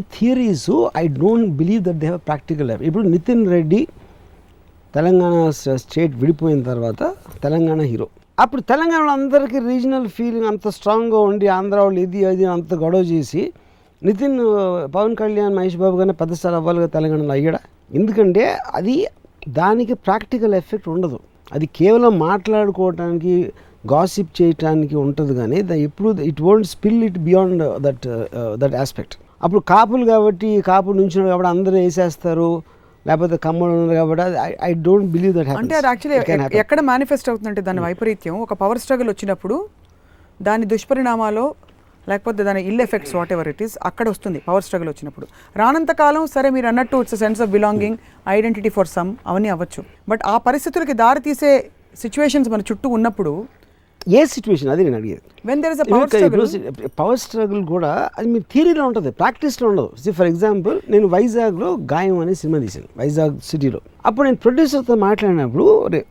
theories. 0.00 0.88
I 0.96 1.08
don't 1.08 1.50
believe 1.50 1.82
that 1.82 1.96
they 1.96 2.06
have 2.06 2.26
practical 2.26 2.68
life 2.68 2.82
ఇప్పుడు 2.82 3.08
నితిన్ 3.08 3.48
రెడ్డి 3.48 3.86
తెలంగాణ 4.94 5.50
స్ట- 5.50 5.76
స్టేట్ 5.76 6.16
విడిపోయిన 6.16 6.62
తర్వాత 6.62 7.14
తెలంగాణ 7.42 7.80
హీరో. 7.80 8.08
అప్పుడు 8.40 8.60
తెలంగాణ 8.60 9.08
అందరికీ 9.08 9.58
రీజనల్ 9.58 10.08
ఫీలింగ్ 10.08 10.46
అంత 10.46 10.68
స్ట్రాంగ్గా 10.68 11.18
ఉండి 11.18 11.46
ఆంధ్ర 11.46 11.80
వాళ్ళు 11.80 12.00
ఇది 12.00 12.24
అది 12.24 12.44
అంత 12.44 12.74
గొడవ 12.74 12.98
చేసి 12.98 13.52
నితిన్ 14.02 14.40
పవన్ 14.94 15.16
కళ్యాణ్ 15.16 15.54
మహేష్ 15.54 15.76
బాబు 15.76 15.96
గానే 15.96 16.12
పెద్ద 16.12 16.32
స్టార్ 16.32 16.54
అవ్వాలిగా 16.54 16.86
తెలంగాణలో 16.86 17.32
అయ్యాడా? 17.32 17.58
ఎందుకంటే 17.94 18.56
అది 18.74 19.06
దానికి 19.48 19.94
ప్రాక్టికల్ 19.94 20.54
ఎఫెక్ట్ 20.54 20.88
ఉండదు. 20.88 21.20
అది 21.52 21.66
కేవలం 21.78 22.12
మాట్లాడుకోవటానికి 22.20 23.34
గాసిప్ 23.84 24.32
చేయటానికి 24.40 24.96
ఉంటుంది 25.02 25.32
కానీ 25.34 25.58
ద 25.62 25.76
ఎప్పుడు 25.82 26.10
it 26.22 26.40
won't 26.40 26.66
spill 26.66 27.00
it 27.04 27.18
beyond 27.20 27.62
that 27.80 28.06
that 28.56 28.76
aspect 28.82 29.16
అప్పుడు 29.40 29.62
కాపులు 29.68 30.04
కాబట్టి 30.06 30.48
కాపు 30.62 30.90
నుంచి 30.92 31.16
కాబట్టి 31.24 31.48
అందరూ 31.48 31.76
వేసేస్తారు 31.78 32.50
లేకపోతే 33.06 33.36
కమ్మలు 33.36 33.72
ఉన్నారు 33.76 33.94
కాబట్టి 33.98 34.22
ఐ 34.62 34.72
డోంట్ 34.82 35.08
బిలీవ్ 35.10 35.34
దట్ 35.38 35.48
అంటే 35.56 35.76
అది 35.76 35.88
యాక్చువల్లీ 35.88 36.58
ఎక్కడ 36.60 36.80
మేనిఫెస్ట్ 36.90 37.28
అవుతుందంటే 37.28 37.62
దాని 37.62 37.80
వైపరీత్యం 37.80 38.36
ఒక 38.38 38.54
పవర్ 38.62 38.80
స్ట్రగుల్ 38.80 39.08
వచ్చినప్పుడు 39.08 39.56
దాని 40.40 40.66
దుష్పరిణామాలు 40.66 41.44
లేకపోతే 42.10 42.40
దాని 42.48 42.60
ill 42.70 42.82
effects 42.86 43.14
whatever 43.36 43.48
it 43.52 43.62
is 43.66 43.74
అక్కడ 43.88 44.06
వస్తుంది 44.14 44.38
పవర్ 44.48 44.64
స్ట్రగుల్ 44.66 44.90
వచ్చినప్పుడు. 44.92 45.26
రానంత 45.60 45.90
కాలం 46.02 46.26
సరే 46.36 46.50
మీరు 46.56 46.68
అన్నట్టు 46.72 47.02
it's 47.04 47.18
sense 47.24 47.40
of 47.46 47.50
belonging 47.56 47.98
identity 48.36 48.72
for 48.76 48.90
some 48.96 49.10
అవన్నీ 49.30 49.50
అవ్వచ్చు. 49.56 49.82
బట్ 50.12 50.22
ఆ 50.34 50.36
పరిస్థితులకి 50.48 50.96
దారి 51.02 51.22
తీసే 51.28 51.52
సిచ్యువేషన్స్ 52.04 52.48
మన 52.54 52.62
చుట్టూ 52.70 52.88
ఉన్నప్పుడు 52.98 53.32
ఏ 54.18 54.20
సిచ్యువేషన్ 54.34 54.70
అది 54.72 54.82
నేను 54.86 54.96
అడిగేది. 54.98 55.22
When 55.48 55.60
there 55.64 55.72
is 55.74 55.82
a 55.82 55.86
power 55.92 56.08
struggle 56.12 56.46
power 57.00 57.20
struggle 57.24 57.60
కూడా 57.72 57.90
అది 58.18 58.28
మీ 58.32 58.38
థియరీలో 58.52 58.84
ఉంటుంది 58.88 59.10
ప్రాక్టీస్లో 59.20 59.66
ఉండదు. 59.72 60.12
ఫర్ 60.18 60.28
ఎగ్జాంపుల్ 60.32 60.76
నేను 60.94 61.06
వైజాగ్లో 61.14 61.68
గాయం 61.92 62.16
అనే 62.24 62.34
సినిమా 62.40 62.58
తీశాను 62.64 62.88
వైజాగ్ 63.00 63.36
సిటీలో. 63.50 63.80
అప్పుడు 64.08 64.24
నేను 64.28 64.40
ప్రొడ్యూసర్తో 64.44 64.96
మాట్లాడినప్పుడు 65.06 65.66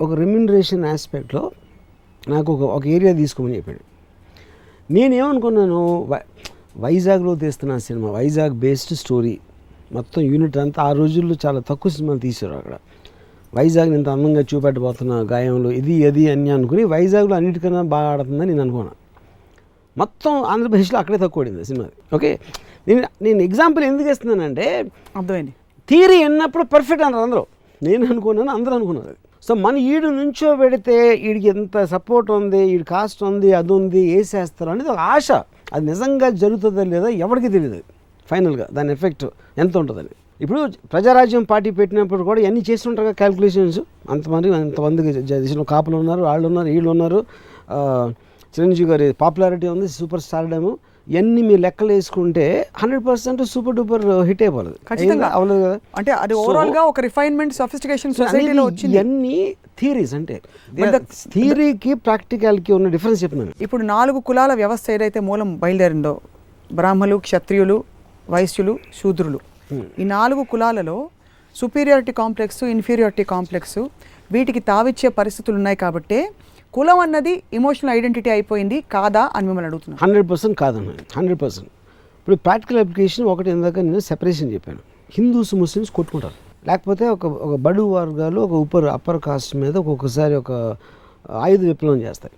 ఒక 0.05 0.11
రెమ్యునరేషన్ 0.23 0.85
ఆస్పెక్ట్లో 0.93 1.43
నాకు 2.33 2.49
ఒక 2.55 2.63
ఒక 2.77 2.85
ఏరియా 2.95 3.13
తీసుకోమని 3.21 3.55
చెప్పాడు. 3.59 3.81
నేనేమనుకున్నాను 4.91 6.03
వై- 6.03 6.51
వైజాగ్లో 6.77 7.35
తీస్తున్న 7.35 7.77
సినిమా 7.77 8.11
వైజాగ్ 8.11 8.53
బేస్డ్ 8.53 8.97
స్టోరీ. 8.97 9.39
మొత్తం 9.91 10.21
యూనిట్ 10.21 10.57
అంతా 10.57 10.83
ఆ 10.83 10.91
రోజుల్లో 10.91 11.35
చాలా 11.45 11.59
తక్కువ 11.59 11.91
సినిమాలు 11.91 12.19
తీశారు 12.19 12.53
అక్కడ. 12.53 12.73
వైజాగ్ని 13.55 13.95
ఇంత 13.95 14.09
అందంగా 14.09 14.41
చూపెట్టబోతున్న 14.41 15.27
గాయంలో 15.31 15.71
ఇది 15.71 16.07
అది 16.07 16.31
అని 16.31 16.49
అనుకుని 16.49 16.83
వైజాగ్లో 16.83 17.35
అన్నిటికన్నా 17.35 17.81
బాగా 17.81 18.09
ఆడుతుందని 18.09 18.45
నేను 18.45 18.61
అనుకున్నాను. 18.61 18.95
మొత్తం 19.97 20.43
ఆంధ్రప్రదేశ్లో 20.43 20.99
అక్కడే 20.99 21.17
తక్కువ 21.17 21.43
పడింది 21.43 21.65
సినిమా 21.65 21.85
ఓకే? 22.13 22.39
నేను 22.87 23.03
నేను 23.21 23.41
ఎగ్జాంపుల్ 23.41 23.83
ఎందుకు 23.83 24.09
ఇస్తున్నానంటే 24.09 24.91
అర్థమైంది. 25.17 25.53
థియరీ 25.89 26.23
విన్నప్పుడు 26.23 26.63
పర్ఫెక్ట్ 26.63 27.05
అన్నారు 27.05 27.23
అందరూ. 27.23 27.45
నేను 27.83 28.05
అనుకున్నాను 28.05 28.51
అందరూ 28.51 28.73
అనుకున్నారు 28.73 29.07
అది. 29.07 29.17
సో 29.43 29.51
మన 29.65 29.75
ఈడు 29.91 30.07
నుంచో 30.19 30.49
పెడితే 30.61 30.95
వీడికి 31.23 31.47
ఎంత 31.53 31.83
సపోర్ట్ 31.93 32.29
ఉంది 32.37 32.59
వీడి 32.71 32.85
కాస్ట్ 32.93 33.21
ఉంది 33.29 33.49
అది 33.59 33.71
ఉంది 33.77 34.01
వేసేస్తారు 34.13 34.69
అనేది 34.73 34.89
ఒక 34.93 35.01
ఆశ. 35.13 35.29
అది 35.73 35.83
నిజంగా 35.91 36.27
జరుగుతుందో 36.41 36.83
లేదో 36.93 37.09
ఎవరికి 37.25 37.49
తెలియదు 37.55 37.79
ఫైనల్గా 38.29 38.65
దాని 38.77 38.91
ఎఫెక్ట్ 38.97 39.25
ఎంత 39.63 39.73
ఉంటుందని 39.81 40.13
ఇప్పుడు 40.41 40.59
ప్రజారాజ్యం 40.93 41.43
పార్టీ 41.51 41.69
పెట్టినప్పుడు 41.79 42.23
కూడా 42.29 42.39
ఇవన్నీ 42.43 42.61
చేస్తుంటారు 42.69 43.07
కదా 43.07 43.17
క్యాల్కులేషన్స్ 43.21 43.79
అంతమంది 44.13 44.53
అంతమందికి 44.59 45.11
దేశంలో 45.31 45.65
కాపులు 45.73 45.97
ఉన్నారు 46.03 46.21
వాళ్ళు 46.29 46.45
ఉన్నారు 46.51 46.69
వీళ్ళు 46.75 46.89
ఉన్నారు. 46.95 47.19
చిరంజీవి 48.53 48.87
గారి 48.91 49.07
పాపులారిటీ 49.23 49.67
ఉంది 49.73 49.87
సూపర్ 49.97 50.23
స్టార్డము 50.27 50.71
ఇవన్నీ 51.07 51.41
మీ 51.41 51.57
లెక్కలు 51.57 51.91
వేసుకుంటే 51.91 52.45
hundred 52.77 53.05
percent 53.07 53.41
super 53.43 53.75
duper 53.75 54.05
hit 54.21 54.41
అయిపోలేదు 54.41 54.77
ఖచ్చితంగా. 54.89 55.27
అవ్వలేదు 55.27 55.63
కదా? 55.63 55.79
అంటే 55.97 56.11
అది 56.11 56.33
ఓవరాల్గా 56.33 56.81
ఒక 56.81 56.99
రిఫైన్మెంట్ 56.99 57.53
సొఫిస్టికేషన్ 57.53 58.13
సొసైటీలో 58.13 58.63
వచ్చింది. 58.63 58.95
ఇవన్నీ 58.97 59.37
థియరీస్ 59.79 60.13
అంటే. 60.13 60.35
థియరీకి 61.33 61.93
ప్రాక్టికాలిటీ 61.93 62.73
ఉన్న 62.73 62.87
డిఫరెన్స్ 62.87 63.23
చెప్తున్నాను 63.23 63.53
ఇప్పుడు 63.61 63.83
నాలుగు 63.83 64.19
కులాల 64.19 64.53
వ్యవస్థ 64.53 64.91
ఏదైతే 64.91 65.19
మూలం 65.19 65.59
బయలుదేరిందో 65.59 66.13
బ్రాహ్మలు 66.73 67.17
క్షత్రియులు 67.17 67.77
వైశ్యులు 68.29 68.79
శూద్రులు. 69.01 69.39
ఈ 69.99 70.03
నాలుగు 70.03 70.43
కులాలలో 70.43 71.09
సుపీరియారిటీ 71.55 72.11
కాంప్లెక్స్ 72.11 72.63
ఇన్ఫీరియారిటీ 72.63 73.23
కాంప్లెక్స్ 73.23 73.79
వీటికి 74.33 74.61
తావిచ్చే 74.71 75.09
పరిస్థితులు 75.19 75.55
ఉన్నాయి 75.61 75.77
కాబట్టే 75.85 76.19
కులం 76.75 76.99
అన్నది 77.05 77.33
ఇమోషనల్ 77.59 77.91
ఐడెంటిటీ 77.97 78.29
అయిపోయింది 78.35 78.77
కాదా 78.95 79.23
అని 79.35 79.45
మిమ్మల్ని 79.47 79.69
అడుగుతున్నాను. 79.69 79.99
హండ్రెడ్ 80.03 80.27
పర్సెంట్ 80.31 80.55
కాదన్నాను 80.63 81.05
హండ్రెడ్ 81.17 81.39
పర్సెంట్. 81.43 81.69
ఇప్పుడు 82.21 82.37
ప్రాక్టికల్ 82.45 82.79
అప్లికేషన్ 82.83 83.25
ఒకటి 83.33 83.49
ఇందాక 83.55 83.79
నేను 83.87 84.03
సెపరేషన్ 84.11 84.49
చెప్పాను. 84.55 84.81
హిందూస్ 85.17 85.53
ముస్లిమ్స్ 85.63 85.91
కొట్టుకుంటారు. 85.97 86.37
లేకపోతే 86.69 87.05
ఒక 87.15 87.25
ఒక 87.45 87.53
బడు 87.65 87.83
వర్గాలు 87.97 88.39
ఒక 88.47 88.55
ఉపర్ 88.65 88.87
అప్పర్ 88.97 89.19
కాస్ట్ 89.27 89.53
మీద 89.63 89.75
ఒక్కొక్కసారి 89.81 90.35
ఒక 90.41 90.51
ఆయుధ 91.45 91.61
విప్లవం 91.71 91.99
చేస్తాయి. 92.07 92.35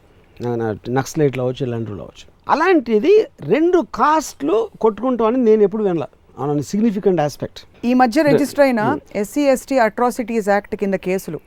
నక్సలైట్లు 0.98 1.42
అవ్వచ్చు 1.44 1.64
ఇలాంటివి 1.68 2.00
అవ్వచ్చు 2.06 2.26
అలాంటిది 2.54 3.14
రెండు 3.54 3.80
కాస్ట్లు 4.00 4.56
కొట్టుకుంటాం 4.84 5.28
అని 5.30 5.40
నేను 5.50 5.62
ఎప్పుడు 5.68 5.84
వినలా. 5.88 6.08
ఆన్ 6.44 6.62
సిగ్నిఫికెంట్ 6.72 7.20
ఆస్పెక్ట్ 7.26 7.60
ఈ 7.90 7.92
మధ్య 8.02 8.24
రిజిస్టర్ 8.30 8.64
అయిన 8.66 8.82
ఎస్సీ 9.22 9.44
ఎస్టీ 9.54 9.76
అట్రాసిటీస్ 9.88 10.50
యాక్ట్ 10.56 10.76
కింద 10.82 10.96
కేసులు. 11.08 11.40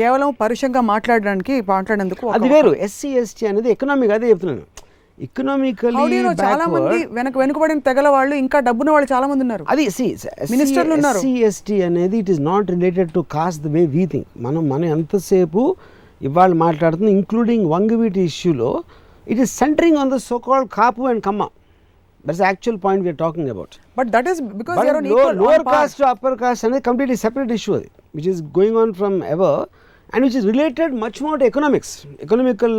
కేవలం 0.00 0.28
పరుషంగా 0.40 0.80
మాట్లాడడానికి 0.92 1.54
మాట్లాడేందుకు 1.72 2.26
అది 2.36 2.48
వేరు. 2.54 2.72
ఎస్సీ 2.86 3.10
ఎస్టీ 3.22 3.44
అనేది 3.50 3.68
ఎకనామిక్ 3.74 4.12
అదే 4.16 4.28
చెప్తున్నాను. 4.32 4.64
ఎకనామికలీ 5.26 6.06
చాలా 6.42 6.64
మంది 6.72 6.96
వెనక 7.18 7.34
వెనుకబడిన 7.42 7.80
తెగల 7.88 8.08
వాళ్ళు 8.16 8.34
ఇంకా 8.44 8.58
డబ్బున్న 8.66 8.90
వాళ్ళు 8.94 9.08
చాలా 9.12 9.26
మంది 9.30 9.42
ఉన్నారు. 9.46 9.64
అది 9.72 9.84
సి 9.96 10.06
మినిస్టర్లు 10.54 10.94
ఉన్నారు. 10.98 11.20
ఎస్టీ 11.50 11.76
అనేది 11.88 12.16
it 12.22 12.30
is 12.34 12.42
not 12.50 12.66
related 12.74 13.12
to 13.18 13.22
caste 13.36 13.62
the 13.66 13.70
way 13.76 13.82
we 13.96 14.04
think 14.14 14.28
మనం 14.46 14.62
మనం 14.72 14.86
ఎంతసేపు 14.96 15.62
ఇవాళ 16.20 16.52
మాట్లాడుతుంది 16.64 17.12
ఇంక్లూడింగ్ 17.18 17.64
వంగవీటి 17.74 18.24
ఇష్యూలో 18.30 18.70
it 19.32 19.40
is 19.44 19.54
centering 19.62 19.98
on 20.02 20.10
the 20.14 20.18
so 20.28 20.38
called 20.48 20.68
Kapu 20.78 21.08
and 21.12 21.22
Kamma. 21.28 21.42
That's 22.24 22.44
actual 22.48 22.78
point 22.84 23.02
we're 23.06 23.18
talking 23.24 23.50
about 23.54 23.74
but 23.98 24.08
that 24.14 24.28
is 24.32 24.40
because 24.60 24.78
lower 25.42 25.64
caste 25.74 26.00
upper 26.12 26.36
caste 26.44 26.64
అనేది 26.68 26.82
completely 26.88 27.18
separate 27.24 27.52
issue 27.58 27.74
అది 27.80 27.90
which 28.18 28.28
is 28.34 28.42
going 28.58 28.78
on 28.84 28.94
from 29.00 29.18
ever 29.34 29.60
and 30.14 30.22
which 30.26 30.36
is 30.40 30.46
related 30.52 30.92
much 31.04 31.18
more 31.26 31.44
economics 31.48 31.92
economical 32.24 32.76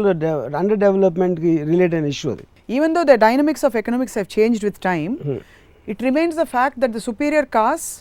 under 0.62 0.80
డెవలప్మెంట్కి 0.86 1.54
related 1.72 2.08
issue 2.14 2.30
అది. 2.36 2.46
Even 2.70 2.90
though 2.96 3.06
the 3.06 3.18
dynamics 3.26 3.62
of 3.68 3.74
economics 3.82 4.14
have 4.20 4.28
changed 4.38 4.62
with 4.68 4.78
time 4.88 5.12
it 5.88 6.00
remains 6.08 6.34
the 6.36 6.48
fact 6.56 6.76
that 6.82 6.92
the 6.96 7.02
superior 7.06 7.46
caste 7.58 7.92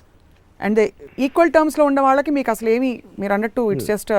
and 0.61 0.73
the 0.81 0.87
equal 1.27 1.49
terms 1.57 1.75
లో 1.79 1.85
ఉన్న 1.91 2.01
వాళ్ళకి 2.07 2.31
మీకు 2.39 2.51
అసలు 2.55 2.71
ఏమి 2.77 2.91
మీరు 3.23 3.33
అన్నట్టు 3.37 3.63
it's 3.75 3.89
just 3.93 4.13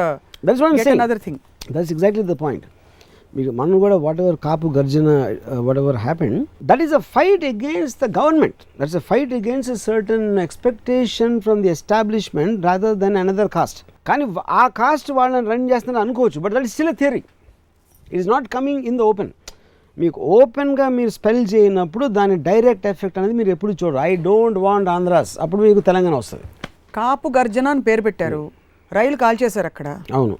another 0.97 1.19
thing. 1.25 1.37
That's 1.75 1.93
exactly 1.95 2.23
the 2.31 2.37
point 2.43 2.65
మీకు 3.33 3.51
మనం 3.59 3.75
కూడా 3.83 3.95
whatever 4.23 4.37
Kapu 4.45 4.67
Garjana 4.77 5.07
whatever 5.81 5.97
happen 6.05 6.35
that 6.69 6.81
is 6.85 6.93
a 6.99 7.03
fight 7.15 7.43
against 7.51 7.99
the 8.05 8.09
government 8.19 8.61
that's 8.81 8.97
a 9.01 9.03
fight 9.09 9.33
against 9.39 9.71
a 9.75 9.79
certain 9.87 10.25
expectation 10.45 11.35
from 11.45 11.59
the 11.65 11.71
establishment 11.75 12.65
rather 12.69 12.95
than 13.03 13.17
another 13.23 13.51
caste 13.57 13.81
కానీ 14.07 14.25
ఆ 14.61 14.63
caste 14.81 15.09
వాళ్ళని 15.19 15.49
run 15.53 15.65
చేస్తున్నారు 15.71 16.03
అనుకోవచ్చు 16.05 16.39
but 16.45 16.53
that 16.55 16.67
is 16.69 16.73
still 16.77 16.95
theory 17.01 17.21
it 18.11 18.19
is 18.21 18.29
not 18.33 18.47
coming 18.55 18.83
in 18.91 18.97
the 19.01 19.05
open 19.11 19.31
మీకు 20.01 20.19
ఓపెన్గా 20.37 20.87
మీరు 20.97 21.11
spell 21.17 21.41
చేయనప్పుడు 21.53 22.05
దాని 22.17 22.35
డైరెక్ట్ 22.49 22.85
ఎఫెక్ట్ 22.91 23.17
అనేది 23.19 23.35
మీరు 23.39 23.49
ఎప్పుడు 23.55 23.71
చూడరు. 23.79 23.99
ఐ 24.09 24.11
డోంట్ 24.27 24.59
వాంట్ 24.65 24.89
ఆంధ్రాస్ 24.95 25.31
అప్పుడు 25.43 25.61
మీకు 25.67 25.81
తెలంగాణ 25.87 26.15
వస్తుంది. 26.21 26.45
కాపు 26.97 27.27
గర్జన 27.37 27.67
అని 27.75 27.81
పేరు 27.87 28.03
పెట్టారు. 28.07 28.43
రైలు 28.97 29.17
కాల్ 29.23 29.37
చేశారు 29.43 29.67
అక్కడ. 29.71 29.87
అవును. 30.17 30.35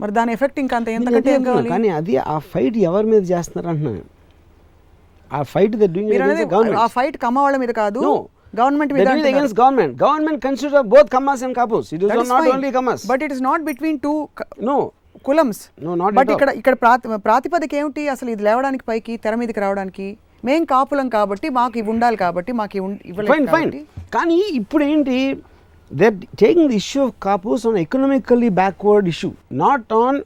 మరి 0.00 0.12
దాని 0.18 0.30
ఎఫెక్ట్ 0.36 0.58
ఇంకా 0.62 0.74
అంత 0.78 0.88
అంటున్నా, 0.98 1.62
కానీ 1.72 1.88
అది 1.98 2.14
ఆ 2.34 2.36
ఫైట్ 2.52 2.76
ఎవరి 2.90 3.06
మీద 3.12 3.22
చేస్తున్నారు 3.32 3.68
అంటున్నాను. 3.72 4.04
ఆ 5.30 5.40
ఫైట్ 5.52 5.74
ద 5.82 5.86
డూయింగ్ 5.94 6.76
ఆ 6.84 6.86
ఫైట్ 6.96 7.16
కమ్మ 7.24 7.38
వాళ్ళ 7.46 7.56
మీద 7.64 7.72
కాదు. 7.82 8.02
Government 8.52 8.92
government 9.56 9.96
government 10.02 10.40
consider 10.44 10.86
both 10.94 11.10
Kammas 11.14 11.42
and 11.46 11.56
Kapus 11.58 11.88
it 11.94 12.04
is 12.04 12.30
not 12.32 12.48
only 12.52 12.70
Kammas 12.76 13.02
but 13.10 13.22
it 13.26 13.34
is 13.36 13.42
not 13.42 13.64
between 13.68 13.98
two 14.06 14.14
no 14.70 14.76
కులమ్స్ 15.24 15.60
No, 15.84 15.92
not 16.00 16.12
but. 16.18 16.30
ఇక్కడ 16.34 16.50
ఇక్కడ 16.58 16.74
ప్రాతి 16.82 17.08
ప్రాతిపదిక 17.24 17.72
ఏమిటి? 17.74 18.02
అసలు 18.08 18.28
ఇది 18.34 18.42
లేవడానికి 18.48 18.84
పైకి 18.90 19.14
తెర 19.24 19.34
మీదకి 19.34 19.60
రావడానికి 19.64 20.06
మేం 20.44 20.62
కాపులం 20.72 21.06
కాబట్టి 21.14 21.48
మాకు 21.56 21.76
ఇవి 21.80 21.90
ఉండాలి 21.94 22.16
కాబట్టి 22.16 22.52
మాకు 22.58 22.82
ఫైన్ 23.30 23.46
ఫైన్ 23.54 23.72
కానీ 24.16 24.38
ఇప్పుడు 24.60 24.84
ఏంటి? 24.92 25.16
They 25.90 26.08
taking 26.42 26.68
the 26.72 26.78
issue 26.82 27.00
of 27.06 27.14
Kapus 27.26 27.62
on 27.68 27.78
economically 27.82 28.50
backward 28.60 29.08
issue 29.12 29.30
not 29.62 29.92
on 30.00 30.18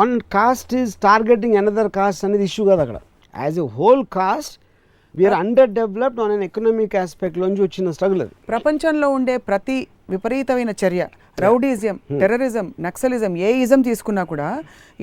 one 0.00 0.14
caste 0.36 0.72
is 0.80 0.92
targeting 1.08 1.56
another 1.60 1.90
caste 1.98 2.24
అనేది 2.28 2.46
ఇష్యూ 2.50 2.64
కాదు 2.70 2.82
అక్కడ. 2.86 2.98
As 3.34 3.58
a 3.58 3.68
whole 3.78 4.04
caste 4.18 4.54
we're 5.14 5.36
underdeveloped 5.78 6.20
on 6.24 6.34
an 6.36 6.44
economic 6.48 6.94
ఆస్పెక్ట్లోంచి 7.04 7.62
వచ్చిన 7.66 7.90
స్ట్రగుల్ 7.96 8.22
అది. 8.26 8.34
ప్రపంచంలో 8.52 9.08
ఉండే 9.16 9.34
ప్రతి 9.48 9.78
విపరీతమైన 10.12 10.70
చర్య 10.82 11.02
రౌడీజం 11.44 11.96
టెర్రరిజం 12.20 12.66
నక్సలిజం 12.86 13.32
ఏ 13.46 13.50
ఇజం 13.64 13.80
తీసుకున్నా 13.88 14.22
కూడా 14.30 14.48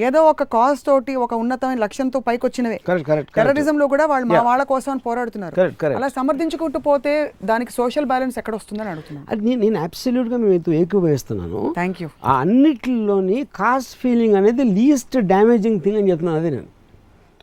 ఏదో 0.07 0.19
ఒక 0.31 0.45
కాజ్ 0.55 0.81
తోటి 0.87 1.13
ఒక 1.25 1.33
ఉన్నతమైన 1.43 1.79
లక్ష్యంతో 1.85 2.19
పైకి 2.27 2.43
వచ్చినవే 2.47 2.77
టెర్రరిజం 3.37 3.75
లో 3.81 3.85
కూడా 3.93 4.05
వాళ్ళు 4.11 4.27
మా 4.31 4.41
వాళ్ళ 4.49 4.63
కోసం 4.73 5.01
పోరాడుతున్నారు. 5.07 5.55
అలా 5.99 6.09
సమర్థించుకుంటూ 6.17 6.81
పోతే 6.89 7.13
దానికి 7.51 7.73
సోషల్ 7.79 8.09
బ్యాలెన్స్ 8.11 8.37
ఎక్కడ 8.41 8.55
వస్తుందని 8.59 8.91
అడుగుతున్నాను. 8.93 9.41
నేను 9.47 9.59
నేను 9.65 9.79
అబ్సల్యూట్గా 9.87 10.39
మీతో 10.45 10.73
ఏకీభవిస్తున్నాను. 10.81 11.61
థ్యాంక్ 11.79 12.01
యూ 12.03 12.09
అన్నిటిలోని 12.37 13.39
కాస్ట్ 13.61 13.95
ఫీలింగ్ 14.03 14.37
అనేది 14.41 14.65
లీస్ట్ 14.79 15.17
డ్యామేజింగ్ 15.33 15.81
థింగ్ 15.85 15.99
అని 16.01 16.09
చెప్తున్నాను 16.13 16.39
అదే 16.43 16.51
నేను. 16.57 16.69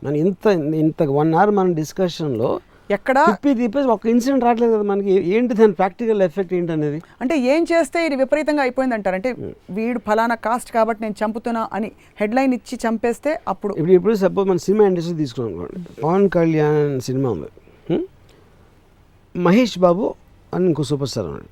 మనం 0.05 0.17
ఇంత 0.23 0.47
ఇంత 0.85 1.03
వన్ 1.19 1.33
అవర్ 1.41 1.53
మన 1.59 1.73
డిస్కషన్లో 1.81 2.49
ఎక్కడ? 2.95 3.19
తిప్పి 3.29 3.51
తిప్పేసి 3.59 3.89
ఒక 3.93 4.07
ఇన్సిడెంట్ 4.13 4.45
రావట్లేదు 4.47 4.73
కదా 4.75 4.85
మనకి. 4.91 5.13
ఏంటి 5.35 5.53
దాని 5.61 5.75
ప్రాక్టికల్ 5.79 6.23
ఎఫెక్ట్ 6.27 6.53
ఏంటి 6.59 6.73
అనేది 6.75 6.99
అంటే 7.23 7.35
ఏం 7.53 7.63
చేస్తే 7.71 7.99
ఇది 8.07 8.17
విపరీతంగా 8.23 8.63
అయిపోయింది 8.65 8.95
అంటారు 8.97 9.17
అంటే 9.19 9.31
వీడు 9.77 10.01
ఫలానా 10.09 10.37
కాస్ట్ 10.47 10.71
కాబట్టి 10.77 11.01
నేను 11.05 11.17
చంపుతున్నా 11.23 11.63
అని 11.77 11.89
హెడ్లైన్ 12.21 12.55
ఇచ్చి 12.59 12.77
చంపేస్తే 12.85 13.33
అప్పుడు 13.53 13.73
ఇప్పుడు 13.79 13.95
ఇప్పుడు 13.99 14.17
సపోజ్ 14.25 14.49
మన 14.51 14.63
సినిమా 14.67 14.85
ఇండస్ట్రీ 14.91 15.17
తీసుకున్నాం 15.23 15.51
అనుకోండి. 15.53 15.81
పవన్ 16.05 16.27
కళ్యాణ్ 16.37 16.95
సినిమా 17.09 17.31
ఉంది? 17.37 17.51
మహేష్ 19.35 19.79
బాబు 19.87 20.07
అని 20.55 20.67
ఇంకో 20.73 20.83
సూపర్ 20.91 21.11
స్టార్ 21.13 21.29
ఉన్నాడు. 21.31 21.51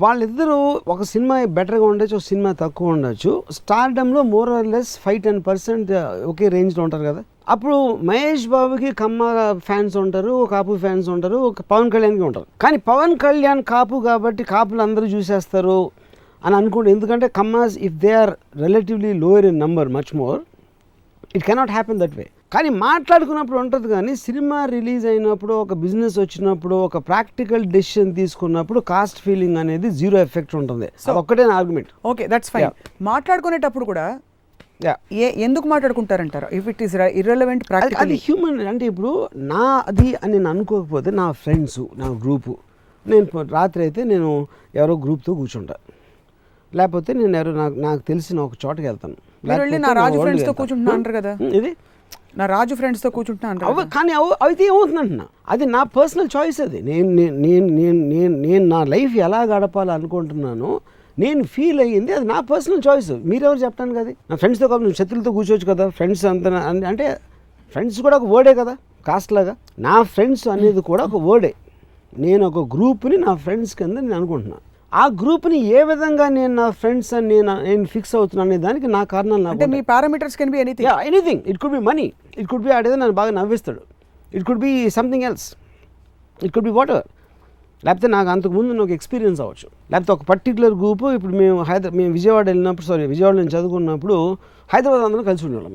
వాళ్ళిద్దరూ 0.00 0.58
ఒక 0.88 1.02
సినిమా 1.02 1.34
బెటర్గా 1.56 1.84
ఉండొచ్చు 1.84 2.14
ఒక 2.16 2.24
సినిమా 2.28 2.52
తక్కువ 2.60 2.94
ఉండొచ్చు. 2.94 3.42
స్టార్డమ్లో 3.50 4.20
more 4.34 4.50
or 4.50 4.66
less 4.66 4.92
five 4.98 5.20
ten 5.22 5.40
percent 5.48 5.90
ఒకే 6.30 6.48
రేంజ్లో 6.48 6.84
ఉంటారు 6.84 7.02
కదా. 7.02 7.22
అప్పుడు 7.48 7.76
మహేష్ 8.10 8.46
బాబుకి 8.48 8.90
కమ్మ 8.92 9.22
ఫ్యాన్స్ 9.66 9.96
ఉంటారు 9.96 10.46
కాపు 10.52 10.76
ఫ్యాన్స్ 10.76 11.08
ఉంటారు 11.08 11.36
ఒక 11.36 11.60
పవన్ 11.72 11.90
కళ్యాణ్కి 11.90 12.24
ఉంటారు. 12.28 12.46
కానీ 12.60 12.76
పవన్ 12.76 13.14
కళ్యాణ్ 13.18 13.62
కాపు 13.62 13.96
కాబట్టి 14.08 14.44
కాపులు 14.44 14.82
అందరూ 14.82 15.06
చూసేస్తారు 15.06 15.90
అని 16.44 16.56
అనుకోండి. 16.56 16.90
ఎందుకంటే 16.90 17.28
Kammas 17.28 17.78
if 17.78 17.94
they 17.94 18.12
are 18.12 18.32
relatively 18.64 19.12
lower 19.12 19.46
in 19.46 19.60
number 19.60 19.88
much 19.88 20.16
more 20.16 20.40
it 21.36 21.44
cannot 21.44 21.70
happen 21.70 22.00
that 22.00 22.16
way 22.16 22.26
కానీ 22.54 22.70
మాట్లాడుకున్నప్పుడు 22.86 23.58
ఉంటుంది 23.62 23.86
కానీ 23.94 24.12
సినిమా 24.24 24.58
రిలీజ్ 24.74 25.04
అయినప్పుడు 25.10 25.52
ఒక 25.64 25.74
బిజినెస్ 25.84 26.16
వచ్చినప్పుడు 26.22 26.76
ఒక 26.86 26.98
ప్రాక్టికల్ 27.10 27.64
డెసిషన్ 27.76 28.10
తీసుకున్నప్పుడు 28.18 28.80
కాస్ట్ 28.90 29.20
ఫీలింగ్ 29.26 29.58
అనేది 29.62 29.90
జీరో 30.00 30.16
ఎఫెక్ట్ 30.26 30.54
ఉంటుంది. 30.60 30.88
ఒక్కటే 31.20 31.44
ఆర్గ్యుమెంట్. 31.58 31.90
ఓకే 32.10 32.24
దట్స్ 32.32 32.52
ఫైన్ 32.54 32.72
మాట్లాడుకునేటప్పుడు 33.10 33.86
కూడా 33.90 34.06
యా 34.86 34.94
ఏ 35.24 35.26
ఎందుకు 35.46 35.66
మాట్లాడుకుంటారంటారు? 35.72 36.46
ఇఫ్ 36.58 36.68
ఇట్ 36.72 36.80
ఈస్ 36.86 36.94
ఇర్రెలవెంట్ 37.20 37.64
అది 38.02 38.16
హ్యూమన్ 38.26 38.58
అంటే 38.72 38.84
ఇప్పుడు 38.92 39.12
నా 39.52 39.64
అది 39.90 40.08
అని 40.22 40.32
నేను 40.36 40.50
అనుకోకపోతే 40.52 41.10
నా 41.20 41.26
ఫ్రెండ్స్ 41.44 41.80
నా 42.02 42.08
గ్రూపు 42.24 42.54
నేను 43.06 43.44
రాత్రి 43.58 43.82
అయితే 43.86 44.00
నేను 44.12 44.30
ఎవరో 44.80 44.96
గ్రూప్తో 45.04 45.32
కూర్చుంటా. 45.40 45.76
లేకపోతే 46.72 47.10
నేను 47.20 47.34
ఎవరో 47.40 47.52
నాకు 47.62 47.78
నాకు 47.86 48.02
తెలిసిన 48.10 48.40
ఒక 48.48 48.54
చోటకి 48.64 48.86
వెళ్తాను. 48.90 49.16
నా 49.48 49.56
ఇది? 51.60 51.72
నా 52.34 52.44
రాజు 52.48 52.74
ఫ్రెండ్స్తో 52.74 53.08
కూర్చుంటున్నా 53.14 53.66
అవ 53.70 53.82
కానీ 53.94 54.12
అవ 54.18 54.26
అయితే 54.46 54.62
ఏమవుతుంది 54.68 55.00
అంటున్నా 55.02 55.26
అది 55.48 55.64
నా 55.74 55.82
పర్సనల్ 55.96 56.28
చాయిస్ 56.34 56.58
అది. 56.64 56.78
నేను 56.82 57.08
నేను 57.16 57.66
నేను 57.76 57.98
నేను 58.12 58.34
నేను 58.44 58.64
నా 58.66 58.80
లైఫ్ 58.92 59.14
ఎలా 59.26 59.40
గడపాలి 59.50 59.92
అనుకుంటున్నానో 59.96 60.70
నేను 61.18 61.42
ఫీల్ 61.54 61.80
అయ్యింది 61.84 62.12
అది 62.12 62.26
నా 62.26 62.38
పర్సనల్ 62.50 62.82
చాయిస్ 62.86 63.10
మీరెవరు 63.30 63.60
చెప్పడానికి 63.64 63.98
అది? 63.98 64.12
నా 64.30 64.36
ఫ్రెండ్స్తో 64.40 64.66
కాదు 64.70 64.82
నువ్వు 64.84 64.98
శత్రులతో 65.00 65.32
కూర్చోవచ్చు 65.36 65.68
కదా 65.72 65.86
ఫ్రెండ్స్ 65.98 66.24
అంత 66.26 66.46
అంటే 66.92 67.06
ఫ్రెండ్స్ 67.74 67.98
కూడా 68.06 68.16
ఒక 68.20 68.28
వర్డే 68.34 68.54
కదా 68.54 68.74
కాస్ట్ 69.06 69.32
లాగా. 69.32 69.52
నా 69.80 69.94
ఫ్రెండ్స్ 70.14 70.46
అనేది 70.54 70.82
కూడా 70.88 71.02
ఒక 71.10 71.18
వర్డే 71.28 71.52
నేను 72.12 72.42
ఒక 72.50 72.60
గ్రూప్ని 72.74 73.16
నా 73.26 73.32
ఫ్రెండ్స్ 73.44 73.74
కింద 73.76 73.96
నేను 74.00 74.16
అనుకుంటున్నాను 74.18 74.64
ఆ 74.92 75.04
గ్రూప్ని 75.20 75.58
ఏ 75.76 75.82
విధంగా 75.90 76.24
నేను 76.36 76.54
నా 76.60 76.66
ఫ్రెండ్స్ 76.80 77.10
అని 77.18 77.28
నేను 77.34 77.52
నేను 77.66 77.84
ఫిక్స్ 77.92 78.14
అవుతున్నాను 78.18 78.48
అనే 78.48 78.58
దానికి 78.64 78.88
నా 78.96 79.02
కారణాలు 79.12 79.48
అంటే 79.52 79.66
మీ 79.74 79.80
parameters 79.90 80.36
can 80.40 80.52
be 80.54 80.58
anything 80.64 80.88
anything 81.10 81.42
it 81.50 81.58
could 81.62 81.74
be 81.76 81.80
money 81.88 82.06
it 82.40 82.48
could 82.52 82.64
be 82.66 82.72
ఆడేదో 82.76 82.96
నన్ను 83.02 83.16
బాగా 83.20 83.32
నవ్విస్తాడు. 83.38 83.82
It 84.32 84.44
could 84.48 84.62
be 84.66 84.72
something 84.98 85.24
else 85.28 85.46
it 86.40 86.52
could 86.56 86.66
be 86.68 86.74
whatever 86.94 87.08
లేకపోతే 87.82 88.08
నాకు 88.16 88.28
అంతకుముందు 88.34 88.72
నాకు 88.80 88.92
ఎక్స్పీరియన్స్ 88.98 89.40
అవ్వచ్చు. 89.44 89.68
లేకపోతే 89.92 90.12
ఒక 90.16 90.22
పర్టికులర్ 90.32 90.74
గ్రూప్ 90.82 91.04
ఇప్పుడు 91.16 91.34
మేము 91.42 91.56
హైదరాబాద్ 91.70 91.96
మేము 92.00 92.12
విజయవాడ 92.18 92.46
వెళ్ళినప్పుడు 92.52 92.86
సారీ 92.90 93.06
విజయవాడ 93.14 93.34
నేను 93.40 93.52
చదువుకున్నప్పుడు 93.56 94.16
హైదరాబాద్ 94.70 95.04
అందరం 95.08 95.24
కలిసి 95.30 95.44
ఉండేవాళ్ళం. 95.46 95.74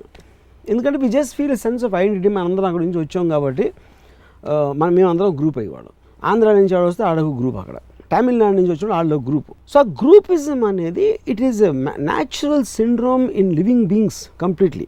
ఎందుకంటే 0.65 0.97
we 1.03 1.09
just 1.17 1.33
feel 1.39 1.55
sense 1.65 1.83
of 1.87 1.93
identity 2.01 2.29
మనం 2.35 2.45
అందరం 2.49 2.67
అక్కడి 2.69 2.83
నుంచి 2.85 2.99
వచ్చాం 3.03 3.25
కాబట్టి 3.35 3.65
ఆ, 4.43 4.53
మనం 4.79 4.93
మేము 4.99 5.09
అందరం 5.13 5.31
గ్రూప్ 5.41 5.57
అయ్యేవాళ్ళం. 5.61 5.93
ఆంధ్ర 6.23 6.47
నుంచి 6.59 6.75
ఆడ 6.77 6.85
వస్తే 6.91 7.03
ఆడొక 7.09 7.31
గ్రూప్ 7.41 7.57
అక్కడ. 7.63 7.77
తమిళనాడు 8.11 8.55
నుంచి 8.57 8.71
వచ్చిన 8.73 8.91
ఆడలో 8.97 9.17
గ్రూప్ 9.27 9.49
సో 9.71 9.77
ఆ 9.79 9.87
గ్రూపిజం 10.01 10.61
అనేది 10.69 11.07
it 11.33 11.41
is 11.47 11.61
natural 12.09 12.63
syndrome 12.77 13.25
in 13.41 13.49
living 13.59 13.85
beings 13.91 14.21
completely 14.43 14.87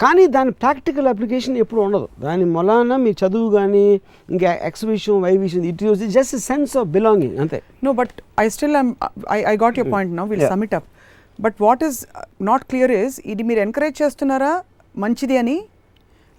కానీ 0.00 0.22
దాని 0.34 0.52
ప్రాక్టికల్ 0.62 1.08
అప్లికేషన్ 1.10 1.56
ఎప్పుడు 1.62 1.80
ఉండదు 1.86 2.06
దాని 2.22 2.44
మొలాన 2.54 2.96
మీ 3.02 3.10
చదువు 3.20 3.48
కానీ 3.56 3.82
ఇంకా 4.28 4.50
exhibition 4.68 5.18
వైవిషన్ 5.26 5.64
it 5.70 5.82
is 5.84 6.04
just 6.16 6.36
sense 6.46 6.74
of 6.82 6.88
belonging 6.96 7.36
అంతే 7.44 7.58
No, 7.82 7.92
but 7.92 8.10
I 8.38 8.48
still 8.48 8.74
am. 8.76 8.88
I, 9.28 9.40
I 9.44 9.56
got 9.56 9.76
your 9.76 9.88
point 9.94 10.10
now. 10.10 10.24
We'll 10.24 10.42
Yeah. 10.42 10.52
sum 10.54 10.62
it 10.62 10.72
up. 10.72 10.86
But 11.38 11.54
what 11.58 11.80
is 11.82 11.96
uh, 12.12 12.24
not 12.42 12.62
clear 12.70 12.88
is 13.02 13.12
ఇది 13.32 13.42
మీరు 13.48 13.60
encourage 13.66 13.96
చేస్తున్నారా 14.02 14.52
మంచిది 14.94 15.36
అని 15.42 15.56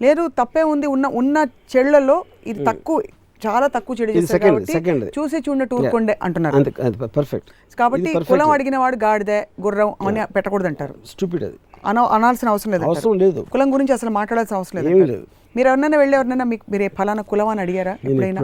లేదు 0.00 0.22
తప్పే 0.38 0.62
ఉంది 0.72 0.86
ఉన్న 0.94 1.06
ఉన్న 1.20 1.36
చెడులలో 1.72 2.16
ఇది 2.46 2.60
తక్కువ 2.68 2.96
చాలా 3.44 3.66
తక్కువ 3.76 3.96
చెడు 4.00 4.12
చేస్తారు 4.16 4.42
కాబట్టి. 4.44 5.10
చూసి 5.16 5.36
చూడనట్టు 5.46 5.74
ఊరుకోండే 5.78 6.14
అంటున్నారు. 6.26 6.56
అంతే 6.58 6.70
పర్ఫెక్ట్ 7.16 7.50
కాబట్టి 7.78 8.10
కులం 8.30 8.50
అడిగిన 8.54 8.76
వాడు 8.82 8.96
గాడిదే 9.04 9.38
గుర్రం 9.66 9.90
అని 10.08 10.20
పెట్టకూడదు 10.36 10.68
అంటారు. 10.72 10.94
స్టూపిడ్ 11.12 11.44
అది. 11.48 11.58
అన 11.90 11.98
అనాల్సిన 12.16 12.48
అవసరం 12.54 12.72
లేదు. 12.74 12.84
అవసరం 12.90 13.14
లేదు. 13.24 13.40
కులం 13.54 13.68
గురించి 13.74 13.92
అసలు 13.98 14.12
మాట్లాడాల్సిన 14.18 14.56
అవసరం 14.60 14.78
లేదు. 14.88 15.18
మీరు 15.54 15.68
ఎవరినైనా 15.70 15.98
వెళ్ళి 16.02 16.14
ఎవరినైనా 16.18 16.46
మీకు 16.52 16.64
మీరు 16.72 16.84
ఫలానా 16.98 17.22
కులం 17.32 17.48
అని 17.52 17.62
అడిగారా 17.64 17.94
ఎప్పుడైనా? 18.06 18.42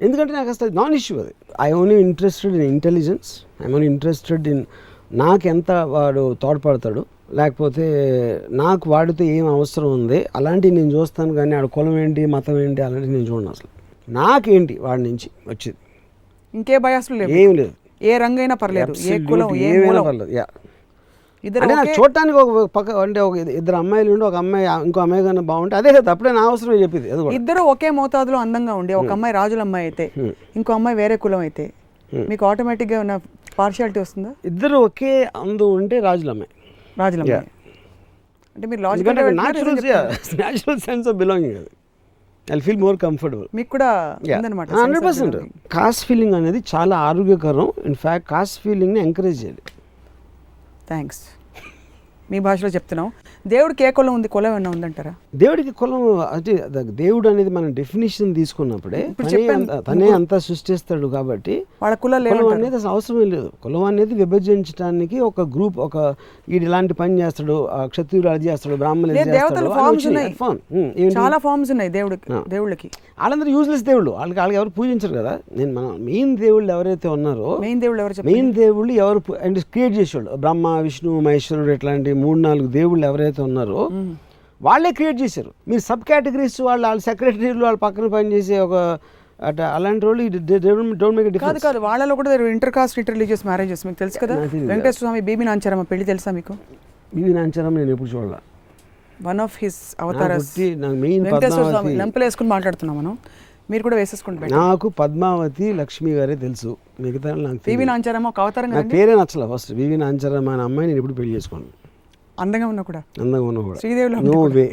ఎందుకంటే 0.00 0.32
నాకు 0.32 0.50
అసలు 0.54 0.70
నాన్ 0.78 0.94
ఇష్యూ 0.98 1.14
అది. 1.22 1.32
I 1.60 1.70
only 1.78 1.96
interested 2.06 2.54
in 2.58 2.66
intelligence 2.74 3.30
I 3.62 3.72
only 3.72 3.88
interested 3.94 4.46
in 4.52 4.62
నాకు 5.22 5.44
ఎంత 5.48 5.70
వాడు 5.94 6.22
తోడ్పడతాడు 6.42 7.02
లేకపోతే 7.34 7.84
నాకు 8.60 8.84
వాడితో 8.90 9.24
ఏం 9.34 9.46
అవసరం 9.46 9.88
ఉంది 9.92 10.18
అలాంటివి 10.36 10.74
నేను 10.74 10.90
చూస్తాను 10.90 11.32
కానీ 11.34 11.54
ఆడ 11.54 11.66
కులం 11.76 11.96
ఏంటి 11.98 12.22
మతం 12.26 12.56
ఏంటి 12.62 12.82
అలాంటివి 12.82 13.12
నేను 13.16 13.28
చూడను 13.30 13.50
అసలు. 13.50 13.70
నాకేంటి 14.10 14.78
వాడి 14.78 15.02
నుంచి 15.02 15.28
వచ్చేది? 15.48 15.78
ఇంకే 16.54 16.78
బయాసులు 16.78 17.16
లేవు. 17.18 17.30
ఏం 17.32 17.50
లేదు. 17.54 17.72
ఏ 18.02 18.18
రంగైనా 18.18 18.54
పర్లేదు. 18.54 18.92
ఏ 19.12 19.18
కులం 19.24 19.48
ఏ 19.56 19.70
ఏమైనా 19.70 20.02
పర్లేదు. 20.02 20.32
యా. 20.32 20.46
ఇద్దరు 21.44 21.62
అంటే 21.64 21.74
నాకు 21.74 21.92
చూడటానికి 21.98 22.38
ఒక 22.38 22.64
పక్క 22.76 22.90
అంటే 22.96 23.20
ఒక 23.20 23.36
ఇద్దరు 23.60 23.76
అమ్మాయిలు 23.76 24.10
ఉండి 24.12 24.24
ఒక 24.24 24.34
అమ్మాయి 24.34 24.66
ఇంకో 24.86 25.00
అమ్మాయి 25.00 25.22
కన్నా 25.24 25.42
బాగుంటే 25.42 25.76
అదే 25.76 25.92
కదా 25.92 26.10
అప్పుడే 26.12 26.32
నా 26.32 26.42
అవసరమే 26.48 26.78
చెప్పింది 26.82 27.10
అది 27.10 27.34
ఇద్దరు 27.34 27.60
ఒకే 27.62 27.90
మోతాదులో 27.90 28.38
అందంగా 28.38 28.74
ఉండి. 28.74 28.94
ఒక 28.94 29.10
అమ్మాయి 29.12 29.34
రాజుల 29.34 29.60
అమ్మాయి 29.60 29.84
అయితే 29.84 30.06
ఇంకో 30.56 30.72
అమ్మాయి 30.72 30.96
వేరే 30.96 31.16
కులం 31.16 31.38
అయితే 31.38 31.64
మీకు 32.12 32.46
ఆటోమేటిక్గా 32.46 33.00
ఉన్న 33.00 33.14
పార్షియాలిటీ 33.58 34.00
వస్తుందా? 34.00 34.30
ఇద్దరు 34.44 34.76
ఒకే 34.78 35.12
అందం 35.36 35.68
ఉంటే 35.72 36.00
రాజుల 36.00 36.30
అమ్మాయి. 36.30 36.52
రాజుల. 36.98 37.20
అమ్మాయి. 37.20 37.48
అంటే 38.56 38.66
మీరు 38.66 38.82
logical 38.82 39.18
natural 40.36 40.80
sense 40.80 41.08
of 41.08 41.16
belonging 41.16 41.56
అది. 41.56 41.70
I 42.54 42.58
feel 42.66 42.80
more 42.84 42.96
comfortable. 43.06 43.48
మీకు 43.58 43.70
కూడా 43.74 43.90
ఉందన్నమాట 44.36 44.68
హండ్రెడ్ 44.82 45.04
పర్సెంట్. 45.08 45.36
కాస్ట్ 45.76 46.04
ఫీలింగ్ 46.08 46.34
అనేది 46.40 46.62
చాలా 46.74 46.96
ఆరోగ్యకరం. 47.10 47.68
ఇన్ఫ్యాక్ట్ 47.90 48.26
కాస్ట్ 48.30 48.58
ఫీలింగ్ని 48.64 49.00
ఎంకరేజ్ 49.08 49.38
చేయాలి 49.44 49.64
థ్యాంక్స్ 50.92 51.20
మీ 52.30 52.38
భాషలో 52.38 52.68
చెప్తున్నాం. 52.68 53.12
దేవుడికి 53.46 53.84
ఏ 53.84 53.90
కులం 53.90 54.14
ఉంది? 54.14 54.28
కులం 54.28 54.50
ఏమన్నా 54.50 54.70
ఉందంటారా? 54.70 55.14
దేవుడికి 55.36 55.70
కులం 55.70 56.20
అంటే 56.20 56.64
దేవుడు 56.80 57.28
అనేది 57.28 57.50
మనం 57.50 57.74
డెఫినేషన్ 57.74 58.34
తీసుకున్నప్పుడే 58.34 59.10
తనే. 59.22 60.10
అంత- 60.10 60.38
సృష్టిస్తాడు 60.38 61.06
కాబట్టి 61.06 61.66
వాళ్ళ 61.82 61.96
కులం 61.96 62.52
అనేది 62.52 62.76
అసలు 62.76 62.88
అవసరమే 62.88 63.24
లేదు. 63.24 63.50
కులం 63.62 63.84
అనేది 63.84 64.14
విభజించడానికి 64.14 65.20
ఒక 65.20 65.40
గ్రూప్ 65.40 65.78
ఒక 65.78 65.96
వీడు 66.48 66.64
ఇలాంటి 66.64 66.94
పని 66.94 67.20
చేస్తాడు 67.20 67.66
ఆ 67.66 67.86
క్షత్రియుడు 67.86 68.28
అది 68.28 68.46
చేస్తాడు 68.46 68.76
బ్రాహ్మణులు? 68.76 69.18
చాలా 71.18 71.38
ఫార్మ్స్ 71.38 71.70
ఉన్నాయి 71.70 71.90
దేవుడికి. 71.90 72.32
దేవుళ్ళకి. 72.48 72.90
వాళ్ళందరూ 73.20 73.48
యూజ్లెస్ 73.48 73.82
దేవుళ్ళు. 73.82 74.10
వాళ్ళకి 74.10 74.40
వాళ్ళకి 74.40 74.56
ఎవరు 74.56 74.68
పూజించరు 74.68 75.14
కదా. 75.14 75.38
నేను 75.56 75.72
మన 75.72 75.96
మెయిన్ 75.98 76.36
దేవుళ్ళు 76.36 76.72
ఎవరైతే 76.72 77.08
ఉన్నారో 77.08 77.58
మెయిన్ 77.60 77.80
దేవుళ్ళు 77.80 78.02
ఎవరు 78.02 78.22
మెయిన్ 78.22 78.52
దేవుళ్ళు 78.52 78.92
ఎవరు 78.92 79.22
అంటే 79.42 79.60
క్రియేట్ 79.60 79.94
చేసేవాళ్ళు. 79.94 80.36
బ్రహ్మ 80.36 80.68
విష్ణు 80.68 81.20
మహేశ్వరుడు 81.20 81.70
ఇట్లాంటి 81.70 82.12
మూడు 82.24 82.38
నాలుగు 82.48 82.68
దేవుళ్ళు 82.78 83.04
ఎవరైతే 83.10 83.40
ఉన్నారో 83.48 83.80
వాళ్ళే 84.60 84.90
క్రియేట్ 84.98 85.18
చేశారు. 85.22 85.50
మీరు 85.70 85.82
సబ్ 85.88 86.04
కేటగిరీస్ 86.08 86.58
వాళ్ళు 86.68 86.84
వాళ్ళ 86.88 87.00
సెక్రటరీలు 87.08 87.64
వాళ్ళ 87.66 87.78
పక్కన 87.86 88.06
పనిచేసే 88.16 88.58
ఒక 88.66 88.74
అట్లా 89.48 89.66
అలాంటి 89.76 90.04
వాళ్ళు 90.06 90.22
డోంట్ 91.02 91.16
మేక్ 91.18 91.28
కాదు 91.44 91.60
కాదు 91.66 91.78
వాళ్ళలో 91.88 92.14
కూడా 92.20 92.30
inter 92.54 92.72
caste 92.76 92.96
inter 93.00 93.14
religious 93.16 93.44
marriages 93.48 93.82
మీకు 93.86 93.98
తెలుసు 94.02 94.18
కదా. 94.24 94.34
వెంకటేశ్వర 94.70 95.00
స్వామి 95.02 95.20
బీబీ 95.28 95.44
నాంచారమ్మ 95.50 95.84
పెళ్ళి 95.92 96.06
తెలుసా 96.12 96.32
మీకు? 96.38 96.54
ఇవి 97.20 97.32
నాంచారం 97.38 97.72
నేను 97.80 97.92
ఎప్పుడు 97.94 98.10
చూడాల. 98.14 98.36
One 99.28 99.40
of 99.46 99.56
his 99.62 99.80
avatars 100.04 100.50
Venkateswara 100.58 101.64
Swamy 101.72 101.94
లెంపలు 102.02 102.24
వేసుకుని 102.26 102.50
మాట్లాడుతున్నాం 102.54 102.96
మనం. 103.00 103.14
మీరు 103.70 103.82
కూడా 103.86 103.96
వేసేసుకోండి 104.00 104.38
బయట. 104.42 104.52
నాకు 104.60 104.86
పద్మావతి 105.00 105.66
లక్ష్మి 105.80 106.12
గారే 106.18 106.36
తెలుసు. 106.44 106.70
మిగతా 107.04 107.28
నాకు 107.46 107.58
బీబీ 107.58 107.66
తెలియదు. 107.66 107.90
నాంచారమ్మ 107.92 108.28
ఒక 108.32 108.40
అవతారం 108.44 108.88
పేరే 108.96 109.12
నచ్చల 109.20 109.44
ఫస్ట్ 109.52 109.72
వివి 109.80 109.98
నాంచారం 110.04 110.48
అనే 110.54 110.64
అమ్మాయి 110.68 110.88
నేను 110.90 111.00
ఎప్పుడు 111.02 111.16
పెళ్ళి 111.20 111.32
చేసుకోను. 111.36 111.68
అందంగా 112.40 112.66
ఉన్నా 112.66 112.82
కూడా. 112.82 113.02
అందంగా 113.20 113.46
ఉన్నా 113.50 113.62
కూడా. 113.62 113.78
శ్రీదేవిలో 113.78 114.18
నో 114.20 114.36
ఉంటే 114.40 114.54
వే 114.58 114.66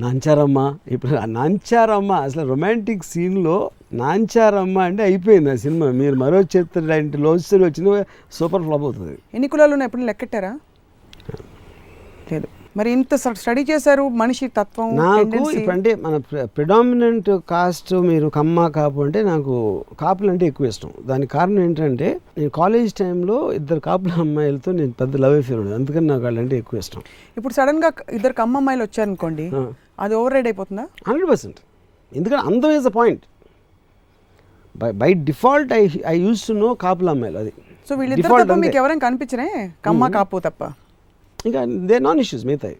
నాంచారమ్మ 0.00 0.58
ఇప్పుడు 0.88 1.12
నాంచారమ్మ 1.26 2.12
అసలు 2.12 2.48
రొమాంటిక్ 2.48 3.04
సీన్లో 3.04 3.56
నాంచారమ్మ 3.92 4.78
అంటే 4.78 5.02
అయిపోయింది 5.02 5.50
ఆ 5.50 5.54
సినిమా. 5.54 5.90
మీరు 5.90 6.16
మరో 6.16 6.40
చిత్ర 6.42 6.80
లాంటి 6.80 7.18
లవ్ 7.18 7.38
స్టోరీ 7.38 7.64
వచ్చిన 7.64 8.04
సూపర్ 8.32 8.62
ఫ్లాప్ 8.62 8.82
అవుతుంది. 8.82 9.18
ఎన్ని 9.34 9.48
కులాలు 9.48 9.72
ఉన్నాయి? 9.72 9.88
ఎప్పుడు 9.88 10.02
లెక్కెట్టారా? 10.02 10.52
లేదు. 12.32 12.48
మరి 12.78 12.88
ఇంత 12.96 13.14
స్టడీ 13.40 13.62
చేశారు 13.70 14.04
మనిషి 14.20 14.46
తత్వం 14.58 14.88
నాకు 15.00 15.40
అంటే 15.74 15.90
మన 16.04 16.14
ప్రిడామినెంట్ 16.56 17.28
కాస్ట్ 17.52 17.90
మీరు 18.10 18.28
కమ్మ 18.36 18.66
కాపు 18.76 19.00
అంటే 19.06 19.20
నాకు 19.30 19.54
కాపులు 20.02 20.30
అంటే 20.32 20.44
ఎక్కువ 20.50 20.72
ఇష్టం. 20.72 20.90
దానికి 21.10 21.30
కారణం 21.36 21.60
ఏంటంటే 21.66 22.08
నేను 22.38 22.52
కాలేజ్ 22.60 22.92
టైంలో 23.00 23.36
ఇద్దరు 23.58 23.80
కాపుల 23.88 24.12
అమ్మాయిలతో 24.24 24.72
నేను 24.80 24.94
పెద్ద 25.00 25.20
లవ్ 25.24 25.36
అఫేర్ 25.40 25.58
ఉండేది. 25.62 25.76
అందుకని 25.80 26.06
నాకు 26.12 26.24
వాళ్ళంటే 26.28 26.56
ఎక్కువ 26.62 26.84
ఇష్టం. 26.84 27.02
ఇప్పుడు 27.38 27.54
సడన్గా 27.58 27.90
ఇద్దరు 28.18 28.36
కమ్మ 28.40 28.56
అమ్మాయిలు 28.62 28.84
వచ్చారనుకోండి. 28.88 29.46
అది 30.04 30.14
ఓవర్ 30.20 30.34
రైడ్ 30.36 30.48
అయిపోతుందా? 30.52 30.86
హండ్రెడ్ 31.08 31.28
పర్సెంట్ 31.32 31.60
ఎందుకంటే 32.12 32.44
అందం 32.50 32.72
is 32.78 32.86
the 32.90 32.92
point 33.00 33.24
by 34.82 34.90
by 35.02 35.10
default 35.30 35.72
I 35.80 35.82
I 36.14 36.14
use 36.26 36.44
to 36.50 36.54
know 36.64 36.70
కాపుల 36.84 37.10
అమ్మాయిలు 37.16 37.40
అది. 37.44 37.52
సో 37.88 37.92
వీళ్ళిద్దరు. 38.00 38.60
మీకు 38.64 38.78
ఎవరైనా 38.82 39.02
కనిపించరే 39.08 39.48
కమ్మ 39.86 40.08
కాపు 40.16 40.36
తప్ప. 40.46 40.64
ఇంకా 41.44 41.60
దే 41.90 41.98
నాన్ 41.98 42.20
ఇష్యూస్ 42.24 42.44
మిగతాయి 42.50 42.76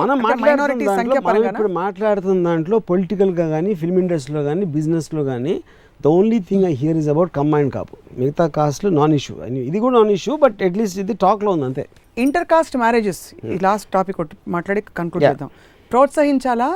మనం 0.00 0.18
మాట్లాడుతున్న 0.26 0.84
దాంట్లో 0.90 1.20
మనం 1.28 1.44
ఇప్పుడు 1.50 1.70
మాట్లాడుతున్న 1.80 2.38
దాంట్లో 2.48 2.76
పొలిటికల్గా 2.90 3.46
కానీ 3.48 3.70
ఫిల్మ్ 3.74 3.98
ఇండస్ట్రీలో 3.98 4.42
కానీ 4.42 4.64
బిజినెస్లో 4.76 5.24
కానీ 5.24 5.54
the 6.00 6.08
only 6.18 6.38
thing 6.48 6.64
I 6.64 6.72
hear 6.82 6.96
is 6.96 7.08
about 7.08 7.30
combine 7.38 7.70
Kapu 7.70 7.96
మిగతా 8.18 8.44
కాస్ట్లు 8.58 8.90
నాన్ 8.90 9.14
ఇష్యూ 9.14 9.34
ఇది 9.68 9.78
కూడా 9.80 9.94
నాన్ 9.98 10.12
ఇష్యూ 10.18 10.34
బట్ 10.36 10.62
అట్లీస్ట్ 10.68 10.98
ఇది 10.98 11.14
టాక్లో 11.24 11.50
ఉంది 11.50 11.64
అంతే. 11.64 11.84
ఇంటర్ 12.16 12.46
కాస్ట్ 12.52 12.76
మ్యారేజెస్ 12.76 13.20
ఈ 13.54 13.58
లాస్ట్ 13.62 13.88
టాపిక్ 13.92 14.20
మాట్లాడి 14.48 14.82
కన్క్లూడ్. 14.98 15.24
చేద్దాం. 15.24 15.50
ప్రోత్సహించాలా? 15.90 16.70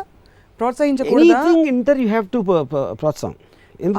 ప్రోత్సహించకూడదా? 0.60 1.40
ఇంటర్ 1.72 2.00
యూ 2.00 2.08
హ్యావ్ 2.08 2.28
టు 2.28 2.40
ప్రోత్సాహం. 3.00 3.34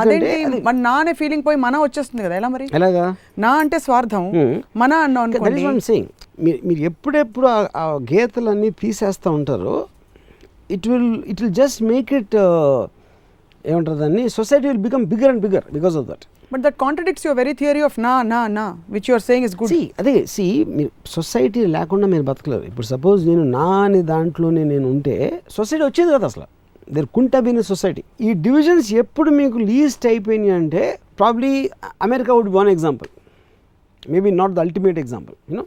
అదేంటి? 0.01 0.59
మన 0.67 0.75
నా 0.79 0.93
అనే 1.01 1.13
ఫీలింగ్ 1.13 1.43
పోయి 1.47 1.57
మన 1.65 1.77
వచ్చేస్తుంది 1.77 2.23
కదా 2.23 2.35
ఎలా 2.35 2.49
మరి? 2.49 2.67
ఎలాగా? 2.79 3.05
నా 3.37 3.51
అంటే 3.63 3.79
స్వార్థం 3.79 4.25
Hmm. 4.37 4.53
మన 4.83 4.93
అన్నాం 5.07 5.31
మీరు 6.37 6.59
మీరు 6.63 6.81
ఎప్పుడెప్పుడు 6.83 7.47
ఆ- 7.77 7.89
గీతలన్నీ 8.09 8.69
తీసేస్తూ 8.79 9.29
ఉంటారో 9.31 9.75
it 10.69 10.87
will 10.87 11.11
it 11.25 11.41
will 11.41 11.55
just 11.55 11.79
make 11.85 12.11
it 12.13 12.35
ఏమంటారు 13.65 13.97
దాన్ని? 13.97 14.23
Society 14.31 14.65
will 14.67 14.81
become 14.83 15.03
bigger 15.11 15.31
and 15.31 15.41
bigger 15.41 15.65
because 15.73 15.95
of 15.97 16.07
that 16.07 16.25
but 16.51 16.61
that 16.61 16.75
contradicts 16.81 17.25
your 17.25 17.37
very 17.39 17.53
theory 17.55 17.81
of 17.81 17.95
నా 17.99 18.11
నా 18.25 18.39
నా 18.55 18.65
which 18.89 19.07
your 19.09 19.23
saying 19.23 19.45
is 19.47 19.55
good 19.59 19.71
see 19.71 19.79
అదే 20.01 20.13
సి 20.33 20.45
మీరు 20.75 20.91
సొసైటీ 21.15 21.61
లేకుండా 21.75 22.07
మీరు 22.07 22.23
బతకలేరు. 22.23 22.63
ఇప్పుడు 22.63 22.87
సపోజ్ 22.87 23.21
నేను 23.29 23.43
నా 23.55 23.65
అనే 23.83 24.01
దాంట్లోనే 24.09 24.63
నేను 24.65 24.87
ఉంటే 24.89 25.15
సొసైటీ 25.49 25.83
వచ్చేది 25.85 26.11
కదా 26.13 26.27
అసలు. 26.31 26.47
దేర్ 26.87 27.07
కుంట 27.13 27.35
బిన్ 27.39 27.61
సొసైటీ 27.69 28.01
ఈ 28.21 28.31
డివిజన్స్ 28.41 28.89
ఎప్పుడు 28.95 29.29
మీకు 29.37 29.57
లీస్ట్ 29.69 30.05
అయిపోయినాయి 30.07 30.55
అంటే 30.57 30.81
probably 31.17 31.51
America 32.01 32.31
would 32.33 32.51
one 32.53 32.69
example 32.69 33.09
maybe 34.03 34.31
not 34.35 34.51
the 34.51 34.65
ultimate 34.65 34.99
example 34.99 35.35
you know 35.49 35.63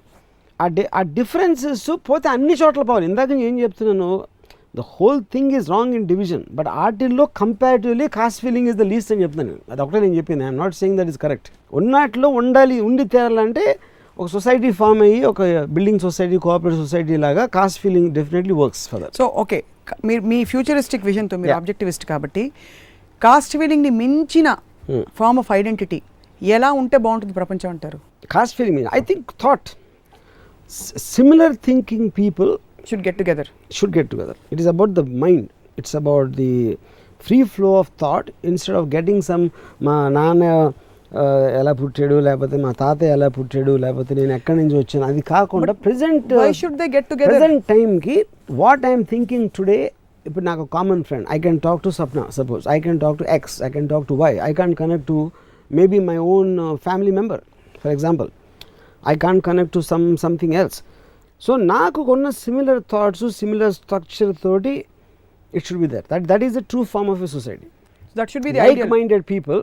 the 0.67 0.85
ఆ 0.95 1.03
డిఫరెన్సెస్ 1.19 1.91
పోతే 2.11 2.29
అన్ని 2.29 2.55
చోట్ల 2.63 2.83
పోవాలి. 2.83 3.07
ఇందాక 3.11 3.29
నేను 3.29 3.47
ఏం 3.51 3.57
చెప్తున్నాను 3.61 4.09
the 4.79 4.81
whole 4.95 5.21
thing 5.35 5.53
is 5.59 5.71
wrong 5.71 5.95
in 5.99 6.07
division 6.13 6.43
but 6.59 6.69
ఆర్టిల్లో 6.85 7.25
comparatively 7.41 8.09
caste 8.17 8.41
feeling 8.45 8.69
is 8.69 8.77
the 8.77 8.87
least 8.93 9.13
అని 9.13 9.23
చెప్తున్నాను 9.23 9.51
నేను. 9.51 9.63
అది 9.73 9.83
ఒకటే 9.83 10.01
నేను 10.07 10.17
చెప్పింది. 10.21 10.45
I'm 10.45 10.59
not 10.63 10.75
saying 10.81 10.99
that 10.99 11.09
is 11.09 11.19
correct 11.25 11.49
ఉన్నట్లో 11.81 12.29
ఉండాలి 12.41 12.81
ఉండి 12.89 13.05
తేరాలంటే 13.15 13.65
ఒక 14.19 14.27
సొసైటీ 14.27 14.71
ఫామ్ 14.81 15.03
అయ్యి 15.03 15.19
ఒక 15.25 15.43
బిల్డింగ్ 15.77 15.99
సొసైటీ 15.99 16.39
కోఆపరేటివ్ 16.45 16.81
సొసైటీ 16.85 17.17
లాగా 17.25 17.47
caste 17.47 17.81
feeling 17.81 18.09
definitely 18.19 18.55
works 18.63 18.89
for 18.89 19.03
that 19.03 19.17
so 19.17 19.27
okay 19.43 19.65
మీరు 20.05 20.23
మీ 20.23 20.39
ఫ్యూచరిస్టిక్ 20.45 21.05
విజన్తో 21.05 21.37
మీరు. 21.37 21.53
ఆబ్జెక్టివిస్ట్ 21.53 22.07
కాబట్టి 22.07 22.53
కాస్ట్ 23.23 23.57
ఫీలింగ్ని 23.61 23.91
మించిన. 23.91 24.49
ఫార్మ్ 25.19 25.39
ఆఫ్ 25.39 25.53
ఐడెంటిటీ 25.53 26.03
ఎలా 26.43 26.73
ఉంటే 26.73 26.97
బాగుంటుంది 27.05 27.35
ప్రపంచం 27.35 27.71
అంటారు? 27.71 27.99
Caste 28.31 28.57
feeling 28.57 28.79
I 28.95 29.01
think 29.01 29.31
thought 29.45 29.69
similar 31.15 31.55
thinking 31.67 32.09
people 32.21 32.51
should 32.89 33.05
get 33.07 33.19
together 33.21 33.51
should 33.77 33.93
get 33.97 34.07
together. 34.13 34.35
It 34.55 34.59
is 34.63 34.69
about 34.73 34.91
the 34.99 35.05
mind. 35.23 35.45
It's 35.81 35.95
about 36.01 36.29
the 36.43 36.55
free 37.27 37.45
flow 37.55 37.73
of 37.83 37.89
thought 38.03 38.27
instead 38.51 38.77
of 38.81 38.85
getting 38.97 39.19
some 39.31 39.45
మా 39.87 39.97
నాన్న 40.17 40.45
ఎలా 41.61 41.73
పుట్టాడు? 41.81 42.17
లేకపోతే 42.27 42.57
మా 42.65 42.71
తాతయ్య 42.81 43.15
ఎలా 43.17 43.29
పుట్టాడు? 43.37 43.73
లేకపోతే 43.85 44.13
నేను 44.19 44.33
ఎక్కడి 44.39 44.59
నుంచి 44.61 44.77
వచ్చాను? 44.81 45.05
అది 45.11 45.23
కాకుండా 45.33 45.75
present 45.87 46.33
why 46.41 46.49
should 46.61 46.77
they 46.81 46.89
get 46.97 47.09
together 47.13 47.33
present 47.33 47.63
టైంకి 47.73 48.17
వాట్ 48.63 48.85
ఐఎమ్ 48.91 49.05
థింకింగ్ 49.13 49.49
టుడే 49.59 49.79
ఇప్పుడు 50.27 50.45
నాకు 50.51 50.65
common 50.77 51.03
friend 51.09 51.27
I 51.37 51.39
can 51.47 51.61
talk 51.67 51.81
to 51.87 51.93
Sapna 52.01 52.23
suppose 52.39 52.65
I 52.75 52.79
can 52.87 52.99
talk 53.05 53.17
to 53.23 53.27
ex 53.37 53.57
I 53.69 53.71
can 53.77 53.89
talk 53.93 54.07
to 54.11 54.17
why 54.25 54.33
I 54.49 54.51
can 54.61 54.75
connect 54.83 55.07
to 55.13 55.19
maybe 55.71 56.01
my 56.11 56.19
own 56.35 56.53
family 56.87 57.15
member 57.21 57.43
for 57.83 57.93
example 57.97 58.31
I 59.13 59.15
can 59.25 59.41
connect 59.49 59.73
to 59.79 59.83
some 59.93 60.05
something 60.25 60.55
else 60.61 60.79
so 61.43 61.55
నాకు 61.73 62.01
కొన్న 62.11 62.29
similar 62.45 62.81
thoughts 62.93 63.27
similar 63.41 63.75
structure 63.81 64.33
తోటి 64.47 64.75
it 65.55 65.65
should 65.69 65.83
be 65.85 65.91
there 65.95 66.07
that 66.13 66.25
that 66.33 66.45
is 66.49 66.55
the 66.61 66.63
true 66.73 66.83
form 66.95 67.11
of 67.15 67.23
a 67.29 67.31
society 67.37 67.69
that 68.17 68.31
should 68.35 68.47
be 68.49 68.53
like 68.61 68.83
minded 68.97 69.27
people 69.35 69.61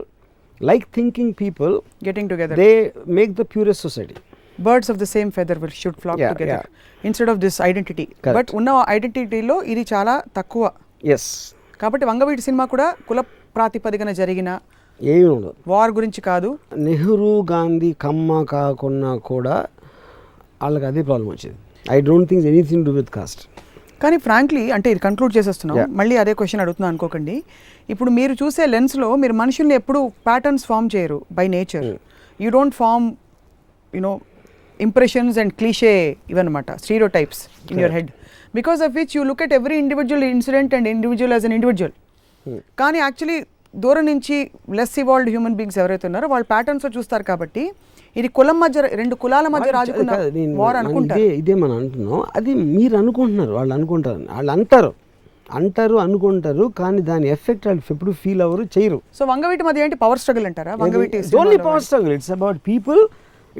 like 0.60 0.84
thinking 0.98 1.34
people 1.42 1.74
getting 2.08 2.30
together 2.32 2.58
they 2.62 2.70
make 3.18 3.32
the 3.40 3.44
purest 3.54 3.84
society 3.88 4.16
birds 4.66 4.90
of 4.92 4.98
the 5.02 5.06
same 5.14 5.30
feather 5.38 5.58
will 5.62 5.76
should 5.82 5.98
flock 6.02 6.20
together. 6.32 6.68
Instead 7.04 7.30
of 7.32 7.40
this 7.44 7.58
identity. 7.68 8.06
But 8.36 8.50
ఉన్న 8.58 8.70
ఐడెంటిటీలో 8.96 9.56
ఇది 9.72 9.82
చాలా 9.92 10.14
తక్కువ. 10.38 10.64
Yes 11.14 11.28
కాబట్టి 11.80 12.04
Vangaveeti 12.10 12.42
cinema 12.46 12.64
కూడా 12.74 12.86
కుల 13.08 13.20
ప్రాతిపదికన 13.56 14.10
జరిగిన 14.20 14.50
ఏమీ 15.00 15.26
ఉండదు. 15.34 15.54
వార్ 15.72 15.92
గురించి 15.98 16.20
కాదు. 16.30 16.48
నెహ్రూ 16.86 17.32
గాంధీ 17.52 17.90
కమ్మ 18.04 18.30
కాకున్నా 18.52 19.12
కూడా 19.30 19.56
వాళ్ళకి 20.62 20.86
అదే 20.90 21.02
ప్రాబ్లం 21.08 21.28
వచ్చేది. 21.34 21.56
I 21.96 21.98
don't 22.08 22.28
think 22.30 22.46
anything 22.52 22.84
do 22.88 22.92
with 22.98 23.10
caste 23.16 23.42
కానీ 24.02 24.16
ఫ్రాంక్లీ 24.26 24.62
అంటే 24.76 24.88
ఇది 24.92 25.00
కంక్లూడ్ 25.06 25.32
చేసేస్తున్నాం. 25.36 25.76
మళ్ళీ 25.98 26.14
అదే 26.22 26.32
క్వశ్చన్ 26.38 26.62
అడుగుతున్నా 26.64 26.88
అనుకోకండి. 26.92 27.36
ఇప్పుడు 27.92 28.10
మీరు 28.18 28.32
చూసే 28.40 28.64
లెన్స్లో 28.74 29.08
మీరు 29.22 29.34
మనుషుల్ని 29.42 29.74
ఎప్పుడు 29.80 30.00
ప్యాటర్న్స్ 30.28 30.64
ఫామ్ 30.70 30.88
చేయరు 30.94 31.18
by 31.38 31.46
nature 31.56 31.86
you 32.40 32.50
don't 32.56 32.76
form 32.80 33.06
you know 33.92 34.12
impressions 34.80 35.36
and 35.42 35.52
cliche 35.60 35.92
ఇవన్నమాట 36.32 36.70
stereotypes 37.16 37.42
in 37.70 37.80
your 37.82 37.94
head 37.98 38.10
because 38.58 38.80
of 38.86 38.92
which 38.98 39.14
you 39.16 39.22
look 39.30 39.42
at 39.46 39.54
every 39.58 39.76
individual 39.84 40.24
incident 40.36 40.74
and 40.78 40.88
individual 40.94 41.34
as 41.36 41.46
an 41.48 41.54
individual 41.58 41.94
కానీ 42.82 42.98
యాక్చువల్లీ 43.06 43.38
దూరం 43.84 44.04
నుంచి 44.10 44.36
less 44.78 44.98
evolved 45.02 45.30
human 45.32 45.56
beings 45.58 45.78
ఎవరైతే 45.82 46.06
ఉన్నారో 46.10 46.26
వాళ్ళు 46.32 46.46
patterns 46.52 46.86
చూస్తారు 46.96 47.24
కాబట్టి 47.30 47.64
ఇది 48.20 48.28
కులం 48.36 48.56
మధ్య 48.60 48.82
రెండు 49.00 49.14
కులాల 49.22 49.46
మధ్య 49.54 49.70
రాజుకున్న 49.76 50.12
వార్ 50.60 50.76
అనుకుంటారు. 50.82 51.24
ఇదే 51.40 51.54
మనం 51.62 51.74
అంటున్నాం. 51.80 52.20
అది 52.36 52.52
మీరు 52.76 52.94
అనుకుంటున్నారు 53.02 53.52
వాళ్ళు 53.58 53.74
అనుకుంటారు. 53.78 54.22
వాళ్ళు 54.36 54.52
అంటారు. 54.56 54.92
అంటారు 55.58 55.96
అనుకుంటారు 56.04 56.64
కానీ 56.78 57.00
దాని 57.10 57.26
ఎఫెక్ట్ 57.34 57.66
వాళ్ళు 57.68 57.82
ఎప్పుడు 57.92 58.12
ఫీల్ 58.22 58.42
అవ్వరు 58.46 58.64
చేయరు. 58.76 58.98
సో 59.18 59.22
వంగవీటి 59.32 59.64
మధ్య 59.68 59.84
ఏంటి? 59.84 59.96
పవర్ 60.04 60.20
స్ట్రగుల్ 60.22 60.46
అంటారా? 60.50 60.72
Vangaveeti 60.82 61.18
only 61.42 61.58
power 61.66 61.84
struggle 61.86 62.14
it's 62.16 62.32
about 62.36 62.58
people 62.70 63.00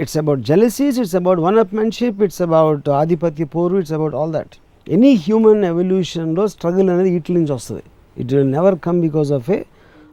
it's 0.03 0.17
about 0.23 0.41
jealousies 0.51 0.99
it's 1.03 1.17
about 1.21 1.41
one 1.49 1.59
upmanship 1.65 2.19
it's 2.27 2.43
about 2.47 2.89
ఆధిపత్య 3.03 3.45
పోరు 3.55 3.77
it's 3.83 3.95
about 3.99 4.17
all 4.21 4.33
that 4.39 4.55
any 4.87 5.13
human 5.27 5.63
ఎవల్యూషన్లో 5.73 6.45
struggle 6.55 6.91
అనేది 6.95 7.11
వీటి 7.15 7.35
నుంచి 7.39 7.53
వస్తుంది. 7.59 7.85
It 8.23 8.31
will 8.35 8.53
never 8.59 8.77
come 8.89 8.99
because 9.07 9.33
of 9.39 9.49
ఏ 9.57 9.61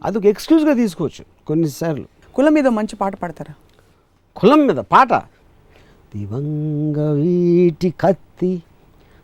అదొక 0.06 0.26
ఎక్స్క్యూజ్గా 0.34 0.74
తీసుకోవచ్చు 0.82 1.24
కొన్నిసార్లు. 1.48 2.08
కులం 2.36 2.54
మీద 2.58 2.68
మంచి 2.78 2.96
పాట 3.02 3.14
పాడతారా? 3.22 3.54
కులం 4.40 4.62
మీద 4.68 4.80
పాట? 4.94 5.14
దివంగ 6.14 6.98
వీటి 7.20 7.90
కత్తి 8.02 8.54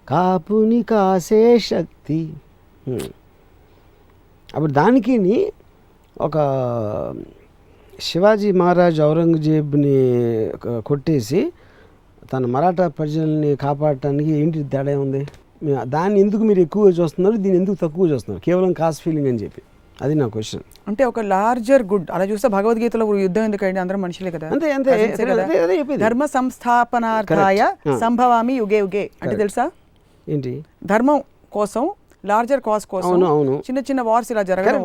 కాపుని 0.10 0.80
కాసే 0.92 1.42
శక్తి. 1.72 2.20
అప్పుడు 4.56 4.72
దానికి 4.80 5.16
ఒక 6.28 6.38
శివాజీ 8.08 8.50
మహారాజ్ 8.62 9.00
ఔరంగజేబ్ని 9.02 9.98
కొట్టేసి 10.90 11.42
తన 12.32 12.46
మరాఠా 12.56 12.88
ప్రజల్ని 12.98 13.52
కాపాడటానికి 13.64 14.32
ఏంటి 14.40 14.64
తేడా 14.74 14.94
ఉంది? 15.06 15.22
దాన్ని 15.96 16.18
ఎందుకు 16.24 16.44
మీరు 16.50 16.62
ఎక్కువగా 16.68 16.92
చూస్తున్నారు? 17.00 17.38
దీన్ని 17.44 17.58
ఎందుకు 17.62 17.78
తక్కువ 17.82 18.08
చూస్తున్నారు? 18.14 18.44
కేవలం 18.46 18.72
కాస్ట్ 18.82 19.02
ఫీలింగ్ 19.04 19.30
అని 19.32 19.42
చెప్పి. 19.44 19.62
అది 20.02 20.16
నా 20.16 20.28
క్వశ్చన్. 20.28 20.62
అంటే 20.88 21.06
ఒక 21.06 21.20
లార్జర్ 21.20 21.84
గుడ్ 21.84 22.12
అలా 22.12 22.24
చూస్తే 22.24 22.48
భగవద్గీతలో 22.48 23.18
యుద్ధం 23.18 23.44
ఎందుకండి? 23.44 23.80
అందరం 23.80 24.02
మనుషులే 24.02 24.32
కదా? 24.32 24.48
అంతే, 24.48 24.72
అంతే. 24.72 25.96
ధర్మ 25.96 26.26
సంస్థాపనార్థాయ. 26.26 27.72
సంభవామి 28.00 28.54
యుగే 28.54 28.80
యుగే. 28.80 29.10
అంటే. 29.24 29.36
తెలుసా? 29.36 29.72
ఏంటి? 30.30 30.64
ధర్మం 30.84 31.24
కోసం 31.52 31.90
లార్జర్ 32.26 32.60
కాజ్ 32.60 32.86
కోసం 32.86 33.24
అవును. 33.24 33.52
చిన్న 33.52 33.80
చిన్న 33.80 34.02
వార్స్ 34.02 34.32
ఇలా 34.32 34.44
జరగడం. 34.44 34.84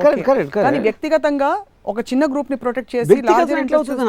కానీ 0.57 0.79
వ్యక్తిగతంగా 0.79 1.59
ఒక 1.87 2.01
చిన్న 2.01 2.25
గ్రూప్ని 2.25 2.57
ప్రొటెక్ట్ 2.57 2.97
చేసి 2.97 3.23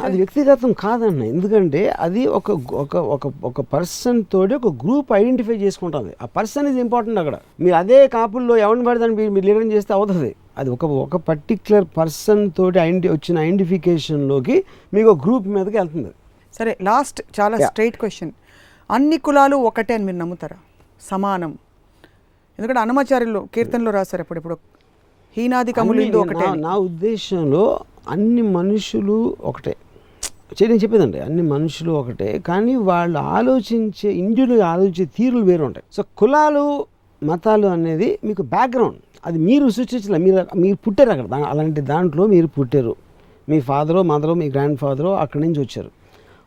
అది 0.03 0.17
వ్యక్తిగతం 0.17 0.71
కాదన్న. 0.71 1.23
ఎందుకంటే 1.23 1.89
అది 1.89 2.27
ఒక 2.27 2.51
ఒక 2.73 2.95
ఒక 2.95 3.31
ఒక 3.43 3.61
పర్సన్ 3.61 4.23
తోటి 4.31 4.53
ఒక 4.53 4.67
గ్రూప్ 4.67 5.13
ఐడెంటిఫై 5.13 5.53
చేసుకుంటుంది. 5.53 6.13
ఆ 6.21 6.25
పర్సన్ 6.25 6.67
ఇస్ 6.67 6.77
ఇంపార్టెంట్ 6.77 7.19
అక్కడ. 7.19 7.37
మీరు 7.59 7.75
అదే 7.75 8.07
కాపుల్లో 8.07 8.57
ఎవరిని 8.57 8.85
పడదని 8.85 9.15
మీరు 9.15 9.31
మీరు 9.31 9.45
లీడర్ 9.45 9.65
చేస్తే 9.65 9.93
అవుతుంది. 9.93 10.35
అది 10.57 10.69
ఒక 10.69 10.85
ఒక 10.85 11.15
పర్టిక్యులర్ 11.15 11.85
పర్సన్ 11.97 12.51
తోటి 12.57 12.79
ఐడెంటి 12.79 13.09
వచ్చిన 13.09 13.39
ఐడెంటిఫికేషన్లోకి 13.39 14.63
మీకు 14.93 15.09
ఒక 15.09 15.25
గ్రూప్ 15.25 15.47
మీదకి 15.47 15.77
వెళ్తుంది. 15.77 16.09
సరే 16.53 16.77
లాస్ట్ 16.81 17.21
చాలా. 17.39 17.57
స్ట్రైట్ 17.67 17.97
క్వశ్చన్ 17.97 18.31
అన్ని 18.91 19.17
కులాలు 19.17 19.55
ఒకటే 19.55 19.93
అని 19.93 20.03
మీరు 20.03 20.17
నమ్ముతారా? 20.17 20.57
సమానం. 21.01 21.57
ఎందుకంటే 22.59 22.79
అన్నమాచార్యులు 22.79 23.47
కీర్తనలో 23.53 23.91
రాశారు 23.91 24.21
ఎప్పుడెప్పుడు 24.21 24.57
హీనాది 25.37 25.71
కములు 25.71 26.17
ఒకటే 26.17 26.53
నా- 26.55 26.77
ఉద్దేశంలో 26.77 27.79
అన్ని 28.09 28.41
మనుషులు 28.41 29.37
ఒకటే. 29.41 29.75
నేను 30.61 30.73
చెప్పేదండి 30.73 31.19
అన్ని 31.19 31.41
మనుషులు 31.41 31.91
ఒకటే 31.91 32.39
కానీ 32.39 32.75
వాళ్ళు 32.75 33.19
ఆలోచించే 33.19 34.13
ఇండివిజువల్ 34.13 34.61
ఆలోచించే 34.61 35.05
తీరులు 35.05 35.41
వేరు 35.41 35.63
ఉంటాయి 35.65 35.83
సో 35.93 36.03
కులాలు 36.17 36.85
మతాలు 37.23 37.67
అనేది 37.67 38.19
మీకు 38.23 38.41
బ్యాక్గ్రౌండ్ 38.41 38.95
అది 39.25 39.39
మీరు 39.39 39.69
సృష్టించలే 39.69 40.17
మీరు 40.17 40.57
మీరు 40.57 40.75
పుట్టారు 40.75 41.09
అక్కడ. 41.09 41.33
అలాంటి 41.33 41.81
దాంట్లో 41.81 42.25
మీరు 42.25 42.47
పుట్టారు. 42.47 42.95
మీ 43.49 43.59
ఫాదరో 43.59 44.03
మదరో 44.03 44.33
మీ 44.33 44.49
గ్రాండ్ 44.49 44.79
ఫాదరో 44.79 45.13
అక్కడి 45.15 45.43
నుంచి 45.43 45.59
వచ్చారు. 45.59 45.91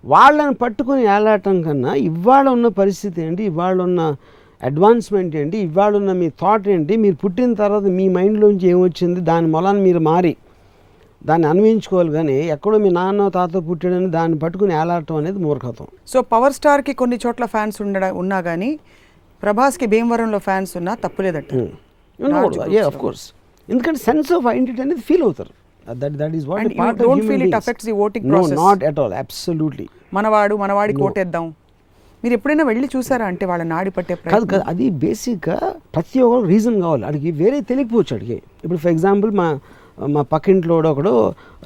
వాళ్ళని 0.05 0.55
పట్టుకొని 0.55 1.03
ఏలాటం 1.03 1.62
కన్నా 1.62 1.95
ఇవాళ 1.95 2.49
ఉన్న 2.49 2.68
పరిస్థితి 2.68 3.22
ఏంటి? 3.22 3.45
ఇవాళ 3.45 3.83
ఉన్న 3.83 4.16
అడ్వాన్స్మెంట్ 4.62 5.37
ఏంటి? 5.37 5.59
ఇవాళ 5.59 5.97
ఉన్న 5.97 6.12
మీ 6.12 6.29
థాట్ 6.29 6.68
ఏంటి? 6.68 6.97
మీరు 6.97 7.14
పుట్టిన 7.14 7.53
తర్వాత 7.55 7.83
మీ 7.83 8.09
మైండ్లోంచి 8.09 8.68
ఏమొచ్చింది? 8.68 9.20
దాని 9.20 9.47
మూలాన్ని 9.47 9.83
మీరు 9.83 9.99
మారి 9.99 10.37
దాన్ని 11.26 11.47
అన్వయించుకోవాలి 11.49 12.12
కానీ 12.12 12.35
ఎక్కడో 12.55 12.79
మీ 12.79 12.91
నాన్న 12.91 13.29
తాత 13.29 13.57
పుట్టాడని 13.57 14.11
దాన్ని 14.11 14.39
పట్టుకుని 14.39 14.74
ఏలాడటం 14.74 15.16
అనేది 15.16 15.39
మూర్ఖత్వం. 15.39 15.89
సో 16.07 16.22
పవర్ 16.22 16.53
స్టార్కి 16.53 16.93
కొన్ని 16.93 17.18
చోట్ల 17.26 17.45
ఫ్యాన్స్ 17.45 17.83
ఉండడం 17.83 18.16
ఉన్నా 18.16 18.41
కానీ 18.41 18.79
ప్రభాస్కి 19.43 19.87
భీమవరంలో 19.87 20.39
ఫ్యాన్స్ 20.39 20.76
ఉన్నా 20.76 20.95
తప్పులేదట. 20.95 21.53
ఏ 22.77 22.81
ఆఫ్ 22.89 22.99
కోర్స్ 23.05 23.25
ఎందుకంటే 23.69 24.01
సెన్స్ 24.09 24.31
ఆఫ్ 24.37 24.45
ఐడెంటిటీ 24.53 24.81
అనేది 24.87 25.03
ఫీల్ 25.09 25.25
అవుతారు. 25.29 25.53
That 26.03 26.16
that 26.23 26.35
is 26.39 26.47
what 26.51 26.75
don't 27.07 27.25
feel 27.31 27.43
it 27.47 27.55
affects 27.61 27.87
the 27.89 27.95
voting 28.03 28.25
నో 28.35 28.39
process? 28.39 28.59
Not 28.62 28.83
at 28.91 29.01
all 29.05 29.14
absolutely 29.23 29.87
మనవాడు 30.19 30.55
మనవాడికి 30.64 31.03
ఓటేద్దాం 31.09 31.47
మీరు 32.23 32.35
ఎప్పుడైనా 32.37 32.64
వెళ్ళి 32.69 32.87
చూసారా? 32.95 33.25
అంటే 33.33 33.45
వాళ్ళ 33.51 33.64
నాడి 33.73 33.91
పట్టే 33.97 34.14
కాదు 34.35 34.47
కాదు. 34.53 34.62
అది 34.71 34.87
బేసిక్గా 35.03 35.59
ప్రతి 35.95 36.19
ఒక్కరు 36.27 36.47
రీజన్ 36.53 36.77
కావాలి. 36.85 37.05
అడిగి 37.11 37.31
వేరే 37.43 37.59
తెలియకపోవచ్చు 37.71 38.14
అడిగి. 38.19 38.39
ఇప్పుడు 38.64 38.81
ఫర్ 38.85 38.93
ఎగ్జాంపుల్ 38.95 39.33
మా 39.41 39.47
మా 40.14 40.23
పక్కింట్లో 40.33 40.75
ఒకడు 40.93 41.12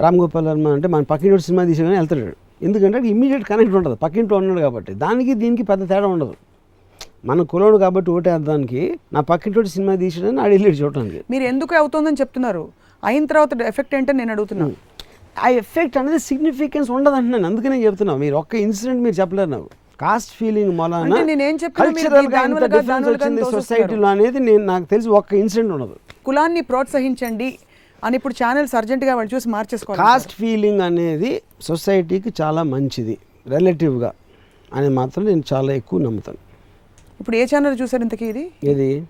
రామ్ 0.03 0.19
గోపాల్ 0.23 0.47
వర్మ 0.51 0.69
అంటే 0.77 0.89
మన 0.95 1.03
పక్కింటి 1.13 1.45
సినిమా 1.49 1.63
తీసేగానే 1.71 1.97
వెళ్తాడు. 2.01 2.35
ఎందుకంటే 2.67 2.99
ఇమ్మీడియట్ 3.15 3.45
కనెక్ట్ 3.51 3.75
ఉంటుంది. 3.79 3.97
పక్కింట్లో 4.05 4.37
ఉన్నాడు 4.43 4.61
కాబట్టి. 4.67 4.93
దానికి 5.05 5.33
దీనికి 5.43 5.65
పెద్ద 5.71 5.83
తేడా 5.91 6.09
ఉండదు. 6.15 6.35
మన 7.25 7.43
కులోడు 7.51 7.77
కాబట్టి 7.83 8.11
ఓటేద్దానికి 8.15 8.81
నా 9.15 9.21
పక్కింటోటి 9.29 9.71
సినిమా 9.75 9.93
తీసాడని 10.03 10.41
ఆడు 10.45 10.53
వెళ్ళాడు 10.57 10.77
చూడటానికి. 10.81 11.21
మీరు 11.33 11.45
ఎందుకు 11.51 11.75
అవుతుందని 11.81 12.19
చెప్తున్నారు? 12.23 12.65
అయిన 13.03 13.25
తర్వాత 13.33 13.51
ఎఫెక్ట్ 13.73 13.95
ఏంటని 13.99 14.19
నేను 14.21 14.33
అడుగుతున్నాను 14.35 14.75
ఆ 15.45 15.49
ఎఫెక్ట్ 15.61 15.97
అనేది 16.01 16.21
సిగ్నిఫికెన్స్ 16.31 16.91
ఉండదు 16.97 17.17
అంటున్నాను 17.19 17.47
అందుకనే 17.51 17.77
చెప్తున్నా. 17.87 18.15
మీరు 18.25 18.35
ఒక్క 18.43 18.53
ఇన్సిడెంట్ 18.67 19.03
మీరు 19.07 19.17
చెప్పలేరు 19.21 19.51
నాకు. 19.55 19.71
కాస్ట్ 20.03 20.33
ఫీలింగ్ 20.39 20.73
మూలాన 20.79 21.03
కల్చరల్గా 21.15 23.11
వచ్చింది. 23.15 23.43
సొసైటీలో 23.57 24.09
అనేది 24.15 24.39
నేను 24.49 24.65
నాకు 24.73 24.87
తెలిసి 24.93 25.11
ఒక్క 25.21 25.33
ఇన్సిడెంట్ 25.43 25.73
ఉండదు. 25.77 25.97
కులాన్ని 26.29 26.63
ప్రోత్సహించండి 26.71 27.51
అని 28.07 28.15
ఇప్పుడు 28.19 28.35
ఛానల్స్ 28.43 28.75
అర్జెంటుగా 28.79 29.13
వాళ్ళు 29.19 29.31
చూసి 29.35 29.49
మార్చేసుకోవాలి. 29.57 30.01
కాస్ట్ 30.05 30.33
ఫీలింగ్ 30.41 30.83
అనేది 30.89 31.31
సొసైటీకి 31.71 32.31
చాలా 32.41 32.63
మంచిది. 32.75 33.15
రిలేటివ్గా 33.55 34.11
అని 34.77 34.89
మాత్రం 34.99 35.23
నేను 35.31 35.45
చాలా 35.53 35.71
ఎక్కువ 35.81 36.01
నమ్ముతాను. 36.07 36.42
ఇప్పుడు 37.23 37.37
ఏ 37.37 37.45
ఛానల్ 37.45 37.79
చూసారు 37.83 38.03
ఇంతకీ 38.03 38.25
ఇది? 38.25 38.51
ఇది 38.65 39.09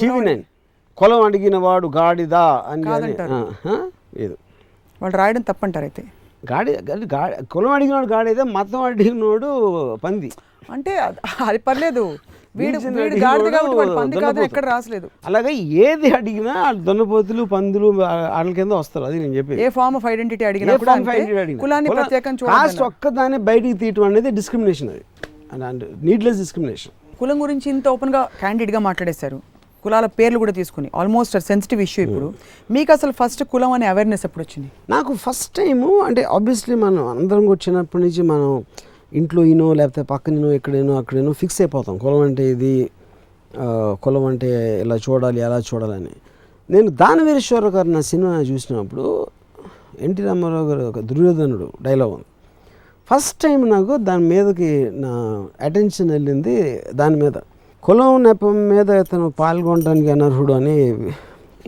టీవీ 0.00 0.20
నైన్. 0.20 0.42
కులం 0.96 1.22
అడిగిన 1.22 1.56
వాడు 1.56 1.92
గాడిదా 1.96 2.64
అని 2.66 2.84
లేదు. 2.84 4.36
వాళ్ళు 5.02 5.16
రాయడం 5.16 5.40
తప్పంటారు 5.40 5.84
అయితే. 5.84 6.04
గాడి 6.52 7.46
కులం 7.46 7.70
అడిగినవాడు 7.70 8.06
గాడిదే 8.06 8.42
మతం 8.42 8.82
అడిగినోడు 8.82 9.94
పంది. 9.96 10.32
అంటే 10.70 10.98
అది- 10.98 11.60
పర్లేదు. 11.60 12.18
వీడు 12.56 12.70
Religion 12.70 12.94
వీడు 12.94 13.04
అడిగినోడు 13.04 13.42
గాడిద 13.42 13.52
కాబట్టి 13.52 13.76
వాడు 13.76 13.88
పంది 13.88 13.96
కాదని 13.98 14.26
దున్నపోతు. 14.26 14.44
ఎక్కడ 14.44 14.64
రాసలేదు. 14.64 15.10
అలాగే 15.26 15.52
ఏది 15.52 16.10
అడిగినా 16.10 16.72
దున్నపోతులు 16.72 17.44
పందులు 17.44 17.86
వాళ్ళ 18.36 18.54
కింద 18.54 18.72
వస్తారు. 18.72 19.04
అది 19.04 19.18
నేను 19.18 19.34
చెప్పేది. 19.34 19.62
ఏ 19.62 19.68
ఫార్మ్ 19.68 19.96
ఆఫ్ 19.96 20.06
ఐడెంటిటీ 20.06 20.44
అడిగినా 20.44 20.72
అడిగినా. 20.72 21.60
కులాన్ని 21.60 21.90
కులం- 21.90 22.08
ప్రత్యేకం 22.08 22.36
కాస్ట్ 22.36 22.82
ఒక్కదాన్ని 22.82 23.38
బయటికి 23.38 23.78
తీయటం 23.78 24.02
అనేది 24.02 24.30
డిస్క్రిమినేషన్ 24.30 24.90
అది. 24.90 25.04
అండ్ 25.64 26.04
నీడ్లెస్ 26.04 26.38
డిస్క్రిమినేషన్ 26.38 26.92
కులం 27.18 27.36
గురించి 27.42 27.66
ఇంత 27.74 27.86
ఓపెన్గా 27.88 28.20
క్యాండిడ్గా 28.40 28.80
మాట్లాడేశారు. 28.88 29.38
కులాల 29.84 30.06
పేర్లు 30.18 30.38
కూడా 30.42 30.52
తీసుకుని. 30.58 30.88
ఆల్మోస్ట్ 30.94 31.34
సెన్సిటివ్ 31.50 31.80
ఇష్యూ 31.86 32.00
ఇప్పుడు. 32.06 32.26
మీకు 32.74 32.90
అసలు 32.92 33.12
ఫస్ట్ 33.20 33.42
కులం 33.52 33.72
అనే 33.76 33.86
అవేర్నెస్ 33.92 34.24
ఎప్పుడు 34.26 34.42
వచ్చింది 34.44 34.68
నాకు 34.90 35.12
ఫస్ట్ 35.24 35.50
టైము 35.56 35.88
అంటే 36.00 36.22
ఆబ్వియస్లీ 36.36 36.76
మనం 36.84 37.02
అందరం 37.14 37.46
వచ్చినప్పటి 37.54 38.02
నుంచి 38.04 38.22
మనం 38.32 38.50
ఇంట్లో 39.20 39.44
ఈనో 39.52 39.66
లేకపోతే 39.78 40.02
పక్కనో 40.02 40.50
ఎక్కడేనో 40.58 40.92
అక్కడేనో 41.00 41.32
ఫిక్స్ 41.32 41.58
అయిపోతాం. 41.60 41.94
కులం 41.98 42.20
అంటే 42.28 42.44
ఇది 42.54 42.74
కులం 44.04 44.24
అంటే 44.24 44.50
ఇలా 44.84 44.96
చూడాలి 45.06 45.40
ఎలా 45.46 45.58
చూడాలని. 45.70 46.14
నేను 46.70 46.90
దానవీరేశ్వర 47.02 47.68
గారు 47.76 47.88
నా 47.96 48.00
సినిమా 48.10 48.34
చూసినప్పుడు 48.50 49.06
ఎన్టీ 50.00 50.22
రామారావు 50.22 50.66
గారు 50.68 50.84
ఒక 50.90 51.00
దుర్యోధనుడు 51.10 51.66
డైలాగ్ 51.82 52.12
ఉంది. 52.16 52.28
ఫస్ట్ 53.14 53.42
టైం 53.42 53.70
నాకు 53.70 53.96
దాని 53.96 54.24
మీదకి 54.24 54.90
నా 54.94 55.46
అటెన్షన్ 55.60 56.10
వెళ్ళింది 56.10 56.82
దాని 56.94 57.16
మీద. 57.16 57.32
కులం 57.82 58.22
నెపం 58.22 58.68
మీద 58.68 58.90
ఇతను 58.90 59.30
పాల్గొనడానికి 59.30 60.10
అనర్హుడు 60.10 60.52
అని 60.52 60.88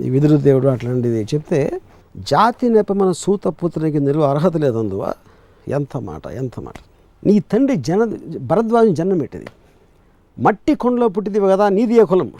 ఈ 0.01 0.11
విదురుదేవుడు 0.11 0.69
అట్లాంటిది 0.69 1.27
చెప్తే 1.35 1.81
జాతి 2.17 2.69
నెపమన 2.69 3.13
సూతపుత్రునికి 3.13 4.01
నిలువ 4.01 4.23
అర్హత 4.23 4.57
లేదు 4.57 4.79
అందువా? 4.79 5.15
ఎంత 5.69 5.97
మాట 5.97 6.27
ఎంత 6.27 6.61
మాట. 6.61 6.75
నీ 7.27 7.41
తండ్రి 7.41 7.77
జన 7.77 8.17
భరద్వాజం 8.41 8.95
జన్మ 8.95 9.19
పెట్టింది. 9.19 9.47
మట్టి 10.39 10.75
కొండలో 10.75 11.09
పుట్టిది 11.09 11.41
కదా 11.41 11.69
నీది 11.69 11.95
ఏ 11.95 12.05
కులం? 12.05 12.33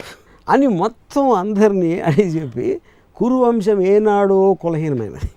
అని 0.49 0.67
మొత్తం 0.67 1.29
అందరినీ 1.29 1.99
అని 1.99 2.21
చెప్పి 2.21 2.81
కురువంశం 3.15 3.81
ఏనాడో 3.81 4.53
కులహీనమైనది. 4.53 5.29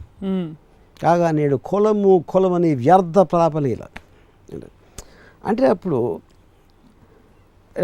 కాగా 1.03 1.31
నేడు 1.31 1.57
కులము 1.57 2.25
కులమని 2.29 2.75
వ్యర్థ 2.75 3.19
ప్రాపలీల. 3.19 3.79
అంటే 5.45 5.67
అప్పుడు 5.67 6.21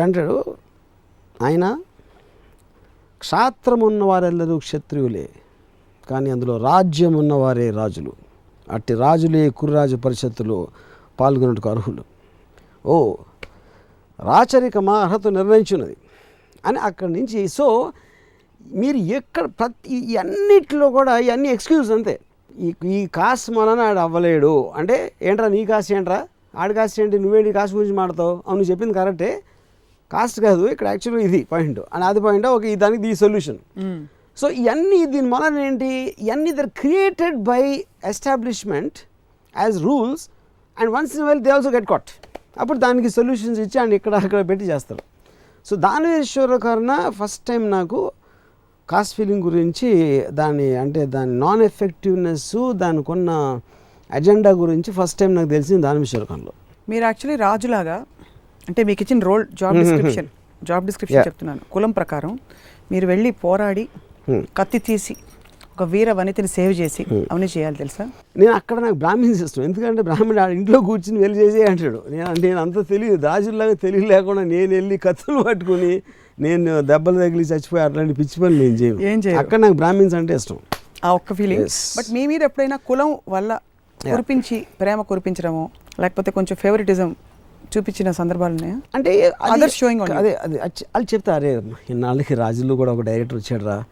అంటాడు 0.02 0.44
ఆయన 1.42 1.82
క్షాత్రం 3.18 3.80
ఉన్నవారెల్లరూ 3.80 4.58
క్షత్రియులే 4.58 5.28
కానీ 6.10 6.30
అందులో 6.30 6.56
రాజ్యం 6.56 7.12
ఉన్నవారే 7.12 7.70
రాజులు. 7.70 8.12
అట్టి 8.70 8.94
రాజులే 8.94 9.50
కుర్రాజు 9.50 9.96
పరిషత్తులో 9.96 10.68
పాల్గొనటకు 11.20 11.68
అర్హులు. 11.68 12.04
ఓ 12.86 13.16
రాచరికమా 14.20 14.98
అర్హత 14.98 15.28
నిర్ణయించున్నది. 15.28 15.96
అని 16.66 16.78
అక్కడి 16.78 17.12
నుంచి 17.12 17.48
సో 17.48 17.92
మీరు 18.72 18.96
ఎక్కడ 18.96 19.44
ప్రతి 19.44 20.16
అన్నిటిలో 20.16 20.20
అన్నిట్లో 20.20 20.90
కూడా 20.90 21.18
ఇవన్నీ 21.18 21.48
ఎక్స్క్యూజ్ 21.48 21.92
అంతే. 21.92 22.20
ఈ 22.51 22.68
ఈ 22.97 22.99
కాస్ట్ 23.18 23.49
వలన 23.59 23.80
ఆడు 23.88 24.01
అవ్వలేడు. 24.07 24.53
అంటే 24.78 24.97
ఏంట్రా 25.28 25.49
నీ 25.57 25.61
కాస్ట్ 25.70 25.90
ఏంట్రా? 25.97 26.18
ఆడి 26.62 26.74
కాస్ట్ 26.78 26.97
ఏంటి? 27.03 27.16
నువ్వేంటి 27.24 27.53
కాస్ట్ 27.59 27.74
గురించి 27.78 27.95
మాడతావు 28.01 28.34
అవును 28.49 28.66
చెప్పింది 28.70 28.95
కరెక్టే. 28.99 29.30
కాస్ట్ 30.11 30.38
కాదు 30.47 30.64
ఇక్కడ 30.72 30.86
యాక్చువల్గా 30.95 31.22
ఇది 31.28 31.40
పాయింట్ 31.53 31.80
అని 31.95 32.05
అది 32.11 32.20
పాయింట్ 32.26 32.47
ఓకే 32.57 32.74
దానికి 32.82 33.09
ఈ 33.12 33.16
సొల్యూషన్ 33.22 33.59
సో 34.40 34.47
ఇవన్నీ 34.61 34.99
దీని 35.14 35.28
వలన 35.34 35.59
ఏంటి? 35.68 35.90
ఇవన్నీ 36.26 36.53
they're 36.59 36.70
created 36.80 37.36
by 37.51 37.62
establishment 38.12 38.99
as 39.55 39.76
rules 39.86 40.24
and 40.76 40.90
once 40.97 41.14
in 41.18 41.26
well 41.30 41.42
they 41.47 41.53
also 41.57 41.72
get 41.76 41.88
caught 41.92 42.11
అప్పుడు 42.62 42.78
దానికి 42.84 43.11
సొల్యూషన్స్ 43.18 43.61
ఇచ్చి 43.64 43.78
అండ్ 43.82 43.95
ఇక్కడ 43.99 44.14
అక్కడ 44.24 44.40
పెట్టి 44.51 44.64
చేస్తారు. 44.72 45.03
సో 45.66 45.74
దానివేశ్వర 45.86 46.57
కారణ 46.66 46.92
ఫస్ట్ 47.18 47.42
టైం 47.51 47.62
నాకు 47.76 48.01
కాస్ట్ 48.89 49.16
ఫీలింగ్ 49.16 49.43
గురించి 49.43 49.89
దాని 50.30 50.76
అంటే 50.76 51.07
దాని 51.07 51.32
నాన్ 51.39 51.62
ఎఫెక్టివ్నెస్ 51.62 52.51
దానికి 52.74 53.11
ఉన్న 53.11 53.30
అజెండా 54.11 54.51
గురించి 54.51 54.91
ఫస్ట్ 54.93 55.18
టైం 55.18 55.35
నాకు 55.35 55.49
తెలిసింది 55.49 55.82
దానివేశ్వర 55.82 56.24
కాలంలో 56.24 56.53
మీరు 56.89 57.05
యాక్చువల్లీ 57.05 57.37
రాజులాగా 57.43 57.97
అంటే 58.68 58.85
మీకు 58.85 59.03
ఇచ్చిన 59.03 59.24
role 59.24 59.45
job 59.61 59.76
description 59.76 60.28
job 60.62 60.85
description. 60.87 61.26
చెప్తున్నాను. 61.26 61.61
కులం 61.72 61.91
ప్రకారం 61.91 62.39
మీరు 62.93 63.07
వెళ్ళి 63.07 63.30
పోరాడి. 63.30 63.85
కత్తి 64.57 64.78
తీసి 64.78 65.14
ఒక 65.74 65.82
వీర 65.82 66.12
వనితని 66.12 66.49
సేవ్ 66.49 66.72
చేసి 66.72 67.03
అవన్నీ 67.30 67.49
చేయాలి 67.57 67.76
తెలుసా? 67.76 68.05
నేను 68.37 68.53
అక్కడ 68.53 68.76
నాకు 68.78 68.95
బ్రాహ్మణ్స్ 68.95 69.43
ఇష్టం 69.43 69.62
ఎందుకంటే 69.62 70.03
బ్రాహ్మణుడు 70.03 70.41
ఆడ 70.41 70.51
ఇంట్లో 70.51 70.80
కూర్చుని 70.80 71.18
వెళ్ళి 71.18 71.39
చేసే 71.39 71.62
అంటాడు 71.62 72.01
నేను 72.11 72.41
నేను 72.41 72.59
అంత 72.61 72.89
తెలియదు 72.89 73.26
రాజుల్లాగా 73.26 73.74
తెలివి 73.85 74.07
లేకుండా 74.07 74.43
నేను 74.43 74.72
వెళ్ళి 74.74 74.99
కత్తులు 74.99 75.43
పట్టుకుని 75.43 75.93
నేను 76.41 76.80
దెబ్బలు 76.80 77.18
తగిలి 77.18 77.45
చచ్చిపోయి 77.45 77.85
అట్లాంటి 77.85 78.12
పిచ్చి 78.12 78.43
పని 78.43 78.59
నేను 78.59 79.01
ఏం 79.01 79.18
చేయను. 79.18 79.39
అక్కడ 79.39 79.59
నాకు 79.59 79.74
బ్రాహ్మిన్స్ 79.74 80.14
అంటే 80.14 80.35
ఇష్టం. 80.35 80.59
ఆ 81.05 81.12
ఒక్క 81.12 81.35
ఫీలింగ్. 81.35 81.64
బట్ 81.99 82.12
మీ 82.12 82.26
మీద 82.26 82.43
ఎప్పుడైనా 82.43 82.76
కులం 82.76 83.18
వల్ల 83.28 83.59
కురిపించి 84.11 84.66
ప్రేమ 84.80 85.03
కురిపించడమో 85.03 85.70
లేకపోతే 86.01 86.30
కొంచెం 86.30 86.57
ఫేవరెటిజం 86.57 87.16
చూపించిన 87.76 88.11
సందర్భాలు 88.11 88.55
ఉన్నాయా? 88.55 88.80
అంటే 88.95 89.28
అది- 89.43 89.55
Others 89.55 89.74
showing 89.80 90.01
on 90.03 90.09
you. 90.09 90.18
అదే 90.18 90.35
అదే 90.35 90.59
వాళ్ళు 90.59 91.14
చెప్తా 91.14 91.35
అరే 91.35 91.62
ఇన్నాళ్ళకి 91.91 92.35
రాజుల్లో 92.35 92.76
కూడా 92.76 92.93
ఒక 92.93 93.01
డైరెక్టర్ 93.01 93.39
వచ్చాడు 93.39 93.64
రా 93.64 93.85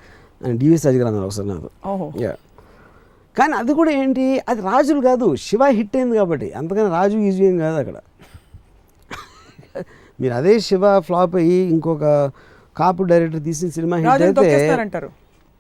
అని 0.45 0.59
డివిఎస్ 0.59 0.87
రాజు 0.87 0.97
గారు 0.97 1.07
అన్నారు 1.07 1.27
ఒకసారి 1.27 1.49
నాకు. 1.49 1.71
ఓహో. 1.87 2.13
యా 2.21 2.35
కానీ 3.39 3.53
అది 3.53 3.75
కూడా 3.75 3.91
ఏంటి? 3.91 4.43
అది 4.49 4.61
రాజులు 4.61 5.01
కాదు 5.01 5.37
శివ 5.37 5.65
హిట్ 5.65 5.97
అయింది 5.97 6.17
కాబట్టి. 6.17 6.53
అంతకని 6.53 6.91
రాజు 6.91 7.19
ఈజీ 7.19 7.45
ఏం 7.45 7.59
కాదు 7.59 7.77
అక్కడ. 7.77 7.95
మీరు 10.19 10.35
అదే 10.35 10.55
శివ 10.67 10.85
ఫ్లాప్ 11.01 11.35
అయ్యి 11.41 11.61
ఇంకొక 11.75 12.05
కాపు 12.77 13.03
డైరెక్టర్ 13.11 13.43
తీసిన 13.49 13.69
సినిమా 13.77 13.97
హిట్ 13.99 14.25
అయితే 14.27 15.07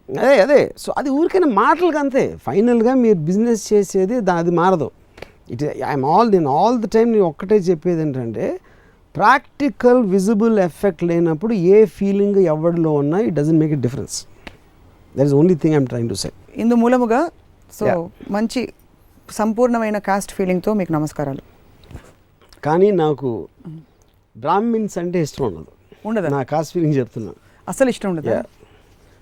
అదే 0.08 0.32
అదే. 0.44 0.60
సో 0.82 0.88
అది 0.98 1.08
ఊరికైనా 1.18 1.48
మాటలకు 1.60 1.98
అంతే. 1.98 2.22
ఫైనల్గా 2.46 2.92
మీరు 3.02 3.18
బిజినెస్ 3.28 3.62
చేసేది 3.72 4.14
అది 4.40 4.52
మారదు. 4.60 4.88
ఇట్ 5.52 5.62
ఐఎమ్ 5.90 6.04
ఆల్ 6.12 6.28
నేను 6.34 6.50
ఆల్ 6.58 6.76
ద 6.84 6.88
టైం 6.96 7.06
నేను 7.14 7.26
ఒక్కటే 7.30 7.56
చెప్పేది 7.68 8.02
ఏంటంటే 8.06 8.46
ప్రాక్టికల్ 9.14 10.00
విజిబుల్ 10.14 10.56
ఎఫెక్ట్ 10.66 11.02
లేనప్పుడు 11.10 11.52
ఏ 11.72 11.78
ఫీలింగ్ 11.96 12.38
ఎవరిలో 12.54 12.92
ఉన్నా 13.00 13.18
it 13.26 13.34
doesn't 13.40 13.58
make 13.62 13.72
it 13.76 13.82
difference 13.86 14.16
that 15.14 15.26
is 15.26 15.34
only 15.40 15.56
thing 15.62 15.76
I'm 15.78 15.88
trying 15.92 16.10
to 16.12 16.18
say 16.22 16.30
ఇందు 16.56 16.76
మూలముగా 16.82 17.20
సో. 17.72 17.84
మంచి 18.30 18.60
సంపూర్ణమైన 19.28 19.98
కాస్ట్ 20.08 20.32
ఫీలింగ్తో 20.38 20.70
మీకు 20.80 20.92
నమస్కారాలు. 20.92 21.42
కానీ 22.62 22.88
నాకు 23.02 23.28
బ్రాహ్మిన్స్ 24.36 24.98
అంటే 24.98 25.20
ఇష్టం 25.22 25.44
ఉండదు 25.44 25.70
ఉండదా 26.08 26.28
నా 26.28 26.42
కాస్ట్ 26.42 26.72
ఫీలింగ్ 26.74 26.94
చెప్తున్నా 26.94 27.32
అస్సలు 27.68 27.88
ఇష్టం 27.88 28.08
ఉండదు. 28.10 28.30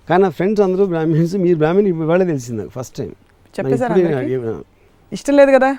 కానీ 0.09 0.21
నా 0.23 0.29
ఫ్రెండ్స్ 0.29 0.61
అందరూ 0.61 0.85
బ్రాహ్మిన్స్ 0.85 1.35
మీరు 1.35 1.57
బ్రాహ్మణ్ 1.57 1.87
ఇవాళ 1.87 2.23
తెలిసింది 2.23 2.57
నాకు 2.61 2.73
ఫస్ట్ 2.77 2.95
టైం. 2.97 3.11
ఇష్టం 5.11 5.35
లేదు 5.39 5.51
కదా. 5.51 5.69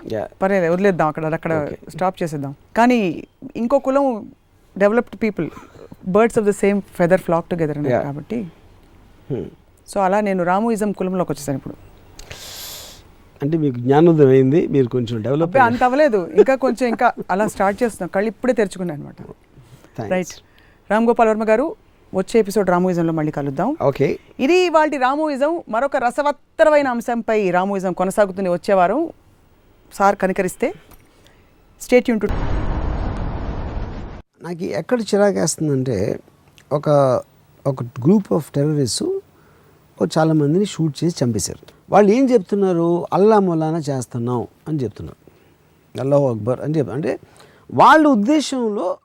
పర్లేదు 0.42 0.72
వదిలేద్దాం 0.72 1.08
అక్కడ 1.08 1.34
అక్కడ. 1.38 1.52
స్టాప్ 1.88 2.16
చేసేద్దాం 2.22 2.54
కానీ 2.76 2.98
ఇంకో 3.56 3.78
కులం 3.78 4.06
developed 4.78 5.16
people 5.22 5.46
birds 6.08 6.38
of 6.38 6.46
the 6.46 6.50
same 6.62 6.80
feather 6.98 7.20
flock 7.20 7.48
together. 7.52 7.80
కాబట్టి 8.08 8.40
Hmm. 9.30 9.44
సో 9.88 10.00
అలా 10.00 10.20
నేను 10.20 10.44
రామోయిజం 10.44 10.92
కులంలోకి 10.92 11.32
వచ్చేసాను 11.32 11.58
ఇప్పుడు 11.58 11.74
అంటే 13.42 13.56
మీకు 13.62 13.78
జ్ఞానోదయం 13.84 14.30
అయింది 14.34 14.60
మీరు 14.74 14.88
కొంచెం 14.88 15.16
డెవలప్ 15.26 15.56
అంత 15.68 15.82
అవ్వలేదు. 15.86 16.18
ఇంకా 16.40 16.54
కొంచెం 16.64 16.86
ఇంకా 16.92 17.06
అలా 17.32 17.44
స్టార్ట్ 17.54 17.78
చేస్తున్నాం. 17.82 18.10
కళ్ళు 18.14 18.28
ఇప్పుడే 18.32 18.52
తెరుచుకున్నాను 18.60 19.00
అనమాట 19.00 20.10
రైట్. 20.12 20.34
రామ్ 20.90 21.06
గోపాల్ 21.10 21.28
వర్మ 21.32 21.44
గారు 21.52 21.66
వచ్చే 22.12 22.36
ఎపిసోడ్ 22.40 22.68
రామోయిజంలో 22.74 23.12
మళ్ళీ 23.18 23.32
కలుద్దాం. 23.38 23.68
ఓకే. 23.88 24.08
ఇది 24.44 24.58
వాటి 24.76 24.96
రామోయిజం 25.04 25.52
మరొక 25.74 25.96
రసవత్తరమైన 26.06 26.88
అంశంపై 26.94 27.38
రామోయిజం 27.56 27.92
కొనసాగుతుంది 28.00 28.50
వచ్చేవారం. 28.56 29.00
సార్ 29.92 30.16
కనికరిస్తే. 30.22 30.68
స్టేట్ 31.80 32.10
యూన్ 32.10 32.20
నాకు 34.46 34.64
ఎక్కడ 34.80 35.00
చిరాకేస్తుందంటే 35.10 35.96
ఒక 36.78 36.88
ఒక 37.64 37.82
గ్రూప్ 38.04 38.28
ఆఫ్ 38.36 38.46
టెర్రరిస్ట్ 38.54 39.04
చాలా 40.04 40.32
మందిని 40.32 40.64
షూట్ 40.64 41.04
చేసి 41.04 41.24
చంపేశారు. 41.24 41.92
వాళ్ళు 41.92 42.12
ఏం 42.12 42.30
చెప్తున్నారు? 42.30 43.06
అల్లా 43.12 43.38
మొలానా 43.38 43.78
చేస్తున్నాం 43.78 44.46
అని 44.68 44.82
చెప్తున్నారు. 44.82 45.22
అల్లాహ్ 46.00 46.22
అక్బర్ 46.22 46.60
అని 46.60 46.78
చెప్ 46.78 46.90
అంటే 46.90 47.18
వాళ్ళ 47.74 48.06
ఉద్దేశంలో 48.06 48.96